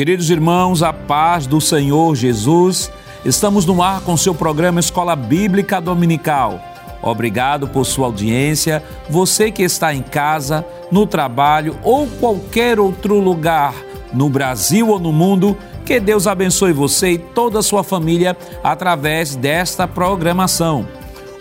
Queridos 0.00 0.30
irmãos, 0.30 0.82
a 0.82 0.94
paz 0.94 1.46
do 1.46 1.60
Senhor 1.60 2.16
Jesus, 2.16 2.90
estamos 3.22 3.66
no 3.66 3.82
ar 3.82 4.00
com 4.00 4.16
seu 4.16 4.34
programa 4.34 4.80
Escola 4.80 5.14
Bíblica 5.14 5.78
Dominical. 5.78 6.58
Obrigado 7.02 7.68
por 7.68 7.84
sua 7.84 8.06
audiência, 8.06 8.82
você 9.10 9.50
que 9.50 9.62
está 9.62 9.92
em 9.92 10.00
casa, 10.00 10.64
no 10.90 11.06
trabalho 11.06 11.76
ou 11.82 12.06
qualquer 12.18 12.80
outro 12.80 13.20
lugar, 13.20 13.74
no 14.10 14.30
Brasil 14.30 14.88
ou 14.88 14.98
no 14.98 15.12
mundo, 15.12 15.54
que 15.84 16.00
Deus 16.00 16.26
abençoe 16.26 16.72
você 16.72 17.10
e 17.10 17.18
toda 17.18 17.58
a 17.58 17.62
sua 17.62 17.84
família 17.84 18.34
através 18.64 19.36
desta 19.36 19.86
programação. 19.86 20.88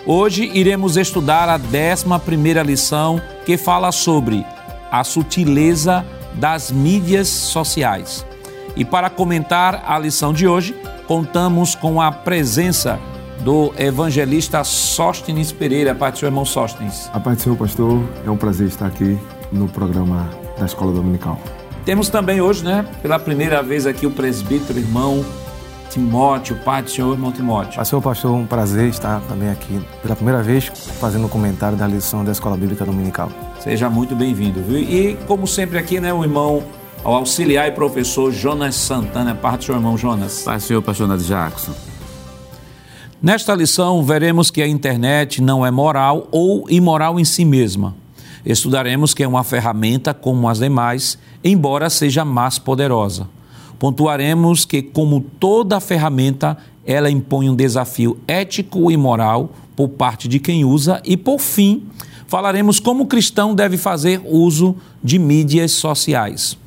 Hoje 0.06 0.52
iremos 0.54 0.98
estudar 0.98 1.48
a 1.48 1.56
11 1.56 2.64
lição 2.66 3.22
que 3.46 3.56
fala 3.56 3.94
sobre 3.94 4.46
a 4.92 5.02
sutileza 5.06 6.06
das 6.34 6.70
mídias 6.70 7.30
sociais. 7.30 8.28
E 8.76 8.86
para 8.86 9.10
comentar 9.10 9.84
a 9.88 9.98
lição 10.00 10.34
de 10.34 10.48
hoje, 10.48 10.76
contamos 11.08 11.76
com 11.76 12.02
a 12.02 12.12
presença 12.12 13.00
do 13.42 13.74
evangelista 13.78 14.64
Sóstenes 14.64 15.52
Pereira. 15.52 15.92
A 15.92 15.96
paz 15.96 16.14
do 16.14 16.20
seu 16.20 16.28
irmão 16.28 16.46
Sóstenes. 16.46 17.10
A 17.14 17.20
paz 17.20 17.38
do 17.38 17.44
Senhor, 17.44 17.56
pastor. 17.56 18.04
É 18.26 18.30
um 18.30 18.38
prazer 18.38 18.68
estar 18.68 18.86
aqui 18.86 19.18
no 19.52 19.68
programa 19.68 20.30
da 20.58 20.66
Escola 20.66 20.92
Dominical. 20.92 21.40
Temos 21.86 22.10
também 22.10 22.42
hoje, 22.42 22.64
né, 22.64 22.86
pela 23.02 23.18
primeira 23.18 23.64
vez 23.64 23.88
aqui 23.88 24.06
o 24.06 24.12
presbítero 24.12 24.78
irmão 24.78 25.26
Timóteo, 25.90 26.56
pai 26.64 26.84
do 26.84 26.90
senhor, 26.92 27.14
irmão 27.14 27.32
Timóteo. 27.32 27.78
Pastor, 27.78 28.00
pastor, 28.00 28.32
um 28.32 28.46
prazer 28.46 28.90
estar 28.90 29.22
também 29.22 29.50
aqui 29.50 29.82
pela 30.04 30.16
primeira 30.16 30.44
vez 30.44 30.66
fazendo 31.00 31.26
um 31.26 31.30
comentário 31.30 31.76
da 31.76 31.88
lição 31.88 32.24
da 32.24 32.32
Escola 32.32 32.56
Bíblica 32.56 32.86
Dominical. 32.86 33.32
Seja 33.60 33.90
muito 33.90 34.16
bem-vindo, 34.16 34.62
viu? 34.62 34.78
E 34.78 35.18
como 35.26 35.48
sempre 35.48 35.80
aqui, 35.80 36.00
né, 36.00 36.14
o 36.14 36.24
irmão 36.24 36.64
ao 37.04 37.16
auxiliar 37.16 37.68
e 37.68 37.72
professor 37.72 38.32
Jonas 38.32 38.76
Santana. 38.76 39.34
Parte 39.36 39.60
do 39.60 39.66
seu 39.66 39.76
irmão 39.76 39.98
Jonas. 39.98 40.44
Pai, 40.44 40.60
senhor, 40.60 40.84
Nath 41.08 41.22
Jackson. 41.22 41.74
Nesta 43.22 43.54
lição, 43.54 44.04
veremos 44.04 44.50
que 44.50 44.62
a 44.62 44.68
internet 44.68 45.42
não 45.42 45.66
é 45.66 45.72
moral 45.72 46.28
ou 46.32 46.66
imoral 46.70 47.20
em 47.20 47.26
si 47.26 47.44
mesma. 47.44 47.96
Estudaremos 48.46 49.14
que 49.14 49.24
é 49.24 49.28
uma 49.28 49.44
ferramenta 49.44 50.14
como 50.14 50.48
as 50.48 50.60
demais, 50.60 51.18
embora 51.44 51.90
seja 51.90 52.24
mais 52.24 52.58
poderosa. 52.58 53.28
Pontuaremos 53.78 54.66
que, 54.66 54.82
como 54.82 55.22
toda 55.22 55.80
ferramenta, 55.80 56.58
ela 56.86 57.10
impõe 57.10 57.50
um 57.50 57.56
desafio 57.56 58.18
ético 58.28 58.90
e 58.90 58.98
moral 58.98 59.52
por 59.76 59.90
parte 59.90 60.28
de 60.28 60.40
quem 60.40 60.64
usa 60.64 61.02
e, 61.04 61.18
por 61.18 61.40
fim, 61.40 61.84
falaremos 62.28 62.80
como 62.80 63.04
o 63.04 63.08
cristão 63.08 63.54
deve 63.54 63.78
fazer 63.78 64.22
uso 64.26 64.76
de 65.04 65.20
mídias 65.20 65.72
sociais. 65.72 66.58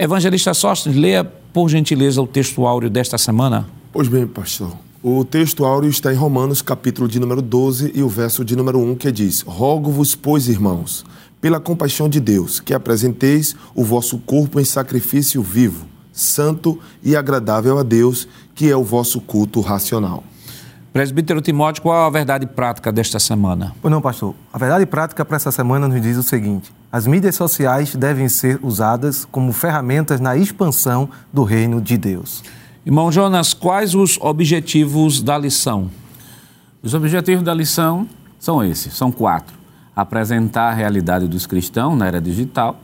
Evangelista 0.00 0.54
Sóstenes, 0.54 0.96
leia 0.98 1.22
por 1.22 1.68
gentileza 1.68 2.22
o 2.22 2.26
texto 2.26 2.66
áureo 2.66 2.88
desta 2.88 3.18
semana. 3.18 3.68
Pois 3.92 4.08
bem, 4.08 4.26
pastor. 4.26 4.72
O 5.02 5.22
texto 5.26 5.62
áureo 5.62 5.90
está 5.90 6.10
em 6.10 6.16
Romanos, 6.16 6.62
capítulo 6.62 7.06
de 7.06 7.20
número 7.20 7.42
12 7.42 7.92
e 7.94 8.02
o 8.02 8.08
verso 8.08 8.42
de 8.42 8.56
número 8.56 8.78
1, 8.78 8.94
que 8.94 9.12
diz: 9.12 9.42
Rogo-vos, 9.42 10.14
pois, 10.14 10.48
irmãos, 10.48 11.04
pela 11.38 11.60
compaixão 11.60 12.08
de 12.08 12.18
Deus, 12.18 12.60
que 12.60 12.72
apresenteis 12.72 13.54
o 13.74 13.84
vosso 13.84 14.16
corpo 14.20 14.58
em 14.58 14.64
sacrifício 14.64 15.42
vivo, 15.42 15.84
santo 16.10 16.78
e 17.02 17.14
agradável 17.14 17.78
a 17.78 17.82
Deus, 17.82 18.26
que 18.54 18.70
é 18.70 18.76
o 18.76 18.82
vosso 18.82 19.20
culto 19.20 19.60
racional. 19.60 20.24
Presbítero 20.92 21.40
Timóteo, 21.40 21.82
qual 21.82 22.04
a 22.04 22.10
verdade 22.10 22.46
prática 22.46 22.90
desta 22.90 23.20
semana? 23.20 23.72
Pois 23.80 23.92
não, 23.92 24.02
pastor. 24.02 24.34
A 24.52 24.58
verdade 24.58 24.84
prática 24.86 25.24
para 25.24 25.36
esta 25.36 25.52
semana 25.52 25.86
nos 25.86 26.02
diz 26.02 26.16
o 26.16 26.22
seguinte: 26.22 26.72
as 26.90 27.06
mídias 27.06 27.36
sociais 27.36 27.94
devem 27.94 28.28
ser 28.28 28.58
usadas 28.60 29.24
como 29.24 29.52
ferramentas 29.52 30.18
na 30.18 30.36
expansão 30.36 31.08
do 31.32 31.44
reino 31.44 31.80
de 31.80 31.96
Deus. 31.96 32.42
Irmão 32.84 33.12
Jonas, 33.12 33.54
quais 33.54 33.94
os 33.94 34.18
objetivos 34.20 35.22
da 35.22 35.38
lição? 35.38 35.88
Os 36.82 36.92
objetivos 36.92 37.44
da 37.44 37.54
lição 37.54 38.08
são 38.36 38.64
esses, 38.64 38.92
são 38.92 39.12
quatro. 39.12 39.56
Apresentar 39.94 40.70
a 40.70 40.74
realidade 40.74 41.28
dos 41.28 41.46
cristãos 41.46 41.96
na 41.96 42.08
era 42.08 42.20
digital, 42.20 42.80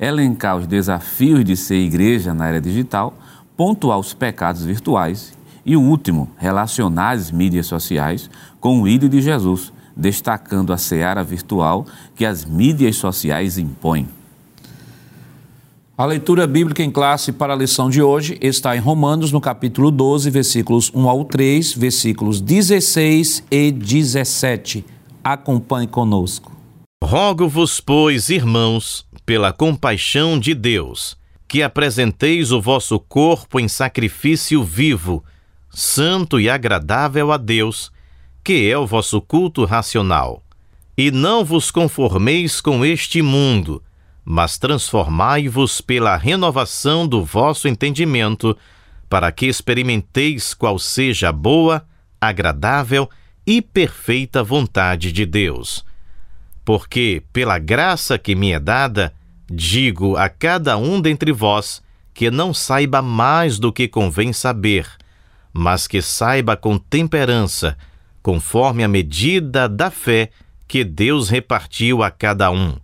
elencar 0.00 0.56
os 0.56 0.66
desafios 0.66 1.44
de 1.44 1.54
ser 1.54 1.76
igreja 1.76 2.32
na 2.32 2.48
era 2.48 2.62
digital, 2.62 3.12
pontuar 3.54 3.98
os 3.98 4.14
pecados 4.14 4.64
virtuais 4.64 5.36
e 5.64 5.76
o 5.76 5.80
último, 5.80 6.30
relacionar 6.36 7.10
as 7.10 7.30
mídias 7.30 7.66
sociais 7.66 8.28
com 8.60 8.80
o 8.80 8.88
ídolo 8.88 9.10
de 9.10 9.22
Jesus, 9.22 9.72
destacando 9.96 10.72
a 10.72 10.78
seara 10.78 11.22
virtual 11.22 11.86
que 12.14 12.24
as 12.24 12.44
mídias 12.44 12.96
sociais 12.96 13.58
impõem. 13.58 14.08
A 15.96 16.06
leitura 16.06 16.46
bíblica 16.46 16.82
em 16.82 16.90
classe 16.90 17.30
para 17.30 17.52
a 17.52 17.56
lição 17.56 17.90
de 17.90 18.02
hoje 18.02 18.38
está 18.40 18.74
em 18.76 18.80
Romanos, 18.80 19.30
no 19.30 19.40
capítulo 19.40 19.90
12, 19.90 20.30
versículos 20.30 20.90
1 20.92 21.08
ao 21.08 21.24
3, 21.24 21.74
versículos 21.74 22.40
16 22.40 23.44
e 23.50 23.70
17. 23.70 24.84
Acompanhe 25.22 25.86
conosco. 25.86 26.50
Rogo-vos, 27.04 27.78
pois, 27.78 28.30
irmãos, 28.30 29.06
pela 29.26 29.52
compaixão 29.52 30.40
de 30.40 30.54
Deus, 30.54 31.16
que 31.46 31.62
apresenteis 31.62 32.50
o 32.52 32.60
vosso 32.60 32.98
corpo 32.98 33.60
em 33.60 33.68
sacrifício 33.68 34.64
vivo, 34.64 35.22
santo 35.72 36.38
e 36.38 36.48
agradável 36.50 37.32
a 37.32 37.36
Deus, 37.36 37.90
que 38.44 38.70
é 38.70 38.76
o 38.76 38.86
vosso 38.86 39.20
culto 39.20 39.64
racional. 39.64 40.42
E 40.96 41.10
não 41.10 41.44
vos 41.44 41.70
conformeis 41.70 42.60
com 42.60 42.84
este 42.84 43.22
mundo, 43.22 43.82
mas 44.24 44.58
transformai-vos 44.58 45.80
pela 45.80 46.16
renovação 46.16 47.06
do 47.08 47.24
vosso 47.24 47.66
entendimento, 47.66 48.56
para 49.08 49.32
que 49.32 49.46
experimenteis 49.46 50.54
qual 50.54 50.78
seja 50.78 51.30
a 51.30 51.32
boa, 51.32 51.86
agradável 52.20 53.08
e 53.46 53.60
perfeita 53.60 54.42
vontade 54.42 55.10
de 55.10 55.26
Deus. 55.26 55.84
Porque, 56.64 57.22
pela 57.32 57.58
graça 57.58 58.18
que 58.18 58.34
me 58.34 58.52
é 58.52 58.60
dada, 58.60 59.12
digo 59.50 60.16
a 60.16 60.28
cada 60.28 60.76
um 60.76 61.00
dentre 61.00 61.32
vós 61.32 61.82
que 62.14 62.30
não 62.30 62.54
saiba 62.54 63.02
mais 63.02 63.58
do 63.58 63.72
que 63.72 63.88
convém 63.88 64.32
saber, 64.32 64.86
mas 65.52 65.86
que 65.86 66.00
saiba 66.00 66.56
com 66.56 66.78
temperança, 66.78 67.76
conforme 68.22 68.82
a 68.84 68.88
medida 68.88 69.68
da 69.68 69.90
fé 69.90 70.30
que 70.66 70.84
Deus 70.84 71.28
repartiu 71.28 72.02
a 72.02 72.10
cada 72.10 72.50
um. 72.50 72.76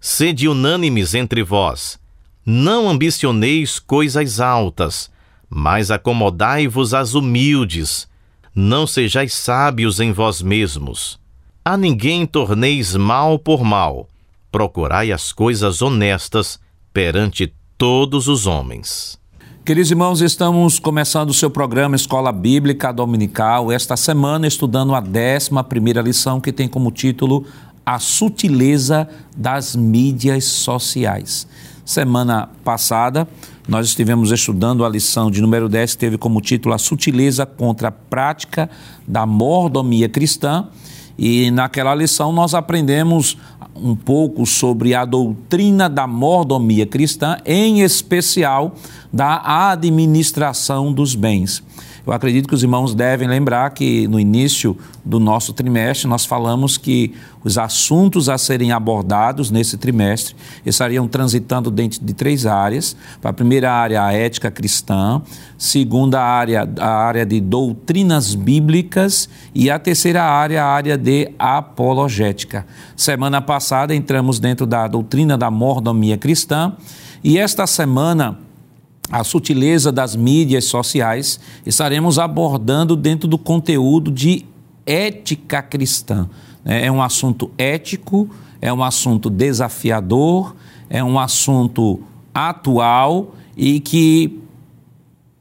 Sede 0.00 0.48
unânimes 0.48 1.14
entre 1.14 1.42
vós, 1.42 1.98
não 2.44 2.88
ambicioneis 2.88 3.78
coisas 3.78 4.40
altas, 4.40 5.10
mas 5.48 5.90
acomodai-vos 5.90 6.94
às 6.94 7.14
humildes, 7.14 8.08
não 8.54 8.86
sejais 8.86 9.34
sábios 9.34 10.00
em 10.00 10.12
vós 10.12 10.42
mesmos. 10.42 11.18
A 11.64 11.76
ninguém 11.76 12.26
torneis 12.26 12.96
mal 12.96 13.38
por 13.38 13.62
mal, 13.62 14.08
procurai 14.50 15.12
as 15.12 15.32
coisas 15.32 15.82
honestas 15.82 16.58
perante 16.92 17.52
todos 17.76 18.26
os 18.26 18.46
homens. 18.46 19.19
Queridos 19.62 19.90
irmãos, 19.90 20.22
estamos 20.22 20.78
começando 20.78 21.28
o 21.28 21.34
seu 21.34 21.50
programa 21.50 21.94
Escola 21.94 22.32
Bíblica 22.32 22.90
Dominical, 22.90 23.70
esta 23.70 23.94
semana 23.94 24.46
estudando 24.46 24.94
a 24.94 25.00
11 25.00 26.02
lição 26.02 26.40
que 26.40 26.50
tem 26.50 26.66
como 26.66 26.90
título 26.90 27.44
A 27.84 27.98
Sutileza 27.98 29.06
das 29.36 29.76
Mídias 29.76 30.46
Sociais. 30.46 31.46
Semana 31.84 32.48
passada, 32.64 33.28
nós 33.68 33.86
estivemos 33.86 34.32
estudando 34.32 34.82
a 34.82 34.88
lição 34.88 35.30
de 35.30 35.42
número 35.42 35.68
10, 35.68 35.92
que 35.92 35.98
teve 35.98 36.16
como 36.16 36.40
título 36.40 36.74
A 36.74 36.78
Sutileza 36.78 37.44
contra 37.44 37.88
a 37.88 37.92
Prática 37.92 38.70
da 39.06 39.26
Mordomia 39.26 40.08
Cristã. 40.08 40.68
E 41.18 41.50
naquela 41.50 41.94
lição 41.94 42.32
nós 42.32 42.54
aprendemos 42.54 43.36
um 43.74 43.94
pouco 43.94 44.44
sobre 44.46 44.94
a 44.94 45.04
doutrina 45.04 45.88
da 45.88 46.06
mordomia 46.06 46.86
cristã, 46.86 47.38
em 47.44 47.80
especial 47.80 48.74
da 49.12 49.70
administração 49.70 50.92
dos 50.92 51.14
bens. 51.14 51.62
Eu 52.06 52.12
acredito 52.12 52.48
que 52.48 52.54
os 52.54 52.62
irmãos 52.62 52.94
devem 52.94 53.28
lembrar 53.28 53.70
que 53.70 54.08
no 54.08 54.18
início 54.18 54.76
do 55.04 55.20
nosso 55.20 55.52
trimestre 55.52 56.08
nós 56.08 56.24
falamos 56.24 56.78
que 56.78 57.14
os 57.44 57.56
assuntos 57.56 58.28
a 58.28 58.36
serem 58.36 58.72
abordados 58.72 59.50
nesse 59.50 59.76
trimestre 59.76 60.34
estariam 60.64 61.06
transitando 61.08 61.70
dentro 61.70 62.04
de 62.04 62.12
três 62.12 62.46
áreas. 62.46 62.96
A 63.22 63.32
primeira 63.32 63.72
área, 63.72 64.04
a 64.04 64.12
ética 64.12 64.50
cristã, 64.50 65.22
segunda 65.56 66.20
área, 66.20 66.68
a 66.78 66.88
área 66.88 67.24
de 67.24 67.40
doutrinas 67.40 68.34
bíblicas 68.34 69.28
e 69.54 69.70
a 69.70 69.78
terceira 69.78 70.22
área, 70.22 70.64
a 70.64 70.68
área 70.68 70.96
de 70.96 71.30
apologética. 71.38 72.66
Semana 72.96 73.40
passada 73.40 73.94
entramos 73.94 74.38
dentro 74.38 74.66
da 74.66 74.86
doutrina 74.86 75.36
da 75.36 75.50
mordomia 75.50 76.18
cristã 76.18 76.74
e 77.22 77.38
esta 77.38 77.66
semana 77.66 78.38
a 79.10 79.24
sutileza 79.24 79.90
das 79.90 80.14
mídias 80.14 80.66
sociais, 80.66 81.40
estaremos 81.66 82.18
abordando 82.18 82.94
dentro 82.94 83.26
do 83.26 83.36
conteúdo 83.36 84.10
de 84.10 84.46
ética 84.86 85.62
cristã. 85.62 86.28
Né? 86.64 86.86
É 86.86 86.92
um 86.92 87.02
assunto 87.02 87.50
ético, 87.58 88.30
é 88.60 88.72
um 88.72 88.84
assunto 88.84 89.28
desafiador, 89.28 90.54
é 90.88 91.02
um 91.02 91.18
assunto 91.18 92.00
atual 92.32 93.34
e 93.56 93.80
que 93.80 94.40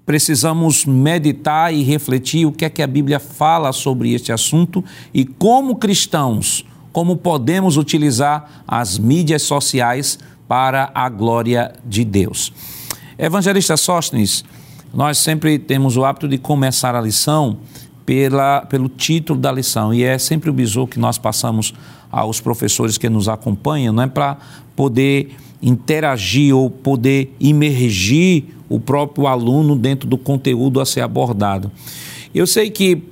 precisamos 0.06 0.86
meditar 0.86 1.72
e 1.72 1.84
refletir 1.84 2.48
o 2.48 2.52
que 2.52 2.66
é 2.66 2.70
que 2.70 2.82
a 2.82 2.88
Bíblia 2.88 3.20
fala 3.20 3.72
sobre 3.72 4.14
este 4.14 4.32
assunto 4.32 4.84
e 5.14 5.24
como 5.24 5.76
cristãos, 5.76 6.66
como 6.92 7.16
podemos 7.16 7.78
utilizar 7.78 8.64
as 8.68 8.98
mídias 8.98 9.44
sociais 9.44 10.18
para 10.48 10.90
a 10.96 11.08
glória 11.10 11.74
de 11.86 12.04
Deus. 12.04 12.52
Evangelista 13.20 13.76
Sóstenes, 13.76 14.46
nós 14.94 15.18
sempre 15.18 15.60
temos 15.60 15.98
o 15.98 16.06
hábito 16.06 16.26
de 16.26 16.38
começar 16.38 16.96
a 16.96 17.02
lição 17.02 17.58
pela, 18.06 18.62
pelo 18.62 18.88
título 18.88 19.38
da 19.38 19.52
lição 19.52 19.94
e 19.94 20.04
é 20.04 20.18
sempre 20.18 20.50
o 20.50 20.54
bisu 20.54 20.88
que 20.88 20.98
nós 20.98 21.18
passamos 21.18 21.74
aos 22.10 22.40
professores 22.40 22.98
que 22.98 23.10
nos 23.10 23.28
acompanham, 23.28 23.94
não 23.94 24.04
é 24.04 24.08
para 24.08 24.38
poder 24.74 25.36
interagir 25.62 26.56
ou 26.56 26.70
poder 26.70 27.36
imergir 27.42 28.56
o 28.70 28.80
próprio 28.80 29.28
aluno 29.28 29.76
dentro 29.76 30.08
do 30.08 30.18
conteúdo 30.18 30.80
a 30.80 30.86
ser 30.86 31.02
abordado. 31.02 31.70
Eu 32.34 32.48
sei 32.48 32.70
que 32.70 33.04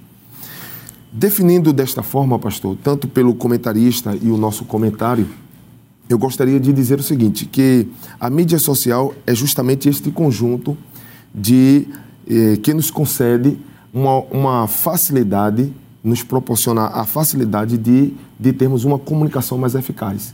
Definindo 1.12 1.74
desta 1.74 2.04
forma, 2.04 2.38
pastor, 2.38 2.78
tanto 2.84 3.08
pelo 3.08 3.34
comentarista 3.34 4.16
e 4.22 4.30
o 4.30 4.38
nosso 4.38 4.64
comentário, 4.64 5.28
eu 6.08 6.18
gostaria 6.18 6.60
de 6.60 6.72
dizer 6.72 7.00
o 7.00 7.04
seguinte, 7.04 7.46
que 7.46 7.88
a 8.20 8.30
mídia 8.30 8.60
social 8.60 9.14
é 9.26 9.34
justamente 9.34 9.90
este 9.90 10.12
conjunto 10.12 10.78
de 11.34 11.88
eh, 12.28 12.58
que 12.58 12.74
nos 12.74 12.92
concede 12.92 13.58
uma, 13.94 14.20
uma 14.32 14.68
facilidade, 14.68 15.74
nos 16.04 16.24
proporciona 16.24 16.88
a 16.88 17.06
facilidade 17.06 17.78
de, 17.78 18.14
de 18.40 18.54
termos 18.54 18.84
uma 18.86 19.00
comunicação 19.00 19.58
mais 19.58 19.76
eficaz. 19.76 20.34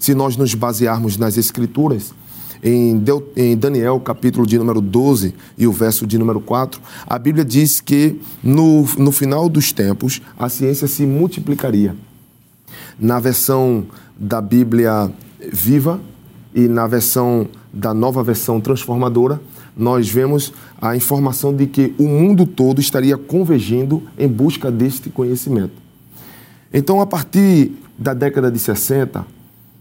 Se 0.00 0.14
nós 0.14 0.34
nos 0.34 0.54
basearmos 0.54 1.18
nas 1.18 1.36
escrituras, 1.36 2.14
em, 2.62 3.02
em 3.36 3.54
Daniel, 3.54 4.00
capítulo 4.00 4.46
de 4.46 4.58
número 4.58 4.80
12 4.80 5.34
e 5.58 5.66
o 5.66 5.72
verso 5.72 6.06
de 6.06 6.16
número 6.16 6.40
4, 6.40 6.80
a 7.06 7.18
Bíblia 7.18 7.44
diz 7.44 7.82
que 7.82 8.18
no, 8.42 8.86
no 8.96 9.12
final 9.12 9.46
dos 9.46 9.72
tempos 9.72 10.22
a 10.38 10.48
ciência 10.48 10.88
se 10.88 11.04
multiplicaria. 11.04 11.94
Na 12.98 13.20
versão 13.20 13.84
da 14.18 14.40
Bíblia 14.40 15.12
Viva 15.52 16.00
e 16.54 16.66
na 16.66 16.86
versão 16.86 17.46
da 17.70 17.92
nova 17.92 18.22
versão 18.22 18.58
transformadora, 18.58 19.38
nós 19.76 20.08
vemos 20.08 20.50
a 20.80 20.96
informação 20.96 21.54
de 21.54 21.66
que 21.66 21.94
o 21.98 22.04
mundo 22.04 22.46
todo 22.46 22.80
estaria 22.80 23.18
convergindo 23.18 24.02
em 24.18 24.26
busca 24.26 24.70
deste 24.70 25.10
conhecimento. 25.10 25.74
Então, 26.72 27.02
a 27.02 27.06
partir 27.06 27.72
da 27.98 28.14
década 28.14 28.50
de 28.50 28.58
60, 28.58 29.39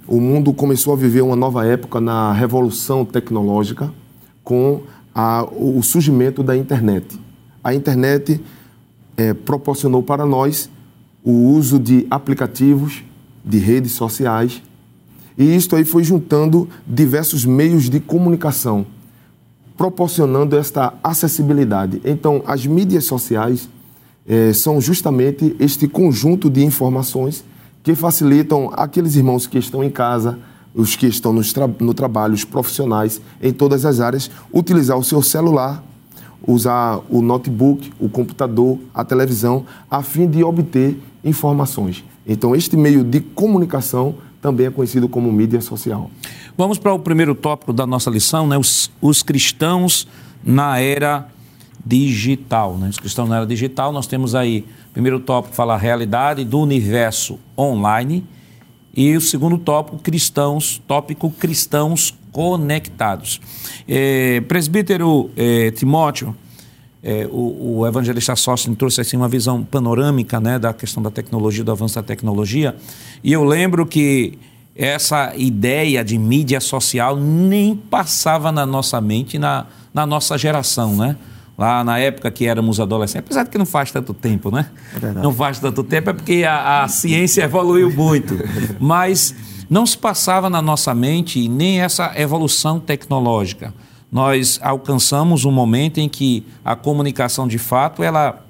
o 0.09 0.19
mundo 0.19 0.51
começou 0.51 0.91
a 0.91 0.95
viver 0.95 1.21
uma 1.21 1.35
nova 1.35 1.63
época 1.67 2.01
na 2.01 2.33
revolução 2.33 3.05
tecnológica 3.05 3.93
com 4.43 4.81
a, 5.13 5.47
o 5.51 5.83
surgimento 5.83 6.41
da 6.41 6.57
internet. 6.57 7.19
A 7.63 7.75
internet 7.75 8.41
é, 9.15 9.35
proporcionou 9.35 10.01
para 10.01 10.25
nós 10.25 10.67
o 11.23 11.31
uso 11.31 11.77
de 11.77 12.07
aplicativos, 12.09 13.03
de 13.45 13.59
redes 13.59 13.91
sociais, 13.91 14.63
e 15.37 15.55
isto 15.55 15.75
aí 15.75 15.85
foi 15.85 16.03
juntando 16.03 16.67
diversos 16.87 17.45
meios 17.45 17.87
de 17.87 17.99
comunicação, 17.99 18.87
proporcionando 19.77 20.57
esta 20.57 20.91
acessibilidade. 21.03 22.01
Então, 22.03 22.41
as 22.47 22.65
mídias 22.65 23.05
sociais 23.05 23.69
eh, 24.27 24.51
são 24.53 24.81
justamente 24.81 25.55
este 25.59 25.87
conjunto 25.87 26.49
de 26.49 26.65
informações 26.65 27.45
que 27.89 27.95
facilitam 27.95 28.71
aqueles 28.75 29.15
irmãos 29.15 29.47
que 29.47 29.57
estão 29.57 29.83
em 29.83 29.89
casa, 29.89 30.37
os 30.75 30.95
que 30.95 31.07
estão 31.07 31.33
no, 31.33 31.41
tra 31.41 31.67
no 31.79 31.91
trabalho, 31.91 32.35
os 32.35 32.43
profissionais, 32.43 33.19
em 33.41 33.51
todas 33.51 33.83
as 33.83 33.99
áreas, 33.99 34.29
utilizar 34.53 34.95
o 34.95 35.03
seu 35.03 35.23
celular, 35.23 35.83
usar 36.45 36.99
o 37.09 37.19
notebook, 37.19 37.91
o 37.99 38.07
computador, 38.07 38.77
a 38.93 39.03
televisão, 39.03 39.65
a 39.89 40.03
fim 40.03 40.27
de 40.27 40.43
obter 40.43 41.01
informações. 41.23 42.03
Então, 42.27 42.55
este 42.55 42.77
meio 42.77 43.03
de 43.03 43.21
comunicação 43.21 44.13
também 44.39 44.67
é 44.67 44.69
conhecido 44.69 45.09
como 45.09 45.31
mídia 45.31 45.59
social. 45.59 46.11
Vamos 46.55 46.77
para 46.77 46.93
o 46.93 46.99
primeiro 46.99 47.33
tópico 47.33 47.73
da 47.73 47.87
nossa 47.87 48.11
lição, 48.11 48.45
né? 48.45 48.55
os, 48.55 48.91
os 49.01 49.23
cristãos 49.23 50.07
na 50.43 50.79
era 50.79 51.27
digital. 51.83 52.77
Né? 52.77 52.89
Os 52.89 52.99
cristãos 52.99 53.27
na 53.27 53.37
era 53.37 53.47
digital, 53.47 53.91
nós 53.91 54.05
temos 54.05 54.35
aí, 54.35 54.63
primeiro 54.99 55.21
tópico, 55.21 55.55
fala 55.55 55.75
a 55.75 55.77
realidade 55.77 56.43
do 56.43 56.59
universo 56.59 57.39
online. 57.57 58.25
E 58.93 59.15
o 59.15 59.21
segundo 59.21 59.57
tópico, 59.57 59.97
cristãos, 59.97 60.81
tópico 60.85 61.31
cristãos 61.31 62.13
conectados. 62.33 63.39
É, 63.87 64.41
presbítero 64.41 65.31
é, 65.37 65.71
Timóteo, 65.71 66.35
é, 67.01 67.25
o, 67.31 67.77
o, 67.77 67.87
evangelista 67.87 68.35
Sócio 68.35 68.75
trouxe 68.75 68.99
assim, 68.99 69.15
uma 69.15 69.29
visão 69.29 69.63
panorâmica 69.63 70.37
né, 70.41 70.59
da 70.59 70.73
questão 70.73 71.01
da 71.01 71.09
tecnologia, 71.09 71.63
do 71.63 71.71
avanço 71.71 71.95
da 71.95 72.03
tecnologia. 72.03 72.75
E 73.23 73.31
eu 73.31 73.45
lembro 73.45 73.85
que 73.85 74.37
essa 74.75 75.33
ideia 75.37 76.03
de 76.03 76.17
mídia 76.17 76.59
social 76.59 77.15
nem 77.15 77.73
passava 77.73 78.51
na 78.51 78.65
nossa 78.65 78.99
mente, 78.99 79.39
na, 79.39 79.65
na 79.93 80.05
nossa 80.05 80.37
geração, 80.37 80.97
né? 80.97 81.15
Lá 81.59 81.83
na 81.83 81.99
época 81.99 82.31
que 82.31 82.47
éramos 82.47 82.79
adolescentes, 82.79 83.27
apesar 83.27 83.43
de 83.43 83.49
que 83.49 83.57
não 83.57 83.65
faz 83.65 83.91
tanto 83.91 84.13
tempo, 84.13 84.49
né? 84.49 84.67
É 85.01 85.11
não 85.21 85.33
faz 85.33 85.59
tanto 85.59 85.83
tempo, 85.83 86.09
é 86.09 86.13
porque 86.13 86.45
a, 86.45 86.83
a 86.83 86.87
ciência 86.87 87.43
evoluiu 87.43 87.91
muito. 87.91 88.35
Mas 88.79 89.35
não 89.69 89.85
se 89.85 89.97
passava 89.97 90.49
na 90.49 90.61
nossa 90.61 90.95
mente 90.95 91.49
nem 91.49 91.81
essa 91.81 92.13
evolução 92.15 92.79
tecnológica 92.79 93.73
nós 94.11 94.59
alcançamos 94.61 95.45
um 95.45 95.51
momento 95.51 95.99
em 95.99 96.09
que 96.09 96.43
a 96.65 96.75
comunicação 96.75 97.47
de 97.47 97.57
fato 97.57 98.03
ela 98.03 98.43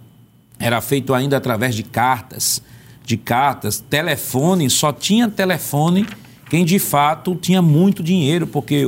era 0.58 0.80
feita 0.82 1.16
ainda 1.16 1.38
através 1.38 1.76
de 1.76 1.84
cartas, 1.84 2.62
de 3.06 3.18
cartas, 3.18 3.80
telefone, 3.80 4.70
só 4.70 4.92
tinha 4.92 5.28
telefone 5.28 6.06
quem 6.50 6.66
de 6.66 6.80
fato 6.80 7.36
tinha 7.36 7.62
muito 7.62 8.02
dinheiro, 8.02 8.48
porque 8.48 8.84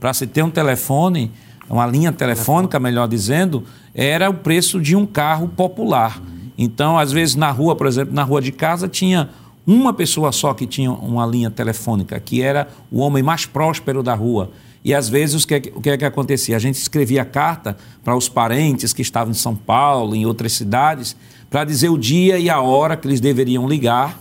para 0.00 0.12
se 0.12 0.26
ter 0.26 0.42
um 0.42 0.50
telefone, 0.50 1.30
uma 1.68 1.86
linha 1.86 2.12
telefônica, 2.12 2.78
melhor 2.78 3.08
dizendo, 3.08 3.64
era 3.94 4.28
o 4.28 4.34
preço 4.34 4.80
de 4.80 4.94
um 4.94 5.06
carro 5.06 5.48
popular. 5.48 6.20
Então, 6.56 6.98
às 6.98 7.10
vezes, 7.10 7.34
na 7.34 7.50
rua, 7.50 7.74
por 7.74 7.86
exemplo, 7.86 8.14
na 8.14 8.22
rua 8.22 8.40
de 8.40 8.52
casa, 8.52 8.86
tinha 8.86 9.30
uma 9.66 9.92
pessoa 9.92 10.30
só 10.30 10.52
que 10.52 10.66
tinha 10.66 10.92
uma 10.92 11.26
linha 11.26 11.50
telefônica, 11.50 12.18
que 12.20 12.42
era 12.42 12.68
o 12.90 13.00
homem 13.00 13.22
mais 13.22 13.46
próspero 13.46 14.02
da 14.02 14.14
rua. 14.14 14.50
E 14.84 14.92
às 14.92 15.08
vezes 15.08 15.42
o 15.42 15.48
que, 15.48 15.72
o 15.74 15.80
que 15.80 15.90
é 15.90 15.96
que 15.96 16.04
acontecia? 16.04 16.54
A 16.54 16.58
gente 16.58 16.74
escrevia 16.74 17.24
carta 17.24 17.76
para 18.04 18.14
os 18.14 18.28
parentes 18.28 18.92
que 18.92 19.00
estavam 19.00 19.30
em 19.30 19.34
São 19.34 19.56
Paulo, 19.56 20.14
em 20.14 20.26
outras 20.26 20.52
cidades, 20.52 21.16
para 21.48 21.64
dizer 21.64 21.88
o 21.88 21.96
dia 21.96 22.38
e 22.38 22.50
a 22.50 22.60
hora 22.60 22.94
que 22.94 23.08
eles 23.08 23.20
deveriam 23.20 23.66
ligar, 23.66 24.20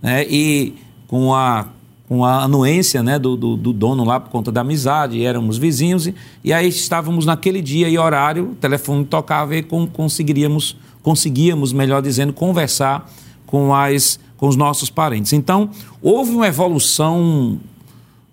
né? 0.00 0.24
e 0.26 0.76
com 1.06 1.34
a, 1.34 1.66
com 2.08 2.24
a 2.24 2.42
anuência 2.42 3.02
né, 3.02 3.18
do, 3.18 3.36
do, 3.36 3.56
do, 3.56 3.72
dono 3.72 4.02
lá 4.02 4.18
por 4.18 4.30
conta 4.30 4.50
da 4.50 4.62
amizade, 4.62 5.22
éramos 5.22 5.58
vizinhos, 5.58 6.06
e, 6.06 6.14
e 6.42 6.52
aí 6.52 6.66
estávamos 6.66 7.26
naquele 7.26 7.60
dia 7.60 7.88
e 7.88 7.98
horário, 7.98 8.52
o 8.52 8.54
telefone 8.54 9.04
tocava 9.04 9.54
e 9.54 9.62
com, 9.62 9.86
conseguiríamos, 9.86 10.74
conseguíamos, 11.02 11.72
melhor 11.72 12.00
dizendo, 12.00 12.32
conversar 12.32 13.10
com, 13.46 13.74
as, 13.74 14.18
com 14.38 14.48
os 14.48 14.56
nossos 14.56 14.88
parentes. 14.88 15.34
Então, 15.34 15.68
houve 16.00 16.32
uma 16.32 16.48
evolução 16.48 17.60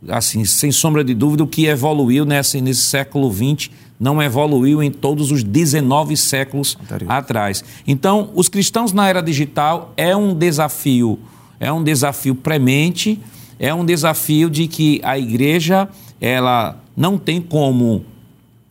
assim, 0.08 0.46
sem 0.46 0.72
sombra 0.72 1.04
de 1.04 1.14
dúvida, 1.14 1.44
o 1.44 1.48
que 1.48 1.66
evoluiu 1.66 2.26
nesse, 2.26 2.62
nesse 2.62 2.82
século 2.82 3.32
XX 3.34 3.70
não 4.00 4.22
evoluiu 4.22 4.84
em 4.84 4.92
todos 4.92 5.32
os 5.32 5.44
19 5.44 6.18
séculos 6.18 6.78
Anterior. 6.84 7.12
atrás. 7.12 7.64
Então, 7.88 8.30
os 8.36 8.50
cristãos 8.50 8.92
na 8.92 9.08
era 9.08 9.22
digital 9.22 9.94
é 9.96 10.16
um 10.16 10.34
desafio, 10.34 11.18
é 11.60 11.72
um 11.72 11.84
desafio 11.84 12.36
premente, 12.36 13.20
é 13.60 13.74
um 13.74 13.86
desafio 13.86 14.50
de 14.50 14.68
que 14.68 15.00
a 15.04 15.18
igreja 15.18 15.88
ela 16.20 16.78
não 16.96 17.18
tem 17.18 17.42
como 17.42 18.06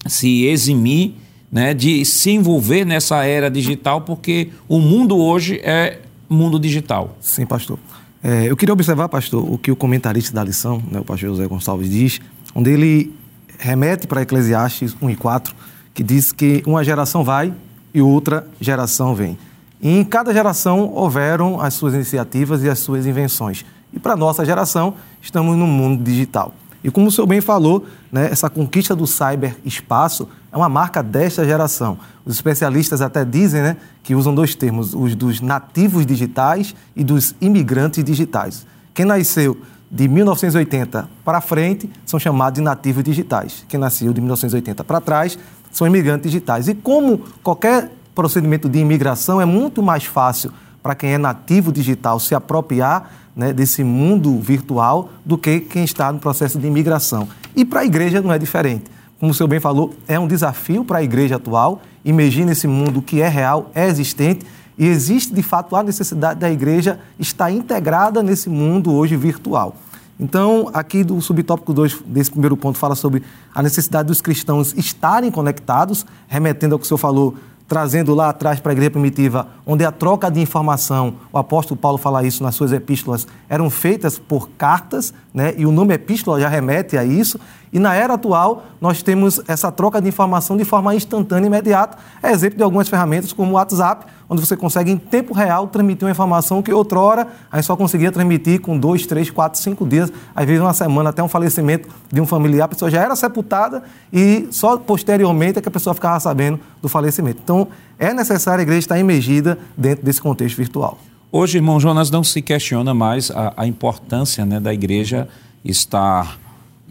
se 0.06 0.44
eximir 0.44 1.14
né, 1.54 1.72
de 1.72 2.04
se 2.04 2.32
envolver 2.32 2.84
nessa 2.84 3.24
era 3.24 3.48
digital, 3.48 4.00
porque 4.00 4.50
o 4.68 4.80
mundo 4.80 5.16
hoje 5.16 5.60
é 5.62 6.00
mundo 6.28 6.58
digital. 6.58 7.16
Sim, 7.20 7.46
pastor. 7.46 7.78
É, 8.22 8.50
eu 8.50 8.56
queria 8.56 8.72
observar, 8.72 9.08
pastor, 9.08 9.44
o 9.48 9.56
que 9.56 9.70
o 9.70 9.76
comentarista 9.76 10.34
da 10.34 10.42
lição, 10.42 10.82
né, 10.90 10.98
o 10.98 11.04
pastor 11.04 11.28
José 11.28 11.46
Gonçalves, 11.46 11.88
diz, 11.88 12.20
onde 12.54 12.70
ele 12.70 13.14
remete 13.56 14.08
para 14.08 14.22
Eclesiastes 14.22 14.96
1 15.00 15.10
e 15.10 15.16
4, 15.16 15.54
que 15.94 16.02
diz 16.02 16.32
que 16.32 16.60
uma 16.66 16.82
geração 16.82 17.22
vai 17.22 17.54
e 17.94 18.02
outra 18.02 18.48
geração 18.60 19.14
vem. 19.14 19.38
E 19.80 19.98
em 19.98 20.04
cada 20.04 20.32
geração 20.32 20.90
houveram 20.94 21.60
as 21.60 21.74
suas 21.74 21.94
iniciativas 21.94 22.62
e 22.62 22.68
as 22.68 22.78
suas 22.78 23.06
invenções. 23.06 23.64
E 23.92 23.98
para 23.98 24.14
a 24.14 24.16
nossa 24.16 24.44
geração, 24.44 24.94
estamos 25.20 25.56
no 25.56 25.66
mundo 25.66 26.02
digital. 26.02 26.54
E 26.84 26.90
como 26.90 27.06
o 27.06 27.10
senhor 27.10 27.26
bem 27.26 27.40
falou, 27.40 27.86
né, 28.12 28.28
essa 28.30 28.50
conquista 28.50 28.94
do 28.94 29.06
cyberespaço 29.06 30.28
é 30.52 30.56
uma 30.56 30.68
marca 30.68 31.02
desta 31.02 31.42
geração. 31.42 31.96
Os 32.26 32.34
especialistas 32.34 33.00
até 33.00 33.24
dizem 33.24 33.62
né, 33.62 33.76
que 34.02 34.14
usam 34.14 34.34
dois 34.34 34.54
termos, 34.54 34.94
os 34.94 35.14
dos 35.14 35.40
nativos 35.40 36.04
digitais 36.04 36.74
e 36.94 37.02
dos 37.02 37.34
imigrantes 37.40 38.04
digitais. 38.04 38.66
Quem 38.92 39.06
nasceu 39.06 39.56
de 39.90 40.06
1980 40.08 41.08
para 41.24 41.40
frente 41.40 41.88
são 42.04 42.20
chamados 42.20 42.58
de 42.58 42.62
nativos 42.62 43.02
digitais. 43.02 43.64
Quem 43.66 43.80
nasceu 43.80 44.12
de 44.12 44.20
1980 44.20 44.84
para 44.84 45.00
trás 45.00 45.38
são 45.70 45.86
imigrantes 45.86 46.30
digitais. 46.30 46.68
E 46.68 46.74
como 46.74 47.18
qualquer 47.42 47.90
procedimento 48.14 48.68
de 48.68 48.78
imigração 48.78 49.40
é 49.40 49.44
muito 49.44 49.82
mais 49.82 50.04
fácil 50.04 50.52
para 50.82 50.94
quem 50.94 51.14
é 51.14 51.18
nativo 51.18 51.72
digital 51.72 52.20
se 52.20 52.34
apropriar 52.34 53.10
né, 53.34 53.52
desse 53.52 53.82
mundo 53.82 54.38
virtual 54.38 55.10
do 55.24 55.36
que 55.36 55.60
quem 55.60 55.84
está 55.84 56.12
no 56.12 56.18
processo 56.18 56.58
de 56.58 56.66
imigração. 56.66 57.28
E 57.56 57.64
para 57.64 57.80
a 57.80 57.84
igreja 57.84 58.20
não 58.20 58.32
é 58.32 58.38
diferente. 58.38 58.84
Como 59.18 59.32
o 59.32 59.34
senhor 59.34 59.48
bem 59.48 59.60
falou, 59.60 59.94
é 60.06 60.18
um 60.18 60.28
desafio 60.28 60.84
para 60.84 60.98
a 60.98 61.02
igreja 61.02 61.36
atual 61.36 61.80
imergir 62.04 62.44
nesse 62.44 62.66
mundo 62.66 63.00
que 63.00 63.20
é 63.20 63.28
real, 63.28 63.70
é 63.74 63.86
existente 63.86 64.44
e 64.76 64.86
existe 64.86 65.32
de 65.32 65.42
fato 65.42 65.74
a 65.74 65.82
necessidade 65.82 66.38
da 66.38 66.50
igreja 66.50 66.98
estar 67.18 67.50
integrada 67.50 68.22
nesse 68.22 68.50
mundo 68.50 68.92
hoje 68.92 69.16
virtual. 69.16 69.76
Então, 70.18 70.70
aqui 70.72 71.02
do 71.02 71.20
subtópico 71.20 71.72
2 71.72 72.02
desse 72.06 72.30
primeiro 72.30 72.56
ponto 72.56 72.78
fala 72.78 72.94
sobre 72.94 73.22
a 73.52 73.62
necessidade 73.62 74.06
dos 74.06 74.20
cristãos 74.20 74.72
estarem 74.76 75.30
conectados, 75.30 76.06
remetendo 76.28 76.74
ao 76.74 76.78
que 76.78 76.84
o 76.84 76.88
senhor 76.88 76.98
falou 76.98 77.34
trazendo 77.66 78.14
lá 78.14 78.28
atrás 78.28 78.60
para 78.60 78.72
a 78.72 78.74
igreja 78.74 78.90
primitiva, 78.90 79.48
onde 79.66 79.84
a 79.84 79.90
troca 79.90 80.30
de 80.30 80.40
informação, 80.40 81.14
o 81.32 81.38
apóstolo 81.38 81.78
Paulo 81.80 81.98
fala 81.98 82.24
isso 82.24 82.42
nas 82.42 82.54
suas 82.54 82.72
epístolas, 82.72 83.26
eram 83.48 83.70
feitas 83.70 84.18
por 84.18 84.50
cartas, 84.50 85.14
né? 85.32 85.54
e 85.56 85.64
o 85.64 85.72
nome 85.72 85.94
epístola 85.94 86.40
já 86.40 86.48
remete 86.48 86.96
a 86.96 87.04
isso, 87.04 87.40
e 87.74 87.78
na 87.80 87.92
era 87.92 88.14
atual, 88.14 88.66
nós 88.80 89.02
temos 89.02 89.40
essa 89.48 89.72
troca 89.72 90.00
de 90.00 90.08
informação 90.08 90.56
de 90.56 90.64
forma 90.64 90.94
instantânea 90.94 91.46
e 91.46 91.48
imediata. 91.48 91.98
É 92.22 92.30
exemplo 92.30 92.56
de 92.56 92.62
algumas 92.62 92.88
ferramentas 92.88 93.32
como 93.32 93.50
o 93.50 93.54
WhatsApp, 93.54 94.06
onde 94.30 94.40
você 94.40 94.56
consegue 94.56 94.92
em 94.92 94.96
tempo 94.96 95.34
real 95.34 95.66
transmitir 95.66 96.06
uma 96.06 96.12
informação 96.12 96.62
que 96.62 96.72
outrora 96.72 97.26
a 97.50 97.56
gente 97.56 97.66
só 97.66 97.74
conseguia 97.74 98.12
transmitir 98.12 98.60
com 98.60 98.78
dois, 98.78 99.06
três, 99.06 99.28
quatro, 99.28 99.60
cinco 99.60 99.84
dias, 99.84 100.12
às 100.36 100.46
vezes 100.46 100.62
uma 100.62 100.72
semana, 100.72 101.10
até 101.10 101.20
um 101.20 101.26
falecimento 101.26 101.88
de 102.12 102.20
um 102.20 102.26
familiar, 102.26 102.66
a 102.66 102.68
pessoa 102.68 102.88
já 102.88 103.02
era 103.02 103.16
sepultada 103.16 103.82
e 104.12 104.46
só 104.52 104.76
posteriormente 104.76 105.58
é 105.58 105.62
que 105.62 105.68
a 105.68 105.72
pessoa 105.72 105.94
ficava 105.94 106.20
sabendo 106.20 106.60
do 106.80 106.88
falecimento. 106.88 107.40
Então, 107.42 107.66
é 107.98 108.14
necessário 108.14 108.60
a 108.60 108.62
igreja 108.62 108.78
estar 108.78 109.00
emergida 109.00 109.58
dentro 109.76 110.04
desse 110.04 110.22
contexto 110.22 110.56
virtual. 110.56 110.96
Hoje, 111.32 111.58
irmão 111.58 111.80
Jonas, 111.80 112.08
não 112.08 112.22
se 112.22 112.40
questiona 112.40 112.94
mais 112.94 113.32
a, 113.32 113.52
a 113.56 113.66
importância 113.66 114.46
né, 114.46 114.60
da 114.60 114.72
igreja 114.72 115.28
estar 115.64 116.38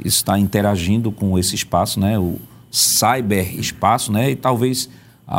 está 0.04 0.38
interagindo 0.38 1.12
com 1.12 1.38
esse 1.38 1.56
espaço, 1.56 2.00
né? 2.00 2.18
O 2.18 2.40
cyberespaço, 2.72 4.12
né? 4.12 4.32
E 4.32 4.36
talvez 4.36 4.90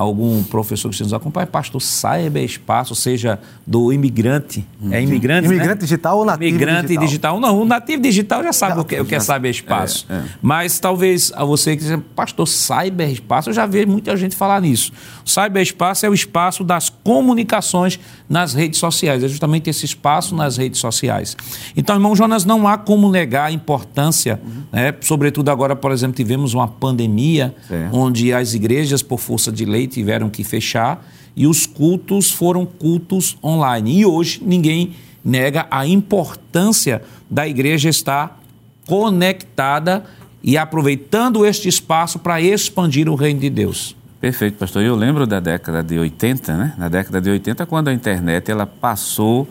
algum 0.01 0.43
professor 0.43 0.91
que 0.91 1.01
nos 1.05 1.15
acompanha, 1.15 1.47
pastor, 1.47 1.81
saiba 1.81 2.41
espaço, 2.41 2.97
seja 2.97 3.39
do 3.65 3.93
imigrante. 3.93 4.67
É 4.91 5.01
imigrante, 5.01 5.47
Imigrante 5.47 5.69
né? 5.69 5.75
digital 5.77 6.19
ou 6.19 6.25
nativo 6.25 6.49
imigrante 6.49 6.89
digital? 6.89 7.07
digital? 7.07 7.41
Não, 7.41 7.63
o 7.63 7.65
nativo 7.65 8.03
digital 8.03 8.43
já 8.43 8.53
sabe 8.53 8.81
o 8.81 8.85
que, 8.85 9.01
o 9.01 9.05
que 9.05 9.15
é 9.15 9.21
saber 9.21 9.51
espaço. 9.51 10.05
É, 10.11 10.15
é. 10.15 10.23
Mas 10.43 10.81
talvez 10.81 11.33
a 11.37 11.45
você 11.45 11.77
que 11.77 11.85
diz, 11.85 11.97
pastor, 12.17 12.49
cyberespaço, 12.49 13.51
eu 13.51 13.55
já 13.55 13.67
vejo 13.67 13.87
muita 13.87 14.17
gente 14.17 14.35
falar 14.35 14.61
nisso. 14.61 14.93
O 15.25 15.31
cyberespaço 15.31 16.05
é 16.05 16.09
o 16.09 16.15
espaço 16.15 16.65
das 16.65 16.89
comunicações 16.91 18.01
nas 18.29 18.53
redes 18.53 18.81
sociais, 18.81 19.23
é 19.23 19.29
justamente 19.29 19.71
esse 19.71 19.85
espaço 19.85 20.35
nas 20.35 20.57
redes 20.57 20.81
sociais. 20.81 21.37
Então, 21.77 21.95
irmão 21.95 22.17
Jonas, 22.17 22.45
não 22.45 22.67
há 22.67 22.77
como 22.77 23.09
negar 23.11 23.47
a 23.47 23.53
importância, 23.53 24.41
uhum. 24.45 24.63
né? 24.73 24.93
sobretudo 25.03 25.51
agora, 25.51 25.77
por 25.77 25.93
exemplo, 25.93 26.17
tivemos 26.17 26.53
uma 26.53 26.67
pandemia, 26.67 27.55
onde 27.93 28.33
as 28.33 28.55
igrejas, 28.55 29.03
por 29.03 29.21
força 29.21 29.53
de 29.53 29.65
lei 29.65 29.84
tiveram 29.87 30.31
que 30.31 30.45
fechar 30.45 31.05
e 31.37 31.47
os 31.47 31.67
cultos 31.67 32.31
foram 32.31 32.65
cultos 32.65 33.37
online. 33.43 34.01
E 34.01 34.07
hoje 34.07 34.41
ninguém 34.45 34.95
nega 35.25 35.67
a 35.71 35.87
importância 35.87 37.03
da 37.31 37.47
igreja 37.49 37.89
estar 37.89 38.41
conectada 38.87 40.05
e 40.43 40.59
aproveitando 40.59 41.47
este 41.47 41.69
espaço 41.69 42.19
para 42.19 42.41
expandir 42.41 43.09
o 43.09 43.15
reino 43.15 43.41
de 43.41 43.49
Deus. 43.49 43.97
Perfeito, 44.21 44.59
pastor. 44.59 44.83
Eu 44.83 44.95
lembro 44.95 45.27
da 45.27 45.41
década 45.41 45.83
de 45.83 45.99
80, 45.99 46.57
né? 46.57 46.75
Na 46.79 46.89
década 46.89 47.21
de 47.21 47.31
80, 47.31 47.67
quando 47.67 47.89
a 47.89 47.93
internet 47.93 48.51
ela 48.51 48.67
passou 48.67 49.49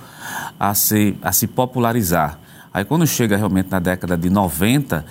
a 0.59 0.73
se, 0.73 1.15
a 1.21 1.31
se 1.31 1.47
popularizar. 1.47 2.39
Aí 2.73 2.83
quando 2.83 3.05
chega 3.05 3.37
realmente 3.37 3.69
na 3.69 3.79
década 3.79 4.17
de 4.17 4.31
90, 4.31 5.05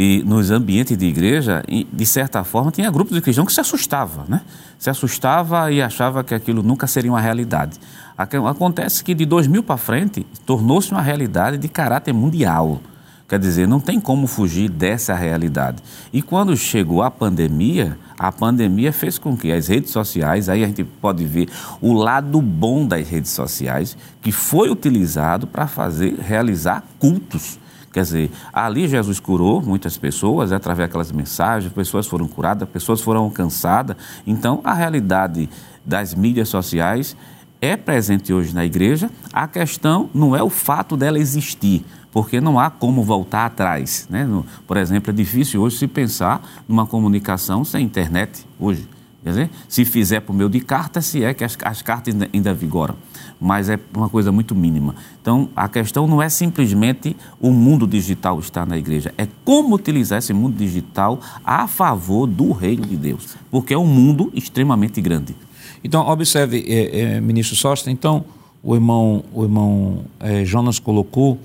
e 0.00 0.22
nos 0.24 0.52
ambientes 0.52 0.96
de 0.96 1.06
igreja, 1.06 1.60
de 1.92 2.06
certa 2.06 2.44
forma, 2.44 2.70
tinha 2.70 2.88
grupos 2.88 3.16
de 3.16 3.20
cristãos 3.20 3.48
que 3.48 3.52
se 3.52 3.60
assustavam, 3.60 4.24
né? 4.28 4.42
Se 4.78 4.88
assustava 4.88 5.72
e 5.72 5.82
achava 5.82 6.22
que 6.22 6.32
aquilo 6.32 6.62
nunca 6.62 6.86
seria 6.86 7.10
uma 7.10 7.20
realidade. 7.20 7.80
Acontece 8.16 9.02
que 9.02 9.12
de 9.12 9.26
2000 9.26 9.60
para 9.64 9.76
frente 9.76 10.24
tornou-se 10.46 10.92
uma 10.92 11.02
realidade 11.02 11.58
de 11.58 11.66
caráter 11.66 12.14
mundial. 12.14 12.80
Quer 13.28 13.40
dizer, 13.40 13.66
não 13.66 13.80
tem 13.80 14.00
como 14.00 14.28
fugir 14.28 14.70
dessa 14.70 15.16
realidade. 15.16 15.82
E 16.12 16.22
quando 16.22 16.56
chegou 16.56 17.02
a 17.02 17.10
pandemia, 17.10 17.98
a 18.16 18.30
pandemia 18.30 18.92
fez 18.92 19.18
com 19.18 19.36
que 19.36 19.50
as 19.50 19.66
redes 19.66 19.90
sociais, 19.90 20.48
aí 20.48 20.62
a 20.62 20.66
gente 20.68 20.84
pode 20.84 21.24
ver 21.24 21.48
o 21.80 21.92
lado 21.92 22.40
bom 22.40 22.86
das 22.86 23.08
redes 23.08 23.32
sociais, 23.32 23.96
que 24.22 24.30
foi 24.30 24.70
utilizado 24.70 25.44
para 25.44 25.66
fazer, 25.66 26.14
realizar 26.20 26.84
cultos 27.00 27.58
Quer 27.98 28.04
dizer, 28.04 28.30
ali 28.52 28.86
Jesus 28.86 29.18
curou 29.18 29.60
muitas 29.60 29.96
pessoas, 29.96 30.52
através 30.52 30.88
daquelas 30.88 31.10
mensagens, 31.10 31.72
pessoas 31.72 32.06
foram 32.06 32.28
curadas, 32.28 32.68
pessoas 32.68 33.00
foram 33.00 33.22
alcançadas. 33.24 33.96
Então, 34.24 34.60
a 34.62 34.72
realidade 34.72 35.50
das 35.84 36.14
mídias 36.14 36.48
sociais 36.48 37.16
é 37.60 37.76
presente 37.76 38.32
hoje 38.32 38.54
na 38.54 38.64
igreja. 38.64 39.10
A 39.32 39.48
questão 39.48 40.08
não 40.14 40.36
é 40.36 40.40
o 40.40 40.48
fato 40.48 40.96
dela 40.96 41.18
existir, 41.18 41.84
porque 42.12 42.40
não 42.40 42.56
há 42.56 42.70
como 42.70 43.02
voltar 43.02 43.46
atrás. 43.46 44.06
Né? 44.08 44.28
Por 44.64 44.76
exemplo, 44.76 45.10
é 45.10 45.12
difícil 45.12 45.60
hoje 45.60 45.78
se 45.78 45.88
pensar 45.88 46.40
numa 46.68 46.86
comunicação 46.86 47.64
sem 47.64 47.84
internet 47.84 48.46
hoje. 48.60 48.88
Quer 49.22 49.30
dizer, 49.30 49.50
se 49.68 49.84
fizer 49.84 50.20
por 50.20 50.32
meio 50.32 50.48
de 50.48 50.60
carta, 50.60 51.02
se 51.02 51.24
é 51.24 51.34
que 51.34 51.44
as, 51.44 51.56
as 51.62 51.82
cartas 51.82 52.14
ainda, 52.14 52.28
ainda 52.32 52.54
vigoram 52.54 52.96
mas 53.40 53.68
é 53.68 53.78
uma 53.94 54.08
coisa 54.08 54.32
muito 54.32 54.54
mínima. 54.54 54.94
Então, 55.20 55.48
a 55.54 55.68
questão 55.68 56.06
não 56.06 56.20
é 56.20 56.28
simplesmente 56.28 57.16
o 57.40 57.50
mundo 57.50 57.86
digital 57.86 58.38
estar 58.40 58.66
na 58.66 58.76
igreja, 58.76 59.12
é 59.16 59.26
como 59.44 59.76
utilizar 59.76 60.18
esse 60.18 60.32
mundo 60.32 60.56
digital 60.56 61.20
a 61.44 61.66
favor 61.68 62.26
do 62.26 62.52
reino 62.52 62.86
de 62.86 62.96
Deus, 62.96 63.36
porque 63.50 63.74
é 63.74 63.78
um 63.78 63.86
mundo 63.86 64.30
extremamente 64.34 65.00
grande. 65.00 65.36
Então, 65.82 66.06
observe, 66.08 66.64
é, 66.66 67.00
é, 67.00 67.20
ministro 67.20 67.54
Sosta, 67.54 67.90
então, 67.90 68.24
o 68.62 68.74
irmão, 68.74 69.24
o 69.32 69.44
irmão 69.44 70.04
é, 70.18 70.44
Jonas 70.44 70.80
colocou 70.80 71.38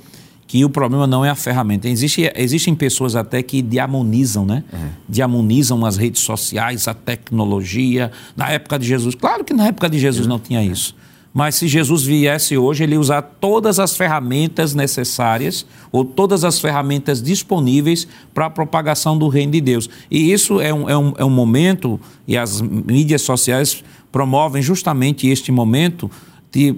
que 0.53 0.63
o 0.63 0.69
problema 0.69 1.07
não 1.07 1.25
é 1.25 1.31
a 1.31 1.35
ferramenta. 1.35 1.89
Existe, 1.89 2.31
existem 2.35 2.75
pessoas 2.75 3.15
até 3.15 3.41
que 3.41 3.59
diamonizam, 3.59 4.45
né? 4.45 4.63
É. 4.71 4.77
Diamonizam 5.09 5.83
as 5.83 5.97
redes 5.97 6.21
sociais, 6.21 6.87
a 6.87 6.93
tecnologia. 6.93 8.11
Na 8.37 8.51
época 8.51 8.77
de 8.77 8.85
Jesus, 8.85 9.15
claro 9.15 9.43
que 9.43 9.51
na 9.51 9.65
época 9.69 9.89
de 9.89 9.97
Jesus 9.97 10.27
não 10.27 10.37
tinha 10.37 10.63
isso. 10.63 10.95
Mas 11.33 11.55
se 11.55 11.67
Jesus 11.67 12.03
viesse 12.03 12.55
hoje, 12.55 12.83
ele 12.83 12.99
usar 12.99 13.23
todas 13.23 13.79
as 13.79 13.97
ferramentas 13.97 14.75
necessárias 14.75 15.65
ou 15.91 16.05
todas 16.05 16.43
as 16.43 16.59
ferramentas 16.59 17.19
disponíveis 17.19 18.07
para 18.31 18.45
a 18.45 18.49
propagação 18.51 19.17
do 19.17 19.29
reino 19.29 19.53
de 19.53 19.59
Deus. 19.59 19.89
E 20.11 20.31
isso 20.31 20.61
é 20.61 20.71
um, 20.71 20.87
é, 20.87 20.95
um, 20.95 21.13
é 21.17 21.25
um 21.25 21.31
momento, 21.31 21.99
e 22.27 22.37
as 22.37 22.61
mídias 22.61 23.23
sociais 23.23 23.83
promovem 24.11 24.61
justamente 24.61 25.27
este 25.27 25.51
momento 25.51 26.11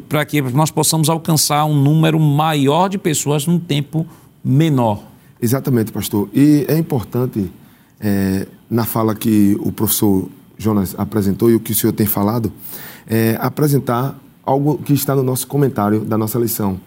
para 0.07 0.23
que 0.25 0.41
nós 0.41 0.71
possamos 0.71 1.09
alcançar 1.09 1.65
um 1.65 1.75
número 1.75 2.19
maior 2.19 2.87
de 2.87 2.97
pessoas 2.97 3.45
num 3.45 3.59
tempo 3.59 4.05
menor. 4.43 5.03
Exatamente, 5.41 5.91
pastor. 5.91 6.29
E 6.33 6.65
é 6.67 6.77
importante, 6.77 7.51
é, 7.99 8.47
na 8.69 8.85
fala 8.85 9.13
que 9.13 9.57
o 9.59 9.71
professor 9.71 10.29
Jonas 10.57 10.95
apresentou 10.97 11.51
e 11.51 11.55
o 11.55 11.59
que 11.59 11.71
o 11.71 11.75
senhor 11.75 11.93
tem 11.93 12.05
falado, 12.05 12.51
é, 13.07 13.37
apresentar 13.39 14.17
algo 14.43 14.77
que 14.77 14.93
está 14.93 15.15
no 15.15 15.23
nosso 15.23 15.47
comentário 15.47 16.01
da 16.01 16.17
nossa 16.17 16.39
lição, 16.39 16.79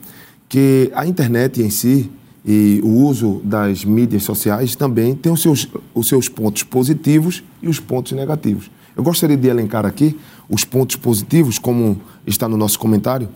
que 0.48 0.90
a 0.94 1.06
internet 1.06 1.62
em 1.62 1.70
si 1.70 2.10
e 2.44 2.80
o 2.82 2.88
uso 2.88 3.42
das 3.44 3.84
mídias 3.84 4.22
sociais 4.22 4.74
também 4.74 5.14
tem 5.14 5.30
os 5.30 5.42
seus, 5.42 5.68
os 5.94 6.08
seus 6.08 6.28
pontos 6.28 6.62
positivos 6.62 7.42
e 7.60 7.68
os 7.68 7.78
pontos 7.78 8.12
negativos. 8.12 8.70
Eu 8.96 9.02
gostaria 9.02 9.36
de 9.36 9.46
elencar 9.46 9.84
aqui 9.84 10.18
os 10.48 10.64
pontos 10.64 10.96
positivos, 10.96 11.58
como 11.58 12.00
está 12.26 12.48
no 12.48 12.56
nosso 12.56 12.78
comentário, 12.78 13.28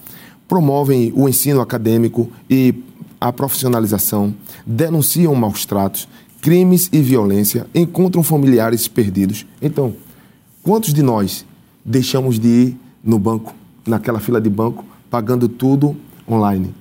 promovem 0.48 1.12
o 1.14 1.28
ensino 1.28 1.60
acadêmico 1.60 2.30
e 2.48 2.74
a 3.20 3.32
profissionalização, 3.32 4.34
denunciam 4.66 5.34
maus 5.34 5.64
tratos, 5.64 6.08
crimes 6.40 6.88
e 6.92 7.00
violência, 7.00 7.66
encontram 7.74 8.22
familiares 8.22 8.88
perdidos. 8.88 9.46
Então, 9.60 9.94
quantos 10.62 10.92
de 10.92 11.02
nós 11.02 11.44
deixamos 11.84 12.38
de 12.38 12.48
ir 12.48 12.76
no 13.02 13.18
banco 13.18 13.54
naquela 13.86 14.20
fila 14.20 14.40
de 14.40 14.48
banco, 14.48 14.84
pagando 15.10 15.48
tudo 15.48 15.96
online. 16.28 16.74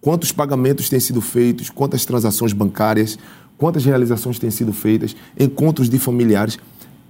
Quantos 0.00 0.32
pagamentos 0.32 0.88
têm 0.88 1.00
sido 1.00 1.20
feitos, 1.20 1.70
quantas 1.70 2.04
transações 2.04 2.52
bancárias, 2.52 3.18
quantas 3.56 3.84
realizações 3.84 4.38
têm 4.38 4.50
sido 4.50 4.72
feitas, 4.72 5.16
encontros 5.38 5.88
de 5.88 5.98
familiares 5.98 6.58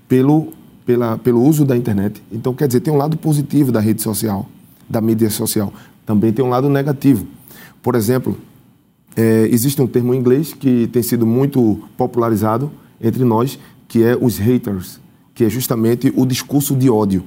pelo, 0.08 0.52
pela, 0.84 1.18
pelo 1.18 1.42
uso 1.42 1.64
da 1.64 1.76
internet. 1.76 2.22
Então, 2.30 2.54
quer 2.54 2.66
dizer, 2.66 2.80
tem 2.80 2.92
um 2.92 2.96
lado 2.96 3.16
positivo 3.16 3.72
da 3.72 3.80
rede 3.80 4.02
social, 4.02 4.46
da 4.88 5.00
mídia 5.00 5.30
social. 5.30 5.72
Também 6.04 6.32
tem 6.32 6.44
um 6.44 6.48
lado 6.48 6.68
negativo. 6.68 7.26
Por 7.82 7.94
exemplo, 7.94 8.36
é, 9.16 9.48
existe 9.50 9.80
um 9.80 9.86
termo 9.86 10.14
em 10.14 10.18
inglês 10.18 10.52
que 10.52 10.86
tem 10.88 11.02
sido 11.02 11.26
muito 11.26 11.82
popularizado 11.96 12.70
entre 13.00 13.24
nós, 13.24 13.58
que 13.88 14.02
é 14.02 14.16
os 14.20 14.38
haters, 14.38 15.00
que 15.34 15.44
é 15.44 15.50
justamente 15.50 16.12
o 16.16 16.26
discurso 16.26 16.74
de 16.74 16.90
ódio 16.90 17.24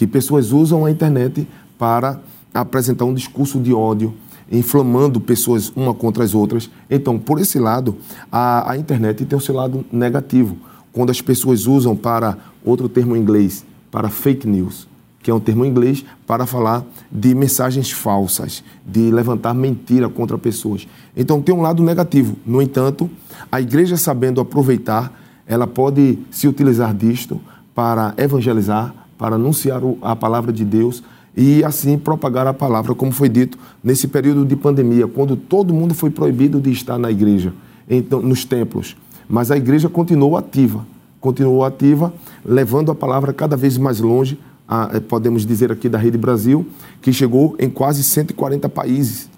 que 0.00 0.06
pessoas 0.06 0.50
usam 0.50 0.86
a 0.86 0.90
internet 0.90 1.46
para 1.76 2.18
apresentar 2.54 3.04
um 3.04 3.12
discurso 3.12 3.60
de 3.60 3.74
ódio, 3.74 4.14
inflamando 4.50 5.20
pessoas 5.20 5.70
uma 5.76 5.92
contra 5.92 6.24
as 6.24 6.34
outras. 6.34 6.70
Então, 6.88 7.18
por 7.18 7.38
esse 7.38 7.58
lado, 7.58 7.98
a, 8.32 8.70
a 8.72 8.78
internet 8.78 9.26
tem 9.26 9.36
o 9.36 9.42
seu 9.42 9.54
lado 9.54 9.84
negativo, 9.92 10.56
quando 10.92 11.10
as 11.10 11.20
pessoas 11.20 11.66
usam 11.66 11.96
para 11.96 12.36
outro 12.64 12.88
termo 12.88 13.16
em 13.16 13.20
inglês, 13.20 13.64
para 13.90 14.08
fake 14.08 14.46
news, 14.46 14.88
que 15.22 15.30
é 15.30 15.34
um 15.34 15.40
termo 15.40 15.64
em 15.64 15.68
inglês 15.68 16.04
para 16.26 16.46
falar 16.46 16.84
de 17.10 17.34
mensagens 17.34 17.90
falsas, 17.90 18.64
de 18.86 19.10
levantar 19.10 19.54
mentira 19.54 20.08
contra 20.08 20.38
pessoas. 20.38 20.86
Então 21.16 21.42
tem 21.42 21.54
um 21.54 21.60
lado 21.60 21.82
negativo. 21.82 22.36
No 22.46 22.62
entanto, 22.62 23.10
a 23.50 23.60
igreja 23.60 23.96
sabendo 23.96 24.40
aproveitar, 24.40 25.12
ela 25.46 25.66
pode 25.66 26.18
se 26.30 26.48
utilizar 26.48 26.94
disto 26.94 27.40
para 27.74 28.14
evangelizar, 28.16 28.94
para 29.18 29.36
anunciar 29.36 29.80
a 30.00 30.16
palavra 30.16 30.52
de 30.52 30.64
Deus 30.64 31.02
e 31.36 31.62
assim 31.64 31.98
propagar 31.98 32.46
a 32.46 32.54
palavra, 32.54 32.94
como 32.94 33.12
foi 33.12 33.28
dito 33.28 33.58
nesse 33.82 34.08
período 34.08 34.44
de 34.44 34.56
pandemia, 34.56 35.06
quando 35.06 35.36
todo 35.36 35.72
mundo 35.72 35.94
foi 35.94 36.10
proibido 36.10 36.60
de 36.60 36.70
estar 36.70 36.98
na 36.98 37.10
igreja, 37.10 37.52
então, 37.88 38.20
nos 38.20 38.44
templos. 38.44 38.96
Mas 39.30 39.52
a 39.52 39.56
igreja 39.56 39.88
continuou 39.88 40.36
ativa, 40.36 40.84
continuou 41.20 41.64
ativa, 41.64 42.12
levando 42.44 42.90
a 42.90 42.94
palavra 42.96 43.32
cada 43.32 43.56
vez 43.56 43.78
mais 43.78 44.00
longe, 44.00 44.36
a, 44.66 44.90
eh, 44.94 45.00
podemos 45.00 45.46
dizer 45.46 45.70
aqui 45.70 45.88
da 45.88 45.96
Rede 45.96 46.18
Brasil, 46.18 46.66
que 47.00 47.12
chegou 47.12 47.54
em 47.58 47.70
quase 47.70 48.02
140 48.02 48.68
países 48.68 49.30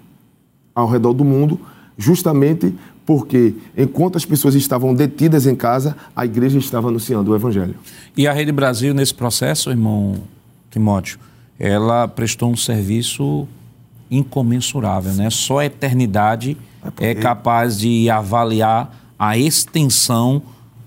ao 0.73 0.89
redor 0.89 1.13
do 1.13 1.23
mundo, 1.23 1.59
justamente 1.95 2.73
porque 3.05 3.53
enquanto 3.77 4.15
as 4.15 4.25
pessoas 4.25 4.55
estavam 4.55 4.95
detidas 4.95 5.45
em 5.45 5.55
casa, 5.55 5.95
a 6.15 6.25
igreja 6.25 6.57
estava 6.57 6.87
anunciando 6.87 7.31
o 7.31 7.35
evangelho. 7.35 7.75
E 8.17 8.27
a 8.27 8.33
Rede 8.33 8.51
Brasil, 8.51 8.95
nesse 8.95 9.13
processo, 9.13 9.69
irmão 9.69 10.15
Timóteo, 10.71 11.19
ela 11.59 12.07
prestou 12.07 12.49
um 12.49 12.55
serviço 12.55 13.47
incomensurável, 14.09 15.13
né? 15.13 15.29
Só 15.29 15.59
a 15.59 15.65
eternidade 15.65 16.57
é, 16.99 17.11
é 17.11 17.15
capaz 17.15 17.77
de 17.77 18.09
avaliar 18.09 19.02
a 19.23 19.37
extensão 19.37 20.41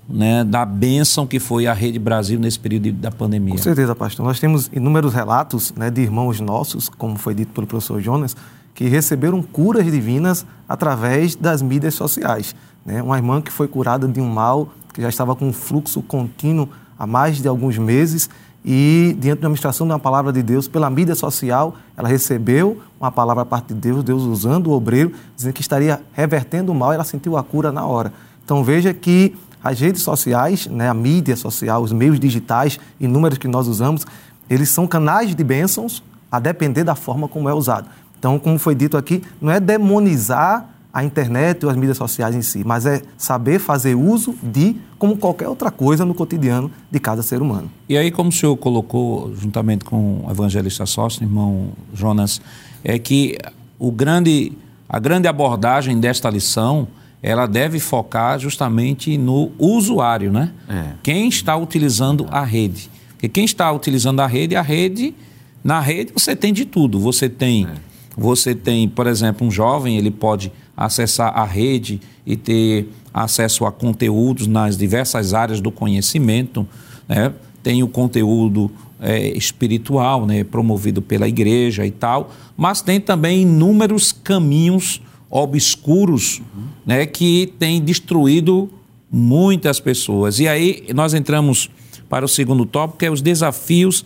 né, 0.07 0.43
da 0.43 0.63
bênção 0.63 1.25
que 1.25 1.39
foi 1.39 1.65
a 1.65 1.73
Rede 1.73 1.97
Brasil 1.97 2.39
nesse 2.39 2.59
período 2.59 2.91
da 2.91 3.09
pandemia. 3.09 3.55
Com 3.55 3.61
certeza, 3.61 3.95
pastor. 3.95 4.23
Nós 4.23 4.39
temos 4.39 4.69
inúmeros 4.71 5.11
relatos 5.11 5.73
né, 5.75 5.89
de 5.89 6.01
irmãos 6.01 6.39
nossos, 6.39 6.87
como 6.87 7.17
foi 7.17 7.33
dito 7.33 7.51
pelo 7.51 7.65
professor 7.65 7.99
Jonas, 7.99 8.37
que 8.75 8.87
receberam 8.87 9.41
curas 9.41 9.91
divinas 9.91 10.45
através 10.69 11.35
das 11.35 11.63
mídias 11.63 11.95
sociais. 11.95 12.55
Né? 12.85 13.01
Uma 13.01 13.17
irmã 13.17 13.41
que 13.41 13.51
foi 13.51 13.67
curada 13.67 14.07
de 14.07 14.21
um 14.21 14.29
mal, 14.29 14.69
que 14.93 15.01
já 15.01 15.09
estava 15.09 15.35
com 15.35 15.47
um 15.47 15.53
fluxo 15.53 16.03
contínuo 16.03 16.69
há 16.97 17.07
mais 17.07 17.41
de 17.41 17.47
alguns 17.47 17.79
meses, 17.79 18.29
e 18.63 19.15
diante 19.19 19.39
da 19.39 19.47
administração 19.47 19.87
de 19.87 19.93
uma 19.93 19.99
palavra 19.99 20.31
de 20.31 20.43
Deus 20.43 20.67
pela 20.67 20.89
mídia 20.89 21.15
social, 21.15 21.75
ela 21.95 22.07
recebeu 22.07 22.81
uma 22.99 23.11
palavra 23.11 23.43
a 23.43 23.45
parte 23.45 23.73
de 23.73 23.79
Deus, 23.79 24.03
Deus 24.03 24.23
usando 24.23 24.67
o 24.67 24.73
obreiro, 24.73 25.13
dizendo 25.35 25.53
que 25.53 25.61
estaria 25.61 26.01
revertendo 26.11 26.71
o 26.71 26.75
mal, 26.75 26.91
e 26.91 26.95
ela 26.95 27.03
sentiu 27.03 27.37
a 27.37 27.43
cura 27.43 27.71
na 27.71 27.85
hora. 27.85 28.11
Então 28.47 28.63
veja 28.63 28.93
que 28.93 29.35
as 29.61 29.77
redes 29.77 30.03
sociais, 30.03 30.67
né, 30.67 30.87
a 30.87 30.93
mídia 30.93 31.35
social, 31.35 31.83
os 31.83 31.91
meios 31.91 32.17
digitais, 32.17 32.79
inúmeros 32.97 33.37
que 33.37 33.45
nós 33.45 33.67
usamos, 33.67 34.05
eles 34.49 34.69
são 34.69 34.87
canais 34.87 35.35
de 35.35 35.43
bênçãos 35.43 36.01
a 36.31 36.39
depender 36.39 36.85
da 36.85 36.95
forma 36.95 37.27
como 37.27 37.49
é 37.49 37.53
usado. 37.53 37.89
Então, 38.17 38.39
como 38.39 38.57
foi 38.57 38.73
dito 38.73 38.95
aqui, 38.95 39.21
não 39.41 39.51
é 39.51 39.59
demonizar 39.59 40.65
a 40.93 41.03
internet 41.03 41.65
ou 41.65 41.69
as 41.69 41.75
mídias 41.75 41.97
sociais 41.97 42.33
em 42.35 42.41
si, 42.41 42.63
mas 42.65 42.85
é 42.85 43.01
saber 43.17 43.59
fazer 43.59 43.95
uso 43.95 44.33
de 44.41 44.77
como 44.97 45.17
qualquer 45.17 45.49
outra 45.49 45.69
coisa 45.69 46.05
no 46.05 46.13
cotidiano 46.13 46.71
de 46.89 47.01
cada 47.01 47.21
ser 47.21 47.41
humano. 47.41 47.69
E 47.89 47.97
aí, 47.97 48.11
como 48.11 48.29
o 48.29 48.31
senhor 48.31 48.55
colocou, 48.55 49.35
juntamente 49.35 49.83
com 49.83 50.25
o 50.25 50.31
evangelista 50.31 50.85
sócio, 50.85 51.21
irmão 51.21 51.71
Jonas, 51.93 52.39
é 52.81 52.97
que 52.97 53.37
o 53.77 53.91
grande, 53.91 54.53
a 54.87 54.99
grande 54.99 55.27
abordagem 55.27 55.99
desta 55.99 56.29
lição 56.29 56.87
ela 57.21 57.45
deve 57.45 57.79
focar 57.79 58.39
justamente 58.39 59.17
no 59.17 59.51
usuário, 59.57 60.31
né? 60.31 60.51
É. 60.69 60.93
Quem 61.03 61.27
está 61.27 61.55
utilizando 61.55 62.27
a 62.29 62.43
rede. 62.43 62.89
Porque 63.11 63.27
quem 63.27 63.45
está 63.45 63.71
utilizando 63.71 64.19
a 64.19 64.27
rede, 64.27 64.55
a 64.55 64.61
rede, 64.61 65.15
na 65.63 65.79
rede 65.79 66.11
você 66.13 66.35
tem 66.35 66.53
de 66.53 66.65
tudo. 66.65 66.99
Você 66.99 67.27
tem 67.27 67.65
é 67.65 67.87
você 68.17 68.55
tem, 68.55 68.89
por 68.89 69.05
exemplo, 69.05 69.45
um 69.45 69.51
jovem, 69.51 69.95
ele 69.95 70.09
pode 70.09 70.51
acessar 70.75 71.37
a 71.37 71.45
rede 71.45 72.01
e 72.25 72.35
ter 72.35 72.89
acesso 73.13 73.63
a 73.63 73.71
conteúdos 73.71 74.47
nas 74.47 74.75
diversas 74.75 75.35
áreas 75.35 75.61
do 75.61 75.71
conhecimento, 75.71 76.67
né? 77.07 77.31
tem 77.61 77.83
o 77.83 77.87
conteúdo 77.87 78.71
é, 78.99 79.37
espiritual, 79.37 80.25
né, 80.25 80.43
promovido 80.43 80.99
pela 81.01 81.27
igreja 81.27 81.85
e 81.85 81.91
tal, 81.91 82.31
mas 82.55 82.81
tem 82.81 82.99
também 82.99 83.43
inúmeros 83.43 84.11
caminhos 84.11 84.99
obscuros 85.29 86.41
né, 86.85 87.05
que 87.05 87.53
têm 87.59 87.81
destruído 87.81 88.69
muitas 89.11 89.79
pessoas. 89.79 90.39
E 90.39 90.47
aí 90.47 90.85
nós 90.93 91.13
entramos 91.13 91.69
para 92.09 92.25
o 92.25 92.27
segundo 92.27 92.65
tópico, 92.65 92.99
que 92.99 93.05
é 93.05 93.11
os 93.11 93.21
desafios 93.21 94.05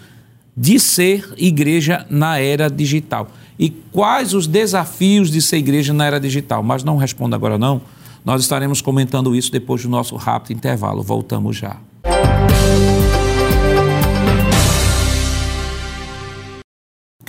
de 0.56 0.80
ser 0.80 1.34
igreja 1.38 2.06
na 2.10 2.40
era 2.40 2.70
digital 2.70 3.30
e 3.62 3.70
quais 3.70 4.34
os 4.34 4.48
desafios 4.48 5.30
de 5.30 5.40
ser 5.40 5.58
igreja 5.58 5.94
na 5.94 6.06
era 6.06 6.20
digital. 6.20 6.64
Mas 6.64 6.84
não 6.84 6.98
responda 6.98 7.36
agora 7.36 7.60
não. 7.60 7.80
Nós 8.26 8.42
estaremos 8.42 8.82
comentando 8.82 9.36
isso 9.36 9.52
depois 9.52 9.84
do 9.84 9.90
nosso 9.90 10.16
rápido 10.16 10.58
intervalo. 10.58 11.04
Voltamos 11.04 11.58
já. 11.58 11.78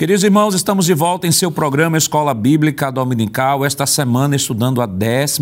Queridos 0.03 0.25
irmãos, 0.25 0.53
estamos 0.53 0.85
de 0.85 0.93
volta 0.93 1.27
em 1.27 1.31
seu 1.31 1.49
programa 1.49 1.97
Escola 1.97 2.33
Bíblica 2.33 2.91
Dominical, 2.91 3.63
esta 3.63 3.85
semana 3.85 4.35
estudando 4.35 4.81
a 4.81 4.85
11 4.85 5.39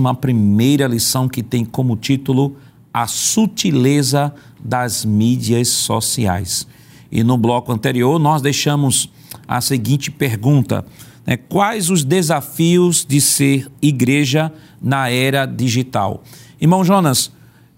lição 0.87 1.27
que 1.27 1.41
tem 1.41 1.65
como 1.65 1.97
título 1.97 2.55
A 2.93 3.07
Sutileza 3.07 4.31
das 4.63 5.03
Mídias 5.03 5.67
Sociais. 5.67 6.67
E 7.11 7.23
no 7.23 7.39
bloco 7.39 7.71
anterior 7.71 8.19
nós 8.19 8.43
deixamos 8.43 9.11
a 9.47 9.59
seguinte 9.61 10.11
pergunta: 10.11 10.85
né? 11.25 11.37
quais 11.37 11.89
os 11.89 12.03
desafios 12.03 13.03
de 13.03 13.19
ser 13.19 13.67
igreja 13.81 14.53
na 14.79 15.09
era 15.09 15.47
digital? 15.47 16.21
Irmão 16.61 16.85
Jonas, 16.85 17.31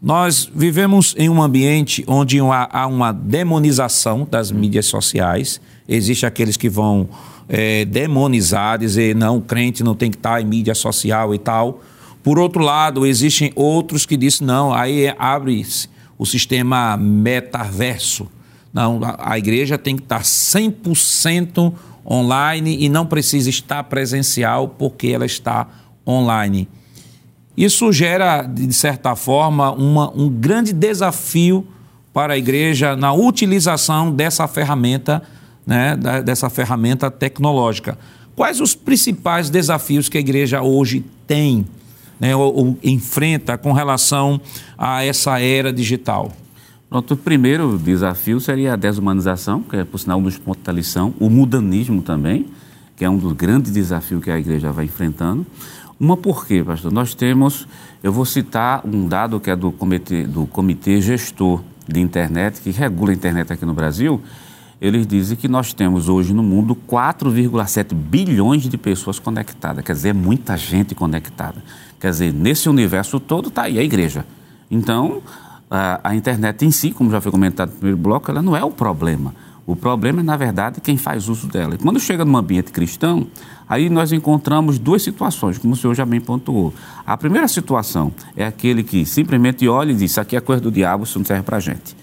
nós 0.04 0.52
vivemos 0.54 1.16
em 1.18 1.30
um 1.30 1.42
ambiente 1.42 2.04
onde 2.08 2.38
há 2.42 2.86
uma 2.88 3.13
demonização 3.13 4.28
das 4.30 4.52
mídias 4.52 4.86
sociais. 4.88 5.62
Existem 5.88 6.28
aqueles 6.28 6.58
que 6.58 6.68
vão 6.68 7.08
é, 7.48 7.86
demonizar, 7.86 8.78
dizer 8.78 9.16
não, 9.16 9.38
o 9.38 9.42
crente 9.42 9.82
não 9.82 9.96
tem 9.96 10.12
que 10.12 10.18
estar 10.18 10.42
em 10.42 10.46
mídia 10.46 10.76
social 10.76 11.34
e 11.34 11.39
tal. 11.39 11.82
Por 12.22 12.38
outro 12.38 12.62
lado, 12.62 13.06
existem 13.06 13.54
outros 13.56 14.06
que 14.06 14.18
dizem 14.18 14.46
não, 14.46 14.74
aí 14.74 15.13
abre 15.18 15.66
o 16.18 16.26
sistema 16.26 16.98
metaverso. 16.98 18.28
Não, 18.74 19.00
a 19.18 19.38
igreja 19.38 19.78
tem 19.78 19.96
que 19.96 20.04
estar 20.04 20.22
100% 20.22 21.74
online 22.06 22.76
e 22.78 22.89
não 22.89 23.06
precisa 23.06 23.50
estar 23.50 23.82
presencial 23.86 24.68
porque 24.68 25.08
ela 25.08 25.26
está 25.26 25.66
online. 26.06 26.68
Isso 27.56 27.92
gera, 27.92 28.44
de 28.44 28.74
certa 28.74 29.16
forma, 29.16 29.72
uma, 29.72 30.12
um 30.16 30.30
grande 30.30 30.74
desafio 30.74 31.66
para 32.13 32.34
a 32.34 32.38
igreja 32.38 32.96
na 32.96 33.13
utilização 33.13 34.12
dessa 34.12 34.48
ferramenta 34.48 35.22
né, 35.66 35.96
dessa 36.24 36.50
ferramenta 36.50 37.10
tecnológica. 37.10 37.98
Quais 38.36 38.60
os 38.60 38.76
principais 38.76 39.50
desafios 39.50 40.10
que 40.10 40.18
a 40.18 40.22
igreja 40.22 40.62
hoje 40.62 41.06
tem 41.28 41.66
né, 42.20 42.36
ou, 42.36 42.54
ou 42.54 42.80
enfrenta 42.84 43.58
com 43.58 43.72
relação 43.72 44.39
a 44.78 45.04
essa 45.04 45.39
era 45.39 45.72
digital? 45.72 46.32
Pronto, 46.89 47.13
o 47.13 47.18
primeiro 47.18 47.78
desafio 47.78 48.39
seria 48.39 48.74
a 48.74 48.76
desumanização, 48.76 49.62
que 49.62 49.76
é, 49.76 49.84
por 49.84 49.98
sinal, 49.98 50.20
um 50.20 50.24
dos 50.24 50.38
pontos 50.38 50.63
da 50.63 50.72
lição, 50.72 51.13
o 51.20 51.30
mudanismo 51.30 52.02
também, 52.02 52.48
que 52.96 53.04
é 53.04 53.10
um 53.10 53.18
dos 53.18 53.34
grandes 53.34 53.72
desafios 53.72 54.24
que 54.24 54.30
a 54.30 54.38
igreja 54.38 54.72
vai 54.72 54.86
enfrentando. 54.86 55.46
Uma 56.04 56.18
por 56.18 56.46
quê, 56.46 56.62
pastor? 56.62 56.92
Nós 56.92 57.13
temos, 57.16 57.66
eu 58.04 58.12
vou 58.12 58.26
citar 58.26 58.86
um 58.86 59.08
dado 59.08 59.39
que 59.39 59.50
é 59.50 59.56
do 59.56 59.72
comitê, 59.72 60.26
do 60.26 60.46
comitê 60.46 61.00
gestor 61.00 61.62
de 61.88 62.02
internet, 62.02 62.60
que 62.60 62.72
regula 62.72 63.12
a 63.12 63.13
internet 63.13 63.54
aqui 63.54 63.66
no 63.66 63.74
Brasil, 63.74 64.22
eles 64.82 65.08
dizem 65.08 65.38
que 65.38 65.48
nós 65.48 65.72
temos 65.72 66.10
hoje 66.10 66.34
no 66.34 66.44
mundo 66.44 66.76
4,7 66.76 67.96
bilhões 67.96 68.63
de 68.63 68.78
pessoas 68.78 69.18
conectadas. 69.18 69.82
Quer 69.86 69.94
dizer, 69.94 70.10
é 70.10 70.13
muita 70.13 70.58
gente 70.58 70.94
conectada. 70.94 71.63
Quer 72.02 72.10
dizer, 72.10 72.34
nesse 72.34 72.68
universo 72.68 73.18
todo 73.18 73.48
está 73.48 73.62
aí 73.62 73.80
a 73.80 73.82
igreja. 73.82 74.26
Então, 74.70 75.22
a, 75.72 76.02
a, 76.04 76.13
internet 76.13 76.66
em 76.66 76.72
si, 76.72 76.92
como 76.92 77.10
já 77.12 77.22
foi 77.22 77.32
comentado 77.32 77.70
no 77.70 77.76
primeiro 77.76 77.98
bloco, 77.98 78.30
ela 78.30 78.42
não 78.42 78.58
é 78.58 78.63
o 78.66 78.72
problema. 78.72 79.34
O 79.65 79.78
problema 79.78 80.19
é, 80.19 80.23
na 80.23 80.36
verdade, 80.36 80.82
quem 80.82 80.97
faz 80.97 81.30
uso 81.30 81.47
dela. 81.47 81.76
E 81.76 81.78
quando 81.78 81.97
chega 81.99 82.26
num 82.26 82.36
ambiente 82.36 82.71
cristão, 82.71 83.26
aí 83.67 83.89
nós 83.89 84.12
encontramos 84.12 84.78
duas 84.78 85.02
situações, 85.02 85.58
como 85.58 85.73
o 85.73 85.78
senhor 85.78 85.95
já 85.95 86.06
bem 86.06 86.19
pontuou. 86.19 86.73
A 87.06 87.15
primeira 87.15 87.47
situação 87.47 88.12
é 88.36 88.45
aquele 88.45 88.84
que 88.84 89.06
simplesmente 89.06 89.65
olha 89.67 89.91
e 89.91 89.95
diz: 89.95 90.12
Isso 90.12 90.19
aqui 90.19 90.36
é 90.36 90.41
coisa 90.41 90.62
do 90.62 90.69
diabo, 90.69 91.06
isso 91.06 91.17
não 91.17 91.26
serve 91.26 91.43
para 91.43 91.62
gente. 91.62 91.95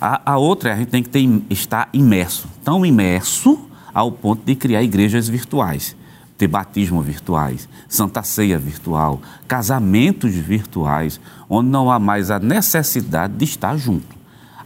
A, 0.00 0.32
a 0.32 0.38
outra, 0.38 0.72
a 0.72 0.76
gente 0.76 0.88
tem 0.88 1.02
que 1.02 1.10
ter, 1.10 1.28
estar 1.50 1.88
imerso, 1.92 2.48
tão 2.64 2.84
imerso 2.84 3.58
ao 3.92 4.10
ponto 4.10 4.42
de 4.44 4.54
criar 4.54 4.82
igrejas 4.82 5.28
virtuais, 5.28 5.94
ter 6.38 6.48
batismo 6.48 7.02
virtuais, 7.02 7.68
santa 7.88 8.22
ceia 8.22 8.58
virtual, 8.58 9.20
casamentos 9.46 10.34
virtuais, 10.34 11.20
onde 11.48 11.68
não 11.68 11.90
há 11.90 11.98
mais 11.98 12.30
a 12.30 12.38
necessidade 12.38 13.34
de 13.34 13.44
estar 13.44 13.76
junto. 13.76 14.15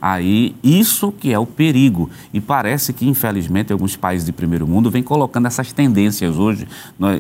Aí, 0.01 0.55
isso 0.63 1.13
que 1.13 1.33
é 1.33 1.39
o 1.39 1.47
perigo. 1.47 2.09
E 2.33 2.41
parece 2.41 2.93
que, 2.93 3.09
infelizmente, 3.09 3.73
alguns 3.73 3.97
países 3.97 4.25
de 4.25 4.33
primeiro 4.33 4.67
mundo 4.67 4.91
vêm 4.91 5.03
colocando 5.03 5.47
essas 5.47 5.73
tendências 5.73 6.37
hoje. 6.37 6.67
Não, 6.99 7.11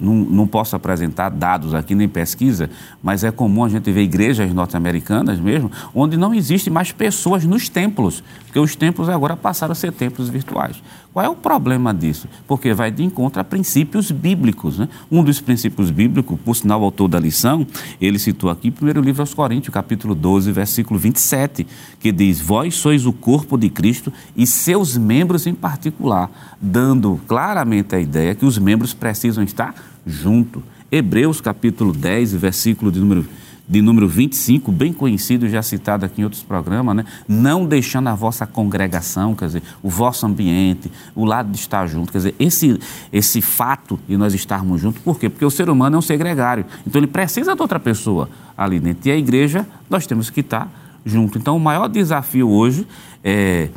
não 0.00 0.46
posso 0.46 0.74
apresentar 0.74 1.28
dados 1.28 1.74
aqui, 1.74 1.94
nem 1.94 2.08
pesquisa, 2.08 2.70
mas 3.02 3.24
é 3.24 3.30
comum 3.30 3.64
a 3.64 3.68
gente 3.68 3.90
ver 3.90 4.02
igrejas 4.02 4.52
norte-americanas 4.52 5.38
mesmo, 5.38 5.70
onde 5.94 6.16
não 6.16 6.34
existe 6.34 6.70
mais 6.70 6.92
pessoas 6.92 7.44
nos 7.44 7.68
templos, 7.68 8.22
porque 8.44 8.58
os 8.58 8.74
templos 8.74 9.08
agora 9.08 9.36
passaram 9.36 9.72
a 9.72 9.74
ser 9.74 9.92
templos 9.92 10.28
virtuais. 10.28 10.82
Qual 11.14 11.24
é 11.24 11.28
o 11.28 11.36
problema 11.36 11.94
disso? 11.94 12.26
Porque 12.44 12.74
vai 12.74 12.90
de 12.90 13.04
encontro 13.04 13.40
a 13.40 13.44
princípios 13.44 14.10
bíblicos. 14.10 14.78
Né? 14.78 14.88
Um 15.08 15.22
dos 15.22 15.40
princípios 15.40 15.88
bíblicos, 15.88 16.36
por 16.44 16.56
sinal, 16.56 16.80
o 16.80 16.84
autor 16.84 17.06
da 17.06 17.20
lição, 17.20 17.64
ele 18.00 18.18
citou 18.18 18.50
aqui, 18.50 18.68
primeiro 18.68 19.00
livro 19.00 19.22
aos 19.22 19.32
Coríntios, 19.32 19.72
capítulo 19.72 20.12
12, 20.12 20.50
versículo 20.50 20.98
27, 20.98 21.64
que 22.00 22.10
diz: 22.10 22.23
Vós 22.32 22.74
sois 22.74 23.06
o 23.06 23.12
corpo 23.12 23.56
de 23.56 23.68
Cristo 23.68 24.12
e 24.36 24.46
seus 24.46 24.96
membros 24.96 25.46
em 25.46 25.54
particular, 25.54 26.30
dando 26.60 27.20
claramente 27.26 27.94
a 27.94 28.00
ideia 28.00 28.34
que 28.34 28.44
os 28.44 28.58
membros 28.58 28.94
precisam 28.94 29.42
estar 29.42 29.74
juntos. 30.06 30.62
Hebreus, 30.90 31.40
capítulo 31.40 31.92
10, 31.92 32.34
versículo 32.34 32.92
de 32.92 33.00
número 33.00 33.26
de 33.66 33.80
número 33.80 34.06
25, 34.06 34.70
bem 34.70 34.92
conhecido, 34.92 35.48
já 35.48 35.62
citado 35.62 36.04
aqui 36.04 36.20
em 36.20 36.24
outros 36.24 36.42
programas, 36.42 36.94
né? 36.96 37.04
não 37.26 37.64
deixando 37.64 38.08
a 38.08 38.14
vossa 38.14 38.46
congregação, 38.46 39.34
quer 39.34 39.46
dizer, 39.46 39.62
o 39.82 39.88
vosso 39.88 40.26
ambiente, 40.26 40.92
o 41.14 41.24
lado 41.24 41.50
de 41.50 41.56
estar 41.56 41.86
junto, 41.86 42.12
quer 42.12 42.18
dizer, 42.18 42.34
esse, 42.38 42.78
esse 43.10 43.40
fato 43.40 43.98
de 44.06 44.16
nós 44.16 44.34
estarmos 44.34 44.80
juntos, 44.82 45.00
por 45.02 45.18
quê? 45.18 45.30
Porque 45.30 45.44
o 45.44 45.50
ser 45.50 45.70
humano 45.70 45.96
é 45.96 45.98
um 45.98 46.02
ser 46.02 46.18
gregário, 46.18 46.66
então 46.86 47.00
ele 47.00 47.06
precisa 47.06 47.54
de 47.54 47.62
outra 47.62 47.80
pessoa 47.80 48.28
ali 48.56 48.78
dentro, 48.78 49.08
e 49.08 49.12
a 49.12 49.16
igreja, 49.16 49.66
nós 49.88 50.06
temos 50.06 50.28
que 50.28 50.40
estar 50.40 50.83
junto. 51.04 51.38
Então, 51.38 51.56
o 51.56 51.60
maior 51.60 51.88
desafio 51.88 52.48
hoje 52.48 52.86
é 53.22 53.68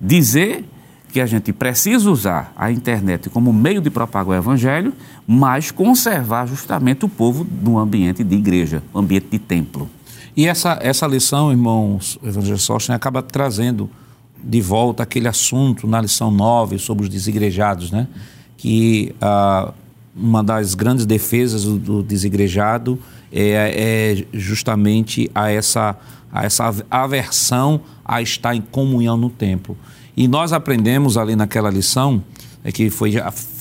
dizer 0.00 0.64
que 1.12 1.20
a 1.20 1.26
gente 1.26 1.52
precisa 1.52 2.10
usar 2.10 2.52
a 2.56 2.70
internet 2.70 3.30
como 3.30 3.52
meio 3.52 3.80
de 3.80 3.88
propagar 3.88 4.28
o 4.28 4.34
evangelho, 4.34 4.92
mas 5.26 5.70
conservar 5.70 6.46
justamente 6.46 7.04
o 7.04 7.08
povo 7.08 7.46
no 7.62 7.78
ambiente 7.78 8.22
de 8.22 8.36
igreja, 8.36 8.82
ambiente 8.94 9.28
de 9.30 9.38
templo. 9.38 9.88
E 10.36 10.46
essa, 10.46 10.78
essa 10.82 11.06
lição, 11.06 11.50
irmãos, 11.50 12.18
Evangelho 12.22 12.58
Sóstenes 12.58 12.96
acaba 12.96 13.22
trazendo 13.22 13.88
de 14.44 14.60
volta 14.60 15.02
aquele 15.02 15.26
assunto 15.26 15.86
na 15.86 16.00
lição 16.02 16.30
9 16.30 16.78
sobre 16.78 17.04
os 17.04 17.08
desigrejados, 17.08 17.90
né? 17.90 18.06
Que 18.58 19.14
ah, 19.18 19.72
uma 20.14 20.44
das 20.44 20.74
grandes 20.74 21.06
defesas 21.06 21.64
do, 21.64 21.78
do 21.78 22.02
desigrejado 22.02 22.98
é, 23.32 24.14
é, 24.22 24.24
justamente 24.32 25.30
a 25.34 25.50
essa, 25.50 25.96
a 26.32 26.44
essa 26.44 26.72
aversão 26.90 27.80
a 28.04 28.20
estar 28.20 28.54
em 28.54 28.60
comunhão 28.60 29.16
no 29.16 29.30
templo. 29.30 29.76
E 30.16 30.26
nós 30.26 30.52
aprendemos 30.52 31.16
ali 31.16 31.36
naquela 31.36 31.70
lição, 31.70 32.22
é 32.64 32.72
que 32.72 32.90
foi 32.90 33.14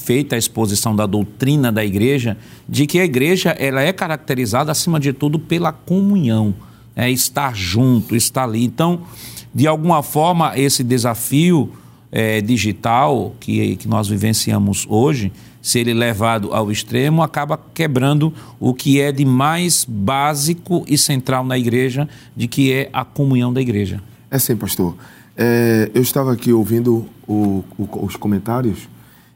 feita 0.05 0.35
a 0.35 0.37
exposição 0.37 0.95
da 0.95 1.05
doutrina 1.05 1.71
da 1.71 1.83
igreja, 1.83 2.37
de 2.67 2.87
que 2.87 2.99
a 2.99 3.05
igreja 3.05 3.49
ela 3.51 3.81
é 3.81 3.91
caracterizada, 3.91 4.71
acima 4.71 4.99
de 4.99 5.11
tudo, 5.11 5.37
pela 5.37 5.71
comunhão, 5.71 6.53
é 6.95 7.09
estar 7.09 7.55
junto, 7.55 8.15
estar 8.15 8.43
ali. 8.43 8.63
Então, 8.63 9.01
de 9.53 9.67
alguma 9.67 10.01
forma, 10.01 10.57
esse 10.57 10.83
desafio 10.83 11.71
é, 12.11 12.39
digital 12.39 13.35
que, 13.39 13.75
que 13.75 13.87
nós 13.87 14.07
vivenciamos 14.07 14.85
hoje, 14.89 15.31
se 15.65 15.79
ele 15.79 15.95
levado 15.95 16.53
ao 16.53 16.71
extremo, 16.71 17.23
acaba 17.23 17.59
quebrando 17.73 18.31
o 18.59 18.71
que 18.71 19.01
é 19.01 19.11
de 19.11 19.25
mais 19.25 19.83
básico 19.83 20.85
e 20.87 20.95
central 20.95 21.43
na 21.43 21.57
igreja, 21.57 22.07
de 22.35 22.47
que 22.47 22.71
é 22.71 22.87
a 22.93 23.03
comunhão 23.03 23.51
da 23.51 23.59
igreja. 23.59 23.99
É 24.29 24.37
sim, 24.37 24.55
pastor. 24.55 24.95
É, 25.35 25.89
eu 25.91 26.03
estava 26.03 26.31
aqui 26.31 26.53
ouvindo 26.53 27.07
o, 27.27 27.63
o, 27.79 28.05
os 28.05 28.15
comentários 28.15 28.87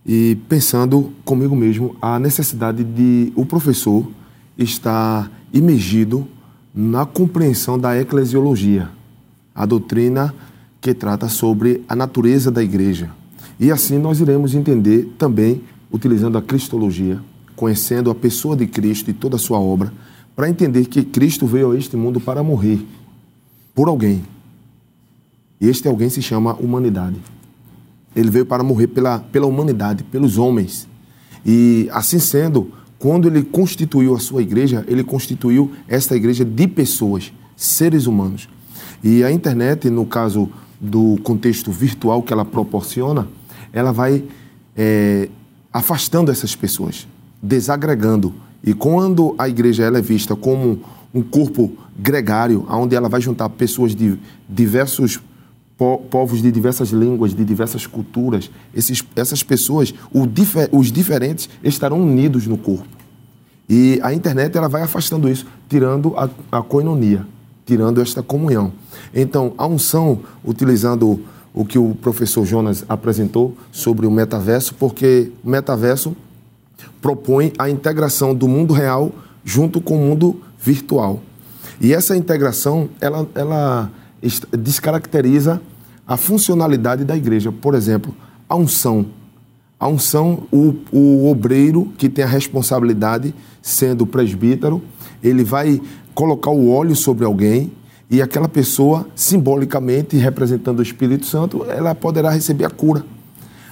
e 0.05 0.37
pensando 0.47 1.11
comigo 1.25 1.55
mesmo 1.55 1.95
a 1.99 2.19
necessidade 2.19 2.83
de 2.83 3.33
o 3.35 3.43
professor 3.43 4.07
estar 4.55 5.31
imergido 5.51 6.27
na 6.71 7.07
compreensão 7.07 7.79
da 7.79 7.99
eclesiologia, 7.99 8.87
a 9.55 9.65
doutrina 9.65 10.35
que 10.79 10.93
trata 10.93 11.27
sobre 11.27 11.83
a 11.89 11.95
natureza 11.95 12.51
da 12.51 12.61
igreja. 12.61 13.09
E 13.59 13.71
assim 13.71 13.97
nós 13.97 14.19
iremos 14.19 14.53
entender 14.53 15.11
também, 15.17 15.63
utilizando 15.91 16.37
a 16.37 16.41
cristologia, 16.41 17.19
conhecendo 17.55 18.09
a 18.09 18.15
pessoa 18.15 18.55
de 18.55 18.67
Cristo 18.67 19.09
e 19.09 19.13
toda 19.13 19.35
a 19.35 19.39
sua 19.39 19.59
obra, 19.59 19.91
para 20.35 20.49
entender 20.49 20.85
que 20.85 21.03
Cristo 21.03 21.45
veio 21.45 21.71
a 21.71 21.77
este 21.77 21.97
mundo 21.97 22.19
para 22.19 22.41
morrer 22.41 22.79
por 23.75 23.87
alguém, 23.87 24.23
e 25.59 25.67
este 25.67 25.87
alguém 25.87 26.09
se 26.09 26.21
chama 26.21 26.53
humanidade. 26.53 27.17
Ele 28.15 28.29
veio 28.29 28.45
para 28.45 28.63
morrer 28.63 28.87
pela, 28.87 29.19
pela 29.19 29.45
humanidade, 29.45 30.03
pelos 30.03 30.37
homens. 30.37 30.87
E 31.45 31.89
assim 31.91 32.19
sendo, 32.19 32.71
quando 32.97 33.27
ele 33.27 33.43
constituiu 33.43 34.15
a 34.15 34.19
sua 34.19 34.41
igreja, 34.41 34.85
ele 34.87 35.03
constituiu 35.03 35.71
esta 35.87 36.15
igreja 36.15 36.45
de 36.45 36.67
pessoas, 36.67 37.33
seres 37.55 38.07
humanos. 38.07 38.47
E 39.03 39.23
a 39.23 39.31
internet, 39.31 39.89
no 39.89 40.05
caso 40.05 40.49
do 40.79 41.17
contexto 41.23 41.71
virtual 41.71 42.23
que 42.23 42.31
ela 42.31 42.45
proporciona, 42.45 43.27
ela 43.73 43.91
vai 43.91 44.23
é, 44.75 45.29
afastando 45.71 46.31
essas 46.31 46.55
pessoas, 46.55 47.07
desagregando. 47.41 48.33
E 48.63 48.73
quando 48.73 49.35
a 49.37 49.47
igreja 49.47 49.83
ela 49.83 49.99
é 49.99 50.01
vista 50.01 50.35
como 50.35 50.81
um 51.13 51.21
corpo 51.21 51.71
gregário, 51.97 52.65
onde 52.69 52.95
ela 52.95 53.09
vai 53.09 53.21
juntar 53.21 53.49
pessoas 53.49 53.95
de 53.95 54.17
diversos 54.47 55.19
po 55.77 55.97
povos 56.09 56.41
de 56.41 56.51
diversas 56.51 56.89
línguas, 56.89 57.33
de 57.33 57.45
diversas 57.45 57.87
culturas, 57.87 58.51
esses, 58.75 59.01
essas 59.15 59.41
pessoas, 59.41 59.93
difer, 60.29 60.67
os 60.73 60.91
diferentes, 60.91 61.49
estarão 61.63 62.01
unidos 62.01 62.45
no 62.47 62.57
corpo. 62.57 62.85
E 63.69 63.97
a 64.03 64.13
internet 64.13 64.57
ela 64.57 64.67
vai 64.67 64.81
afastando 64.81 65.29
isso, 65.29 65.45
tirando 65.69 66.17
a, 66.17 66.29
a 66.51 66.61
coinonia, 66.61 67.25
tirando 67.65 68.01
esta 68.01 68.21
comunhão. 68.21 68.73
Então, 69.15 69.53
a 69.57 69.65
unção, 69.65 70.19
utilizando 70.43 71.21
o 71.53 71.65
que 71.65 71.77
o 71.77 71.95
professor 71.95 72.45
Jonas 72.45 72.85
apresentou 72.87 73.55
sobre 73.71 74.05
o 74.05 74.11
metaverso, 74.11 74.73
porque 74.75 75.31
o 75.43 75.49
metaverso 75.49 76.15
propõe 77.01 77.51
a 77.57 77.69
integração 77.69 78.35
do 78.35 78.47
mundo 78.47 78.73
real 78.73 79.11
junto 79.43 79.81
com 79.81 79.95
o 79.95 79.99
mundo 79.99 80.41
virtual. 80.59 81.21
E 81.81 81.93
essa 81.93 82.15
integração, 82.15 82.89
ela, 82.99 83.27
ela 83.33 83.89
descaracteriza 84.51 85.61
a 86.05 86.17
funcionalidade 86.17 87.05
da 87.05 87.15
igreja. 87.15 87.51
Por 87.51 87.73
exemplo, 87.73 88.13
a 88.47 88.55
unção. 88.55 89.05
A 89.79 89.87
unção, 89.87 90.43
o, 90.51 90.75
o 90.91 91.29
obreiro 91.29 91.91
que 91.97 92.09
tem 92.09 92.25
a 92.25 92.27
responsabilidade, 92.27 93.33
sendo 93.61 94.05
presbítero, 94.05 94.81
ele 95.23 95.43
vai 95.43 95.81
colocar 96.13 96.51
o 96.51 96.69
óleo 96.69 96.95
sobre 96.95 97.23
alguém 97.23 97.71
e 98.09 98.21
aquela 98.21 98.49
pessoa, 98.49 99.07
simbolicamente 99.15 100.17
representando 100.17 100.79
o 100.79 100.83
Espírito 100.83 101.27
Santo, 101.27 101.63
ela 101.69 101.93
poderá 101.93 102.31
receber 102.31 102.65
a 102.65 102.69
cura. 102.69 103.05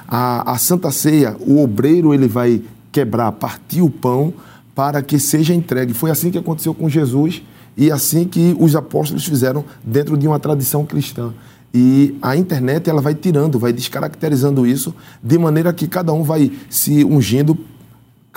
A, 0.08 0.54
a 0.54 0.58
Santa 0.58 0.92
Ceia, 0.92 1.36
o 1.40 1.62
obreiro 1.62 2.14
ele 2.14 2.28
vai 2.28 2.62
quebrar, 2.92 3.32
partir 3.32 3.82
o 3.82 3.90
pão 3.90 4.34
para 4.76 5.02
que 5.02 5.18
seja 5.18 5.56
entregue. 5.56 5.94
Foi 5.94 6.12
assim 6.12 6.30
que 6.30 6.38
aconteceu 6.38 6.74
com 6.74 6.88
Jesus 6.88 7.42
e 7.76 7.92
assim 7.92 8.26
que 8.26 8.56
os 8.60 8.76
apóstolos 8.76 9.26
fizeram 9.26 9.66
dentro 9.84 10.16
de 10.16 10.28
uma 10.28 10.40
tradição 10.40 10.86
cristã. 10.86 11.34
E 11.74 12.16
a 12.22 12.36
internet 12.36 12.90
ela 12.90 13.02
vai 13.02 13.16
tirando, 13.16 13.60
vai 13.60 13.74
descaracterizando 13.74 14.66
isso, 14.66 14.96
de 15.22 15.38
maneira 15.38 15.74
que 15.74 15.88
cada 15.88 16.14
um 16.14 16.24
vai 16.24 16.52
se 16.70 17.04
ungindo, 17.04 17.58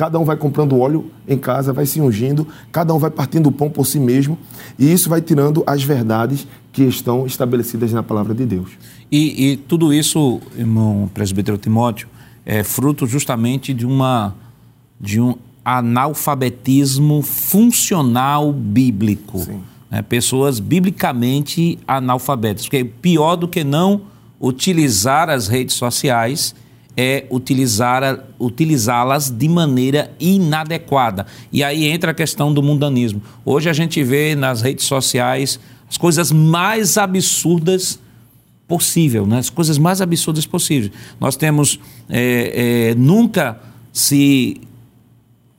cada 0.00 0.18
um 0.18 0.24
vai 0.24 0.34
comprando 0.34 0.78
óleo 0.78 1.10
em 1.28 1.36
casa, 1.36 1.74
vai 1.74 1.84
se 1.84 2.00
ungindo, 2.00 2.48
cada 2.72 2.94
um 2.94 2.98
vai 2.98 3.10
partindo 3.10 3.48
o 3.48 3.52
pão 3.52 3.68
por 3.68 3.84
si 3.84 4.00
mesmo, 4.00 4.38
e 4.78 4.90
isso 4.90 5.10
vai 5.10 5.20
tirando 5.20 5.62
as 5.66 5.82
verdades 5.82 6.46
que 6.72 6.84
estão 6.84 7.26
estabelecidas 7.26 7.92
na 7.92 8.02
palavra 8.02 8.34
de 8.34 8.46
Deus. 8.46 8.70
E, 9.12 9.50
e 9.50 9.56
tudo 9.58 9.92
isso, 9.92 10.40
irmão 10.56 11.10
presbítero 11.12 11.58
Timóteo, 11.58 12.08
é 12.46 12.64
fruto 12.64 13.06
justamente 13.06 13.74
de 13.74 13.84
uma 13.84 14.34
de 14.98 15.20
um 15.20 15.34
analfabetismo 15.62 17.20
funcional 17.20 18.54
bíblico. 18.54 19.40
Sim 19.40 19.60
né, 19.90 20.00
pessoas 20.00 20.60
biblicamente 20.60 21.78
analfabetas. 21.86 22.62
Porque 22.62 22.84
pior 22.84 23.36
do 23.36 23.48
que 23.48 23.64
não 23.64 24.02
utilizar 24.40 25.28
as 25.28 25.48
redes 25.48 25.74
sociais 25.74 26.54
é 26.96 27.26
utilizá-las 27.30 29.30
de 29.30 29.48
maneira 29.48 30.10
inadequada. 30.18 31.26
E 31.52 31.62
aí 31.62 31.86
entra 31.86 32.10
a 32.10 32.14
questão 32.14 32.52
do 32.52 32.62
mundanismo. 32.62 33.22
Hoje 33.44 33.70
a 33.70 33.72
gente 33.72 34.02
vê 34.02 34.34
nas 34.34 34.62
redes 34.62 34.86
sociais 34.86 35.60
as 35.88 35.96
coisas 35.96 36.30
mais 36.30 36.98
absurdas 36.98 37.98
possível, 38.68 39.26
né? 39.26 39.38
as 39.38 39.50
coisas 39.50 39.78
mais 39.78 40.00
absurdas 40.00 40.46
possíveis. 40.46 40.92
Nós 41.18 41.36
temos 41.36 41.80
é, 42.08 42.90
é, 42.90 42.94
nunca 42.94 43.58
se 43.92 44.60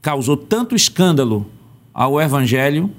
causou 0.02 0.38
tanto 0.38 0.76
escândalo 0.76 1.46
ao 1.94 2.22
Evangelho 2.22 2.90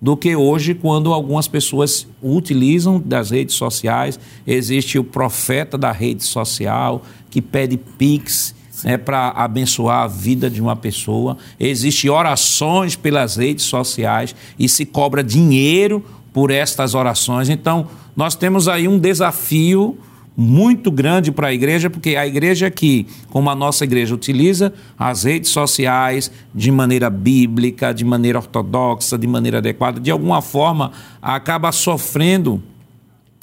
do 0.00 0.16
que 0.16 0.34
hoje, 0.34 0.74
quando 0.74 1.12
algumas 1.12 1.48
pessoas 1.48 2.06
utilizam 2.22 3.02
das 3.04 3.30
redes 3.30 3.56
sociais. 3.56 4.18
Existe 4.46 4.98
o 4.98 5.04
profeta 5.04 5.76
da 5.76 5.90
rede 5.90 6.24
social 6.24 7.02
que 7.30 7.42
pede 7.42 7.76
pix 7.76 8.54
né, 8.84 8.96
para 8.96 9.28
abençoar 9.30 10.04
a 10.04 10.06
vida 10.06 10.50
de 10.50 10.60
uma 10.60 10.76
pessoa. 10.76 11.36
Existem 11.58 12.10
orações 12.10 12.96
pelas 12.96 13.36
redes 13.36 13.64
sociais 13.64 14.34
e 14.58 14.68
se 14.68 14.84
cobra 14.84 15.22
dinheiro 15.22 16.04
por 16.32 16.50
estas 16.50 16.94
orações. 16.94 17.48
Então, 17.48 17.88
nós 18.16 18.34
temos 18.34 18.68
aí 18.68 18.86
um 18.86 18.98
desafio 18.98 19.98
muito 20.40 20.88
grande 20.88 21.32
para 21.32 21.48
a 21.48 21.52
igreja, 21.52 21.90
porque 21.90 22.14
a 22.14 22.24
igreja 22.24 22.70
que, 22.70 23.08
como 23.28 23.50
a 23.50 23.56
nossa 23.56 23.82
igreja, 23.82 24.14
utiliza 24.14 24.72
as 24.96 25.24
redes 25.24 25.50
sociais 25.50 26.30
de 26.54 26.70
maneira 26.70 27.10
bíblica, 27.10 27.92
de 27.92 28.04
maneira 28.04 28.38
ortodoxa, 28.38 29.18
de 29.18 29.26
maneira 29.26 29.58
adequada, 29.58 29.98
de 29.98 30.12
alguma 30.12 30.40
forma 30.40 30.92
acaba 31.20 31.72
sofrendo 31.72 32.62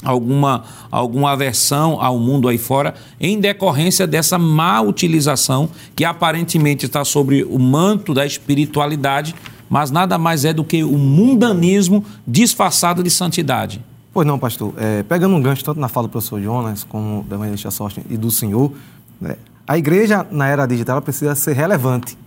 alguma, 0.06 0.64
alguma 0.92 1.32
aversão 1.32 2.00
ao 2.00 2.18
mundo 2.18 2.48
aí 2.48 2.58
fora 2.58 2.94
em 3.20 3.40
decorrência 3.40 4.06
dessa 4.06 4.38
má 4.38 4.80
utilização 4.82 5.70
que 5.96 6.06
aparentemente 6.06 6.86
está 6.86 7.04
sobre 7.04 7.44
o 7.44 7.58
manto 7.58 8.14
da 8.14 8.26
espiritualidade, 8.26 9.36
mas 9.70 9.90
nada 9.92 10.18
mais 10.18 10.46
é 10.46 10.54
do 10.54 10.64
que 10.64 10.84
o 10.84 10.98
mundanismo 10.98 12.06
disfarçado 12.26 13.02
de 13.02 13.10
santidade. 13.10 13.84
Pois 14.14 14.26
não, 14.26 14.40
pastor. 14.40 14.74
É, 14.78 15.04
pegando 15.04 15.36
um 15.36 15.42
gancho 15.42 15.66
tanto 15.66 15.80
na 15.80 15.90
fala 15.90 16.08
do 16.08 16.12
professor 16.12 16.42
Jonas 16.42 16.86
como 16.86 17.24
da 17.24 17.36
evangelista 17.36 17.72
Sorte 17.72 18.02
e 18.10 18.16
do 18.16 18.32
senhor, 18.32 18.72
né, 19.20 19.36
a 19.68 19.78
igreja 19.78 20.26
na 20.32 20.48
era 20.48 20.66
digital 20.66 21.02
precisa 21.02 21.36
ser 21.36 21.54
relevante. 21.54 22.18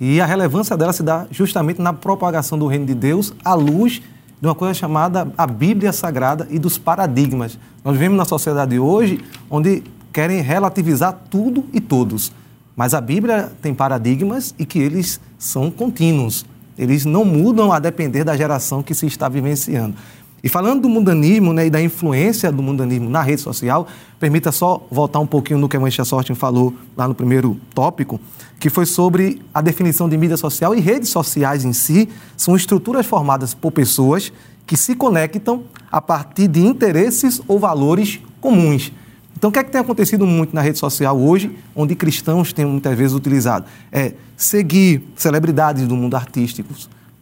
E 0.00 0.20
a 0.20 0.26
relevância 0.26 0.76
dela 0.76 0.92
se 0.92 1.02
dá 1.02 1.26
justamente 1.30 1.80
na 1.80 1.92
propagação 1.92 2.58
do 2.58 2.66
reino 2.66 2.86
de 2.86 2.94
Deus 2.94 3.34
à 3.44 3.54
luz 3.54 4.00
de 4.44 4.48
uma 4.48 4.54
coisa 4.54 4.74
chamada 4.74 5.32
a 5.38 5.46
Bíblia 5.46 5.90
Sagrada 5.90 6.46
e 6.50 6.58
dos 6.58 6.76
paradigmas. 6.76 7.58
Nós 7.82 7.94
vivemos 7.94 8.18
na 8.18 8.26
sociedade 8.26 8.78
hoje 8.78 9.18
onde 9.48 9.82
querem 10.12 10.42
relativizar 10.42 11.18
tudo 11.30 11.64
e 11.72 11.80
todos. 11.80 12.30
Mas 12.76 12.92
a 12.92 13.00
Bíblia 13.00 13.50
tem 13.62 13.72
paradigmas 13.72 14.54
e 14.58 14.66
que 14.66 14.78
eles 14.78 15.18
são 15.38 15.70
contínuos. 15.70 16.44
Eles 16.76 17.06
não 17.06 17.24
mudam 17.24 17.72
a 17.72 17.78
depender 17.78 18.22
da 18.22 18.36
geração 18.36 18.82
que 18.82 18.94
se 18.94 19.06
está 19.06 19.30
vivenciando. 19.30 19.96
E 20.44 20.48
falando 20.50 20.82
do 20.82 20.90
mundanismo 20.90 21.54
né, 21.54 21.68
e 21.68 21.70
da 21.70 21.80
influência 21.80 22.52
do 22.52 22.62
mundanismo 22.62 23.08
na 23.08 23.22
rede 23.22 23.40
social, 23.40 23.88
permita 24.20 24.52
só 24.52 24.86
voltar 24.90 25.18
um 25.18 25.26
pouquinho 25.26 25.58
no 25.58 25.70
que 25.70 25.76
a 25.78 25.80
Mancha 25.80 26.04
Sortin 26.04 26.34
falou 26.34 26.74
lá 26.94 27.08
no 27.08 27.14
primeiro 27.14 27.58
tópico, 27.74 28.20
que 28.60 28.68
foi 28.68 28.84
sobre 28.84 29.40
a 29.54 29.62
definição 29.62 30.06
de 30.06 30.18
mídia 30.18 30.36
social 30.36 30.74
e 30.74 30.80
redes 30.80 31.08
sociais 31.08 31.64
em 31.64 31.72
si 31.72 32.10
são 32.36 32.54
estruturas 32.54 33.06
formadas 33.06 33.54
por 33.54 33.72
pessoas 33.72 34.30
que 34.66 34.76
se 34.76 34.94
conectam 34.94 35.62
a 35.90 35.98
partir 35.98 36.46
de 36.46 36.60
interesses 36.60 37.40
ou 37.48 37.58
valores 37.58 38.20
comuns. 38.38 38.92
Então, 39.34 39.48
o 39.48 39.52
que 39.52 39.58
é 39.58 39.64
que 39.64 39.70
tem 39.70 39.80
acontecido 39.80 40.26
muito 40.26 40.54
na 40.54 40.60
rede 40.60 40.78
social 40.78 41.18
hoje, 41.18 41.56
onde 41.74 41.94
cristãos 41.94 42.52
têm 42.52 42.66
muitas 42.66 42.94
vezes 42.98 43.16
utilizado? 43.16 43.64
É 43.90 44.12
seguir 44.36 45.08
celebridades 45.16 45.88
do 45.88 45.96
mundo 45.96 46.14
artístico, 46.16 46.74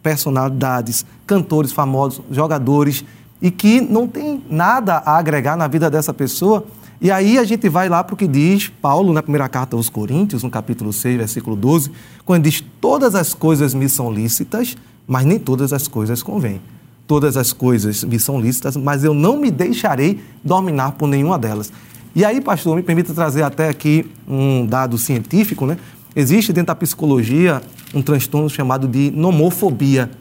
personalidades, 0.03 1.05
cantores 1.25 1.71
famosos, 1.71 2.21
jogadores, 2.29 3.03
e 3.41 3.49
que 3.49 3.81
não 3.81 4.07
tem 4.07 4.43
nada 4.49 4.97
a 4.97 5.17
agregar 5.17 5.57
na 5.57 5.67
vida 5.67 5.89
dessa 5.89 6.13
pessoa. 6.13 6.65
E 7.01 7.09
aí 7.11 7.37
a 7.37 7.43
gente 7.43 7.67
vai 7.67 7.89
lá 7.89 8.03
para 8.03 8.13
o 8.13 8.17
que 8.17 8.27
diz 8.27 8.69
Paulo 8.81 9.11
na 9.11 9.21
primeira 9.21 9.49
carta 9.49 9.75
aos 9.75 9.89
Coríntios, 9.89 10.43
no 10.43 10.49
capítulo 10.49 10.93
6, 10.93 11.17
versículo 11.17 11.55
12, 11.55 11.91
quando 12.23 12.43
diz: 12.43 12.63
Todas 12.79 13.15
as 13.15 13.33
coisas 13.33 13.73
me 13.73 13.89
são 13.89 14.11
lícitas, 14.11 14.77
mas 15.07 15.25
nem 15.25 15.39
todas 15.39 15.73
as 15.73 15.87
coisas 15.87 16.21
convêm. 16.21 16.61
Todas 17.05 17.35
as 17.35 17.51
coisas 17.51 18.03
me 18.05 18.17
são 18.17 18.39
lícitas, 18.39 18.77
mas 18.77 19.03
eu 19.03 19.13
não 19.13 19.37
me 19.37 19.51
deixarei 19.51 20.23
dominar 20.41 20.93
por 20.93 21.07
nenhuma 21.07 21.37
delas. 21.37 21.71
E 22.15 22.23
aí, 22.23 22.39
pastor, 22.39 22.75
me 22.75 22.83
permita 22.83 23.13
trazer 23.13 23.41
até 23.41 23.67
aqui 23.67 24.09
um 24.27 24.65
dado 24.65 24.97
científico, 24.97 25.65
né? 25.65 25.77
Existe 26.15 26.53
dentro 26.53 26.67
da 26.67 26.75
psicologia 26.75 27.61
um 27.93 28.01
transtorno 28.01 28.49
chamado 28.49 28.87
de 28.87 29.09
nomofobia, 29.11 30.11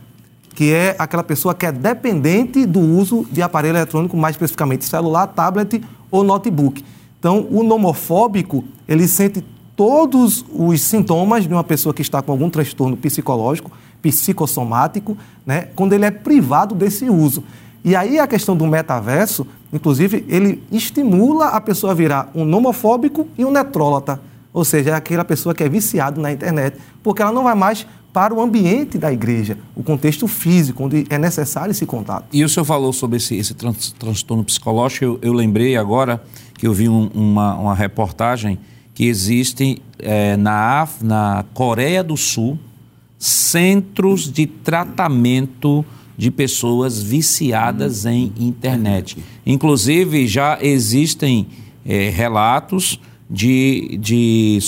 que 0.54 0.72
é 0.72 0.96
aquela 0.98 1.22
pessoa 1.22 1.54
que 1.54 1.66
é 1.66 1.72
dependente 1.72 2.64
do 2.64 2.80
uso 2.80 3.26
de 3.30 3.42
aparelho 3.42 3.76
eletrônico, 3.76 4.16
mais 4.16 4.34
especificamente 4.34 4.84
celular, 4.84 5.26
tablet 5.26 5.82
ou 6.10 6.24
notebook. 6.24 6.84
Então, 7.18 7.46
o 7.50 7.62
nomofóbico, 7.62 8.64
ele 8.88 9.06
sente 9.06 9.44
todos 9.76 10.44
os 10.52 10.80
sintomas 10.82 11.46
de 11.46 11.52
uma 11.52 11.64
pessoa 11.64 11.94
que 11.94 12.02
está 12.02 12.22
com 12.22 12.32
algum 12.32 12.48
transtorno 12.48 12.96
psicológico, 12.96 13.70
psicossomático, 14.00 15.16
né, 15.46 15.68
quando 15.76 15.92
ele 15.92 16.04
é 16.04 16.10
privado 16.10 16.74
desse 16.74 17.08
uso. 17.08 17.44
E 17.84 17.94
aí 17.96 18.18
a 18.18 18.26
questão 18.26 18.56
do 18.56 18.66
metaverso, 18.66 19.46
inclusive, 19.72 20.24
ele 20.28 20.62
estimula 20.70 21.48
a 21.48 21.60
pessoa 21.60 21.92
a 21.92 21.94
virar 21.94 22.30
um 22.34 22.44
nomofóbico 22.44 23.26
e 23.36 23.44
um 23.44 23.50
netrólata. 23.50 24.20
Ou 24.52 24.64
seja, 24.64 24.90
é 24.90 24.92
aquela 24.94 25.24
pessoa 25.24 25.54
que 25.54 25.62
é 25.62 25.68
viciada 25.68 26.20
na 26.20 26.32
internet, 26.32 26.76
porque 27.02 27.22
ela 27.22 27.32
não 27.32 27.44
vai 27.44 27.54
mais 27.54 27.86
para 28.12 28.34
o 28.34 28.42
ambiente 28.42 28.98
da 28.98 29.10
igreja, 29.10 29.56
o 29.74 29.82
contexto 29.82 30.28
físico, 30.28 30.84
onde 30.84 31.06
é 31.08 31.16
necessário 31.16 31.70
esse 31.70 31.86
contato. 31.86 32.26
E 32.30 32.44
o 32.44 32.48
senhor 32.48 32.64
falou 32.66 32.92
sobre 32.92 33.16
esse, 33.16 33.34
esse 33.36 33.54
trans, 33.54 33.92
transtorno 33.98 34.44
psicológico, 34.44 35.04
eu, 35.04 35.18
eu, 35.22 35.32
lembrei 35.32 35.76
agora 35.76 36.22
que 36.58 36.66
eu 36.66 36.74
vi 36.74 36.90
um, 36.90 37.08
uma, 37.14 37.54
uma, 37.54 37.74
reportagem 37.74 38.58
que 38.94 39.06
existe 39.06 39.80
é, 39.98 40.36
na, 40.36 40.86
na 41.00 41.44
Coreia 41.54 42.04
do 42.04 42.16
Sul 42.16 42.58
centros 43.18 44.30
de 44.30 44.46
tratamento 44.46 45.84
de 46.18 46.30
pessoas 46.30 47.02
viciadas 47.02 48.04
em 48.04 48.32
internet. 48.38 49.16
Inclusive, 49.46 50.26
já 50.26 50.58
existem 50.60 51.46
é, 51.86 52.10
relatos 52.10 53.00
de, 53.32 53.96
de 53.98 54.58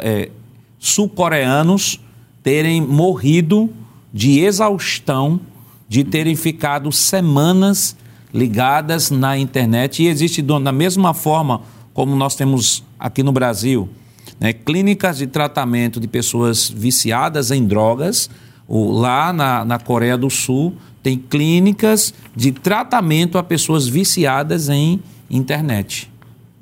é, 0.00 0.28
sul-coreanos 0.76 2.00
terem 2.42 2.82
morrido 2.82 3.70
de 4.12 4.40
exaustão, 4.40 5.40
de 5.88 6.02
terem 6.02 6.34
ficado 6.34 6.90
semanas 6.90 7.96
ligadas 8.34 9.12
na 9.12 9.38
internet. 9.38 10.02
E 10.02 10.08
existe, 10.08 10.42
da 10.42 10.72
mesma 10.72 11.14
forma 11.14 11.62
como 11.94 12.16
nós 12.16 12.34
temos 12.34 12.82
aqui 12.98 13.22
no 13.22 13.30
Brasil, 13.30 13.88
né, 14.40 14.52
clínicas 14.52 15.18
de 15.18 15.26
tratamento 15.28 16.00
de 16.00 16.08
pessoas 16.08 16.68
viciadas 16.68 17.52
em 17.52 17.64
drogas. 17.64 18.28
O, 18.66 18.90
lá 18.90 19.32
na, 19.32 19.64
na 19.64 19.78
Coreia 19.78 20.18
do 20.18 20.28
Sul, 20.28 20.74
tem 21.02 21.16
clínicas 21.16 22.12
de 22.34 22.50
tratamento 22.50 23.38
a 23.38 23.42
pessoas 23.42 23.86
viciadas 23.86 24.68
em 24.68 25.00
internet. 25.30 26.10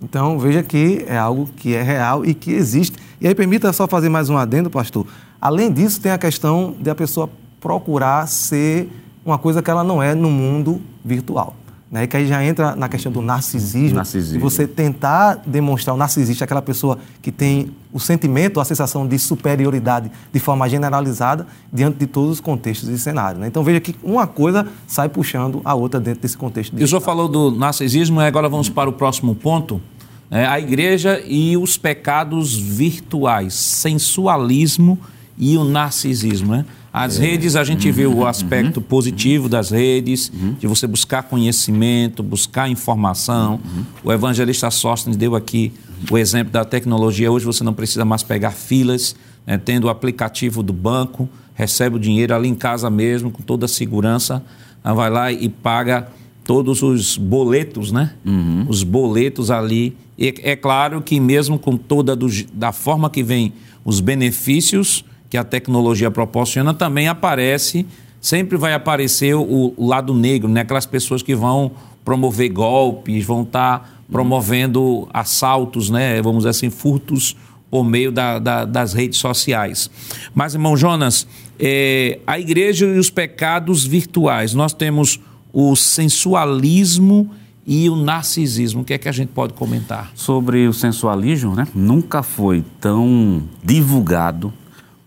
Então, 0.02 0.38
veja 0.38 0.62
que 0.62 1.04
é 1.09 1.16
algo 1.16 1.48
que 1.56 1.74
é 1.74 1.82
real 1.82 2.24
e 2.24 2.35
que 2.35 2.52
existe. 2.52 2.98
E 3.20 3.26
aí, 3.26 3.35
permita 3.35 3.72
só 3.72 3.87
fazer 3.87 4.09
mais 4.09 4.28
um 4.28 4.37
adendo, 4.37 4.70
pastor. 4.70 5.06
Além 5.40 5.72
disso, 5.72 6.00
tem 6.00 6.12
a 6.12 6.18
questão 6.18 6.74
de 6.78 6.90
a 6.90 6.94
pessoa 6.94 7.30
procurar 7.61 8.26
ser 8.28 8.88
uma 9.24 9.38
coisa 9.38 9.62
que 9.62 9.70
ela 9.70 9.82
não 9.82 10.02
é 10.02 10.14
no 10.14 10.30
mundo 10.30 10.80
virtual. 11.04 11.54
Né? 11.90 12.07
Que 12.07 12.16
aí 12.16 12.27
já 12.27 12.44
entra 12.44 12.75
na 12.75 12.88
questão 12.88 13.12
do 13.12 13.22
narcisismo. 13.22 13.96
narcisismo. 13.96 14.40
você 14.40 14.66
tentar 14.66 15.40
demonstrar 15.46 15.94
o 15.94 15.99
narcisista, 15.99 16.44
aquela 16.44 16.62
pessoa 16.62 16.99
que 17.22 17.31
tem 17.31 17.70
o 17.92 18.01
sentimento, 18.01 18.61
a 18.61 18.64
sensação 18.64 19.07
de 19.07 19.18
superioridade 19.18 20.11
de 20.33 20.40
forma 20.40 20.68
generalizada 20.68 21.46
diante 21.72 21.99
de 21.99 22.07
todos 22.07 22.33
os 22.33 22.40
contextos 22.40 22.88
e 22.88 22.99
cenários. 22.99 23.40
Né? 23.40 23.46
Então 23.46 23.62
veja 23.62 23.81
que 23.81 23.94
uma 24.03 24.27
coisa 24.27 24.66
sai 24.87 25.09
puxando 25.09 25.62
a 25.64 25.75
outra 25.75 26.01
dentro 26.01 26.20
desse 26.20 26.37
contexto. 26.37 26.75
E 26.77 26.83
o 26.83 26.88
senhor 26.88 27.01
falou 27.01 27.29
do 27.29 27.53
narcisismo, 27.53 28.20
agora 28.20 28.49
vamos 28.49 28.68
para 28.68 28.90
o 28.90 28.92
próximo 28.92 29.35
ponto. 29.35 29.81
É, 30.29 30.44
a 30.44 30.59
igreja 30.59 31.22
e 31.25 31.57
os 31.57 31.79
pecados 31.79 32.57
virtuais, 32.57 33.55
sensualismo 33.55 34.99
e 35.38 35.57
o 35.57 35.62
narcisismo. 35.62 36.53
Né? 36.53 36.64
As 36.96 37.20
é. 37.20 37.26
redes, 37.26 37.56
a 37.56 37.62
gente 37.62 37.90
vê 37.90 38.06
o 38.06 38.26
aspecto 38.26 38.78
uhum. 38.78 38.82
positivo 38.82 39.50
das 39.50 39.70
redes, 39.70 40.32
uhum. 40.32 40.54
de 40.54 40.66
você 40.66 40.87
buscar 40.87 41.24
conhecimento, 41.24 42.22
buscar 42.22 42.70
informação. 42.70 43.61
Uhum. 43.62 43.85
O 44.02 44.11
evangelista 44.11 44.70
Sóstenes 44.70 45.14
deu 45.14 45.37
aqui 45.37 45.74
o 46.11 46.16
exemplo 46.16 46.50
da 46.50 46.64
tecnologia. 46.64 47.30
Hoje 47.30 47.44
você 47.44 47.62
não 47.62 47.74
precisa 47.74 48.02
mais 48.06 48.22
pegar 48.22 48.52
filas, 48.52 49.14
né, 49.46 49.59
tendo 49.62 49.88
o 49.88 49.90
aplicativo 49.90 50.62
do 50.62 50.72
banco, 50.72 51.28
recebe 51.52 51.96
o 51.96 51.98
dinheiro 51.98 52.35
ali 52.35 52.48
em 52.48 52.54
casa 52.54 52.88
mesmo, 52.88 53.30
com 53.30 53.42
toda 53.42 53.66
a 53.66 53.68
segurança, 53.68 54.42
vai 54.82 55.11
lá 55.11 55.30
e 55.30 55.50
paga 55.50 56.09
todos 56.44 56.82
os 56.82 57.18
boletos, 57.18 57.92
né? 57.92 58.14
Uhum. 58.24 58.64
Os 58.70 58.82
boletos 58.82 59.50
ali. 59.50 59.94
E 60.16 60.32
é 60.42 60.56
claro 60.56 61.02
que 61.02 61.20
mesmo 61.20 61.59
com 61.59 61.76
toda 61.76 62.16
do, 62.16 62.26
da 62.54 62.72
forma 62.72 63.11
que 63.11 63.22
vem 63.22 63.52
os 63.85 64.00
benefícios, 64.00 65.04
que 65.37 65.38
a 65.38 65.44
tecnologia 65.44 66.11
proporciona, 66.11 66.72
também 66.72 67.09
aparece, 67.09 67.87
sempre 68.18 68.57
vai 68.57 68.72
aparecer 68.72 69.35
o, 69.35 69.75
o 69.77 69.87
lado 69.87 70.14
negro, 70.14 70.49
né? 70.49 70.62
aquelas 70.62 70.87
pessoas 70.87 71.22
que 71.22 71.35
vão 71.35 71.72
promover 72.03 72.49
golpes, 72.49 73.22
vão 73.27 73.42
estar 73.42 73.81
tá 73.81 73.88
promovendo 74.11 75.07
assaltos, 75.12 75.90
né? 75.90 76.22
vamos 76.22 76.38
dizer 76.38 76.51
assim, 76.51 76.70
furtos 76.70 77.37
por 77.70 77.85
meio 77.85 78.11
da, 78.11 78.38
da, 78.38 78.64
das 78.64 78.94
redes 78.94 79.18
sociais. 79.18 79.90
Mas, 80.35 80.55
irmão 80.55 80.75
Jonas, 80.75 81.27
é, 81.61 82.18
a 82.27 82.38
igreja 82.38 82.87
e 82.87 82.99
os 82.99 83.11
pecados 83.11 83.85
virtuais, 83.85 84.55
nós 84.55 84.72
temos 84.72 85.20
o 85.53 85.77
sensualismo 85.77 87.31
e 87.66 87.90
o 87.90 87.96
narcisismo. 87.96 88.81
O 88.81 88.85
que 88.85 88.94
é 88.94 88.99
que 88.99 89.09
a 89.09 89.12
gente 89.12 89.31
pode 89.31 89.53
comentar? 89.53 90.12
Sobre 90.14 90.66
o 90.66 90.72
sensualismo, 90.72 91.55
né? 91.55 91.66
Nunca 91.75 92.22
foi 92.22 92.64
tão 92.81 93.42
divulgado 93.62 94.51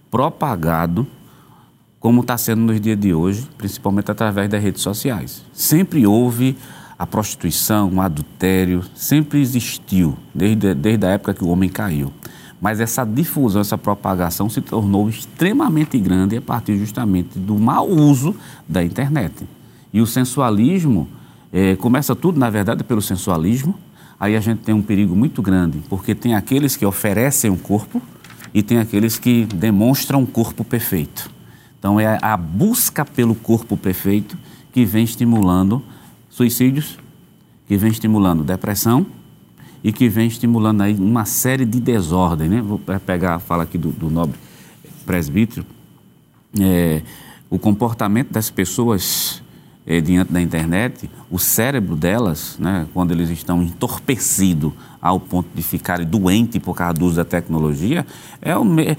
propagado 0.09 1.07
como 1.99 2.21
está 2.21 2.37
sendo 2.37 2.61
nos 2.61 2.79
dias 2.79 2.97
de 2.97 3.13
hoje, 3.13 3.47
principalmente 3.57 4.09
através 4.09 4.49
das 4.49 4.63
redes 4.63 4.81
sociais. 4.81 5.43
Sempre 5.53 6.07
houve 6.07 6.57
a 6.97 7.05
prostituição, 7.05 7.91
o 7.93 8.01
adultério, 8.01 8.83
sempre 8.95 9.39
existiu, 9.39 10.17
desde, 10.33 10.73
desde 10.73 11.05
a 11.05 11.09
época 11.11 11.33
que 11.33 11.43
o 11.43 11.49
homem 11.49 11.69
caiu. 11.69 12.11
Mas 12.61 12.79
essa 12.79 13.05
difusão, 13.05 13.61
essa 13.61 13.77
propagação 13.77 14.49
se 14.49 14.59
tornou 14.61 15.09
extremamente 15.09 15.97
grande 15.97 16.37
a 16.37 16.41
partir 16.41 16.77
justamente 16.77 17.39
do 17.39 17.57
mau 17.57 17.87
uso 17.87 18.35
da 18.67 18.83
internet. 18.83 19.47
E 19.93 20.01
o 20.01 20.05
sensualismo, 20.05 21.07
é, 21.51 21.75
começa 21.77 22.15
tudo, 22.15 22.39
na 22.39 22.49
verdade, 22.49 22.83
pelo 22.83 23.01
sensualismo. 23.01 23.75
Aí 24.19 24.35
a 24.35 24.39
gente 24.39 24.59
tem 24.59 24.75
um 24.75 24.81
perigo 24.81 25.15
muito 25.15 25.41
grande, 25.41 25.79
porque 25.89 26.13
tem 26.13 26.35
aqueles 26.35 26.75
que 26.75 26.85
oferecem 26.85 27.49
o 27.49 27.53
um 27.53 27.57
corpo, 27.57 28.01
e 28.53 28.63
tem 28.63 28.79
aqueles 28.79 29.17
que 29.17 29.45
demonstram 29.45 30.21
um 30.21 30.25
corpo 30.25 30.63
perfeito. 30.63 31.29
Então 31.77 31.99
é 31.99 32.17
a 32.21 32.35
busca 32.35 33.05
pelo 33.05 33.35
corpo 33.35 33.77
perfeito 33.77 34.37
que 34.71 34.85
vem 34.85 35.03
estimulando 35.03 35.83
suicídios, 36.29 36.97
que 37.67 37.77
vem 37.77 37.91
estimulando 37.91 38.43
depressão 38.43 39.05
e 39.83 39.91
que 39.93 40.09
vem 40.09 40.27
estimulando 40.27 40.81
aí 40.81 40.93
uma 40.95 41.25
série 41.25 41.65
de 41.65 41.79
desordens, 41.79 42.49
né? 42.49 42.61
Vou 42.61 42.79
pegar, 43.05 43.39
fala 43.39 43.63
aqui 43.63 43.77
do, 43.77 43.89
do 43.91 44.09
nobre 44.09 44.37
presbítero, 45.05 45.65
é, 46.59 47.01
o 47.49 47.57
comportamento 47.57 48.31
das 48.31 48.49
pessoas 48.49 49.41
é, 49.85 49.99
diante 49.99 50.31
da 50.31 50.41
internet, 50.41 51.09
o 51.31 51.39
cérebro 51.39 51.95
delas, 51.95 52.57
né, 52.59 52.85
quando 52.93 53.11
eles 53.11 53.29
estão 53.29 53.61
entorpecidos 53.61 54.71
ao 55.01 55.19
ponto 55.19 55.47
de 55.53 55.63
ficarem 55.63 56.05
doentes 56.05 56.61
por 56.61 56.75
causa 56.75 56.93
do 56.93 57.05
uso 57.05 57.15
da 57.15 57.25
tecnologia, 57.25 58.05
é, 58.41 58.55
o, 58.55 58.63
é, 58.79 58.95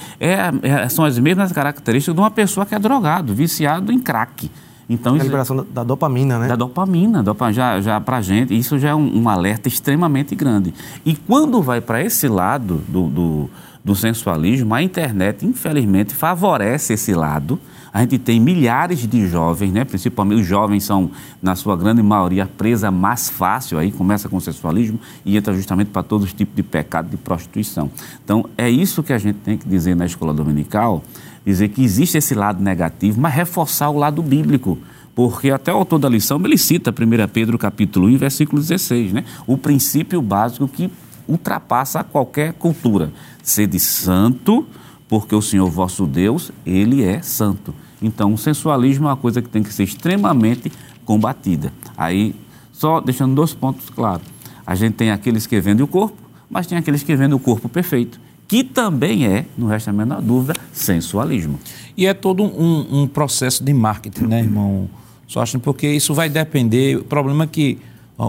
é, 0.62 0.88
são 0.88 1.04
as 1.04 1.18
mesmas 1.18 1.52
características 1.52 2.14
de 2.14 2.20
uma 2.20 2.30
pessoa 2.30 2.66
que 2.66 2.74
é 2.74 2.78
drogado, 2.78 3.34
viciado 3.34 3.92
em 3.92 4.00
crack. 4.00 4.50
Então, 4.88 5.14
é 5.14 5.20
a 5.20 5.22
liberação 5.22 5.64
da 5.72 5.84
dopamina, 5.84 6.36
né? 6.36 6.48
Da 6.48 6.56
dopamina, 6.56 7.22
dopamina 7.22 7.52
já, 7.52 7.80
já 7.80 8.00
para 8.00 8.16
a 8.16 8.20
gente, 8.20 8.58
isso 8.58 8.76
já 8.76 8.88
é 8.88 8.94
um, 8.94 9.22
um, 9.22 9.28
alerta 9.28 9.68
extremamente 9.68 10.34
grande. 10.34 10.74
E 11.06 11.14
quando 11.14 11.62
vai 11.62 11.80
para 11.80 12.02
esse 12.02 12.26
lado 12.26 12.82
do, 12.88 13.06
do, 13.06 13.50
do 13.84 13.94
sensualismo, 13.94 14.74
a 14.74 14.82
internet, 14.82 15.46
infelizmente, 15.46 16.12
favorece 16.12 16.94
esse 16.94 17.14
lado, 17.14 17.60
a 17.92 18.00
gente 18.00 18.18
tem 18.18 18.38
milhares 18.38 19.06
de 19.06 19.26
jovens, 19.26 19.72
né? 19.72 19.84
principalmente 19.84 20.42
os 20.42 20.46
jovens 20.46 20.84
são, 20.84 21.10
na 21.42 21.56
sua 21.56 21.76
grande 21.76 22.02
maioria, 22.02 22.46
presa 22.46 22.90
mais 22.90 23.28
fácil, 23.28 23.78
aí 23.78 23.90
começa 23.90 24.28
com 24.28 24.36
o 24.36 24.40
sexualismo 24.40 24.98
e 25.24 25.36
entra 25.36 25.54
justamente 25.54 25.88
para 25.88 26.02
todos 26.02 26.26
os 26.26 26.32
tipos 26.32 26.54
de 26.54 26.62
pecado 26.62 27.10
de 27.10 27.16
prostituição. 27.16 27.90
Então, 28.24 28.46
é 28.56 28.70
isso 28.70 29.02
que 29.02 29.12
a 29.12 29.18
gente 29.18 29.38
tem 29.38 29.58
que 29.58 29.68
dizer 29.68 29.96
na 29.96 30.06
escola 30.06 30.32
dominical, 30.32 31.02
dizer 31.44 31.68
que 31.68 31.82
existe 31.82 32.18
esse 32.18 32.34
lado 32.34 32.62
negativo, 32.62 33.20
mas 33.20 33.34
reforçar 33.34 33.90
o 33.90 33.98
lado 33.98 34.22
bíblico 34.22 34.78
porque 35.14 35.50
até 35.50 35.72
o 35.72 35.76
autor 35.76 35.98
da 35.98 36.08
lição 36.08 36.40
ele 36.44 36.56
cita 36.56 36.90
1 36.90 37.28
Pedro 37.28 37.58
capítulo 37.58 38.06
1, 38.06 38.16
versículo 38.16 38.60
16, 38.60 39.12
né? 39.12 39.24
o 39.46 39.58
princípio 39.58 40.22
básico 40.22 40.66
que 40.68 40.90
ultrapassa 41.28 42.02
qualquer 42.02 42.54
cultura. 42.54 43.12
Sede 43.42 43.78
santo, 43.78 44.66
porque 45.10 45.34
o 45.34 45.42
Senhor 45.42 45.68
vosso 45.68 46.06
Deus, 46.06 46.52
ele 46.64 47.02
é 47.02 47.20
santo. 47.20 47.74
Então, 48.00 48.32
o 48.32 48.38
sensualismo 48.38 49.06
é 49.06 49.10
uma 49.10 49.16
coisa 49.16 49.42
que 49.42 49.48
tem 49.48 49.60
que 49.60 49.74
ser 49.74 49.82
extremamente 49.82 50.70
combatida. 51.04 51.72
Aí, 51.96 52.32
só 52.72 53.00
deixando 53.00 53.34
dois 53.34 53.52
pontos 53.52 53.90
claros. 53.90 54.24
A 54.64 54.76
gente 54.76 54.94
tem 54.94 55.10
aqueles 55.10 55.48
que 55.48 55.60
vendem 55.60 55.84
o 55.84 55.88
corpo, 55.88 56.16
mas 56.48 56.68
tem 56.68 56.78
aqueles 56.78 57.02
que 57.02 57.16
vendem 57.16 57.34
o 57.34 57.40
corpo 57.40 57.68
perfeito, 57.68 58.20
que 58.46 58.62
também 58.62 59.26
é, 59.26 59.46
não 59.58 59.66
resta 59.66 59.90
a 59.90 59.92
menor 59.92 60.22
dúvida, 60.22 60.54
sensualismo. 60.72 61.58
E 61.96 62.06
é 62.06 62.14
todo 62.14 62.44
um, 62.44 63.02
um 63.02 63.06
processo 63.08 63.64
de 63.64 63.74
marketing, 63.74 64.26
né, 64.26 64.38
irmão? 64.38 64.88
Só 65.26 65.42
acho 65.42 65.58
porque 65.58 65.88
isso 65.88 66.14
vai 66.14 66.28
depender. 66.28 66.98
O 66.98 67.04
problema 67.04 67.44
é 67.44 67.46
que 67.48 67.78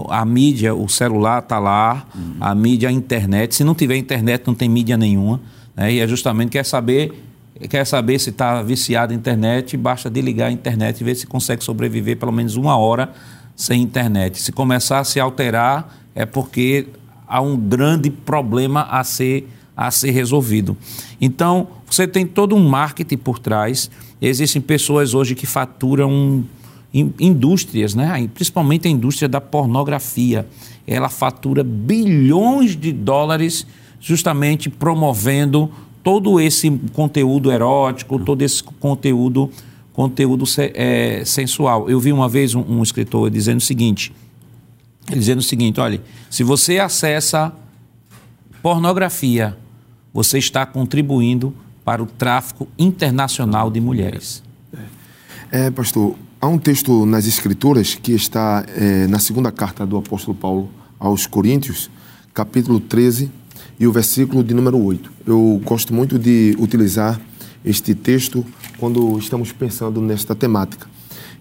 a 0.09 0.25
mídia, 0.25 0.73
o 0.73 0.89
celular 0.89 1.43
está 1.43 1.59
lá, 1.59 2.07
uhum. 2.15 2.37
a 2.39 2.55
mídia, 2.55 2.89
a 2.89 2.91
internet. 2.91 3.53
Se 3.53 3.63
não 3.63 3.75
tiver 3.75 3.97
internet, 3.97 4.43
não 4.47 4.55
tem 4.55 4.67
mídia 4.67 4.97
nenhuma. 4.97 5.39
Né? 5.75 5.93
E 5.93 5.99
é 5.99 6.07
justamente 6.07 6.51
quer 6.51 6.65
saber 6.65 7.13
quer 7.69 7.85
saber 7.85 8.19
se 8.19 8.29
está 8.29 8.61
viciado 8.63 9.13
em 9.13 9.17
internet, 9.17 9.77
basta 9.77 10.09
desligar 10.09 10.49
a 10.49 10.51
internet 10.51 10.99
e 10.99 11.03
ver 11.03 11.15
se 11.15 11.27
consegue 11.27 11.63
sobreviver 11.63 12.17
pelo 12.17 12.31
menos 12.31 12.55
uma 12.55 12.77
hora 12.77 13.11
sem 13.55 13.81
internet. 13.81 14.41
Se 14.41 14.51
começar 14.51 14.99
a 14.99 15.03
se 15.03 15.19
alterar, 15.19 15.95
é 16.15 16.25
porque 16.25 16.87
há 17.27 17.41
um 17.41 17.55
grande 17.55 18.09
problema 18.09 18.83
a 18.89 19.03
ser, 19.03 19.47
a 19.75 19.91
ser 19.91 20.11
resolvido. 20.11 20.75
Então, 21.19 21.67
você 21.85 22.07
tem 22.07 22.25
todo 22.25 22.55
um 22.55 22.67
marketing 22.67 23.17
por 23.17 23.37
trás. 23.37 23.91
Existem 24.21 24.61
pessoas 24.61 25.13
hoje 25.13 25.35
que 25.35 25.45
faturam 25.45 26.43
indústrias, 26.93 27.95
né? 27.95 28.29
principalmente 28.33 28.87
a 28.87 28.91
indústria 28.91 29.29
da 29.29 29.39
pornografia. 29.39 30.45
Ela 30.85 31.07
fatura 31.07 31.63
bilhões 31.63 32.75
de 32.75 32.91
dólares 32.91 33.65
justamente 34.01 34.69
promovendo 34.69 35.71
todo 36.03 36.39
esse 36.39 36.69
conteúdo 36.91 37.51
erótico, 37.51 38.19
todo 38.19 38.41
esse 38.41 38.61
conteúdo 38.63 39.49
conteúdo 39.93 40.45
é, 40.73 41.21
sensual. 41.25 41.89
Eu 41.89 41.99
vi 41.99 42.13
uma 42.13 42.27
vez 42.27 42.55
um, 42.55 42.61
um 42.61 42.81
escritor 42.81 43.29
dizendo 43.29 43.57
o 43.57 43.61
seguinte, 43.61 44.11
dizendo 45.07 45.39
o 45.39 45.43
seguinte, 45.43 45.79
olha, 45.79 46.01
se 46.29 46.43
você 46.43 46.79
acessa 46.79 47.53
pornografia, 48.61 49.57
você 50.13 50.37
está 50.37 50.65
contribuindo 50.65 51.53
para 51.83 52.01
o 52.01 52.05
tráfico 52.05 52.67
internacional 52.79 53.69
de 53.69 53.81
mulheres. 53.81 54.41
É, 55.51 55.69
pastor, 55.69 56.15
há 56.39 56.47
um 56.47 56.57
texto 56.57 57.05
nas 57.05 57.27
Escrituras 57.27 57.93
que 57.93 58.13
está 58.13 58.65
é, 58.69 59.07
na 59.07 59.19
segunda 59.19 59.51
carta 59.51 59.85
do 59.85 59.97
apóstolo 59.97 60.35
Paulo 60.35 60.69
aos 60.97 61.27
Coríntios, 61.27 61.91
capítulo 62.33 62.79
13 62.79 63.40
e 63.81 63.87
o 63.87 63.91
versículo 63.91 64.43
de 64.43 64.53
número 64.53 64.79
8. 64.79 65.11
Eu 65.25 65.59
gosto 65.65 65.91
muito 65.91 66.19
de 66.19 66.55
utilizar 66.59 67.19
este 67.65 67.95
texto 67.95 68.45
quando 68.77 69.17
estamos 69.17 69.51
pensando 69.51 69.99
nesta 69.99 70.35
temática, 70.35 70.87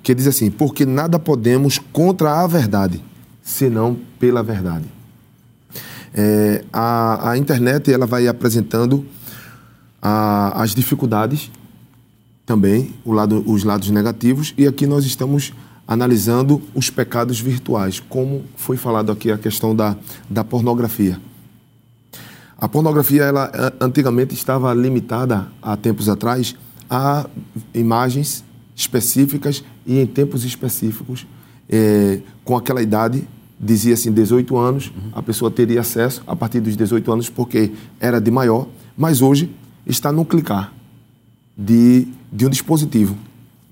que 0.03 0.15
diz 0.15 0.27
assim: 0.27 0.51
Porque 0.51 0.87
nada 0.87 1.19
podemos 1.19 1.79
contra 1.93 2.41
a 2.41 2.47
verdade, 2.47 3.05
senão 3.43 3.95
pela 4.19 4.43
verdade. 4.43 4.87
É, 6.15 6.65
a, 6.73 7.33
a 7.33 7.37
internet 7.37 7.93
ela 7.93 8.07
vai 8.07 8.27
apresentando 8.27 9.05
a, 10.01 10.63
as 10.63 10.75
dificuldades 10.75 11.51
também, 12.47 12.95
lado, 13.05 13.45
os 13.47 13.65
lados 13.65 13.91
negativos, 13.91 14.55
e 14.57 14.67
aqui 14.67 14.87
nós 14.87 15.05
estamos 15.05 15.53
analisando 15.87 16.63
os 16.75 16.89
pecados 16.89 17.39
virtuais, 17.39 18.01
como 18.01 18.45
foi 18.57 18.79
falado 18.79 19.13
aqui 19.13 19.31
a 19.31 19.37
questão 19.37 19.77
da, 19.77 19.95
da 20.31 20.43
pornografia. 20.43 21.21
A 22.61 22.69
pornografia, 22.69 23.23
ela 23.23 23.73
antigamente 23.81 24.35
estava 24.35 24.75
limitada, 24.75 25.49
há 25.63 25.79
tempos 25.79 26.11
atrás, 26.11 26.55
a 26.91 27.27
imagens 27.73 28.45
específicas 28.77 29.65
e 29.87 29.99
em 29.99 30.07
tempos 30.07 30.45
específicos, 30.45 31.27
é, 31.71 32.21
com 32.45 32.55
aquela 32.55 32.83
idade, 32.83 33.27
dizia 33.59 33.95
assim, 33.95 34.13
18 34.13 34.59
anos, 34.59 34.93
a 35.13 35.23
pessoa 35.23 35.51
teria 35.51 35.81
acesso 35.81 36.23
a 36.27 36.37
partir 36.37 36.61
dos 36.61 36.77
18 36.77 37.11
anos, 37.11 37.31
porque 37.31 37.73
era 37.99 38.21
de 38.21 38.31
maior, 38.31 38.69
mas 38.95 39.23
hoje 39.23 39.51
está 39.87 40.13
no 40.13 40.27
clicar 40.27 40.71
de, 41.57 42.09
de 42.31 42.45
um 42.45 42.51
dispositivo. 42.51 43.17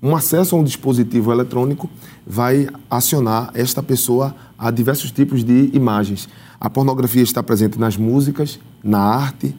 Um 0.01 0.15
acesso 0.15 0.55
a 0.55 0.59
um 0.59 0.63
dispositivo 0.63 1.31
eletrônico 1.31 1.89
vai 2.25 2.67
acionar 2.89 3.51
esta 3.53 3.83
pessoa 3.83 4.33
a 4.57 4.71
diversos 4.71 5.11
tipos 5.11 5.43
de 5.43 5.69
imagens. 5.73 6.29
A 6.59 6.69
pornografia 6.69 7.21
está 7.21 7.43
presente 7.43 7.77
nas 7.77 7.97
músicas, 7.97 8.59
na 8.81 8.99
arte, 8.99 9.53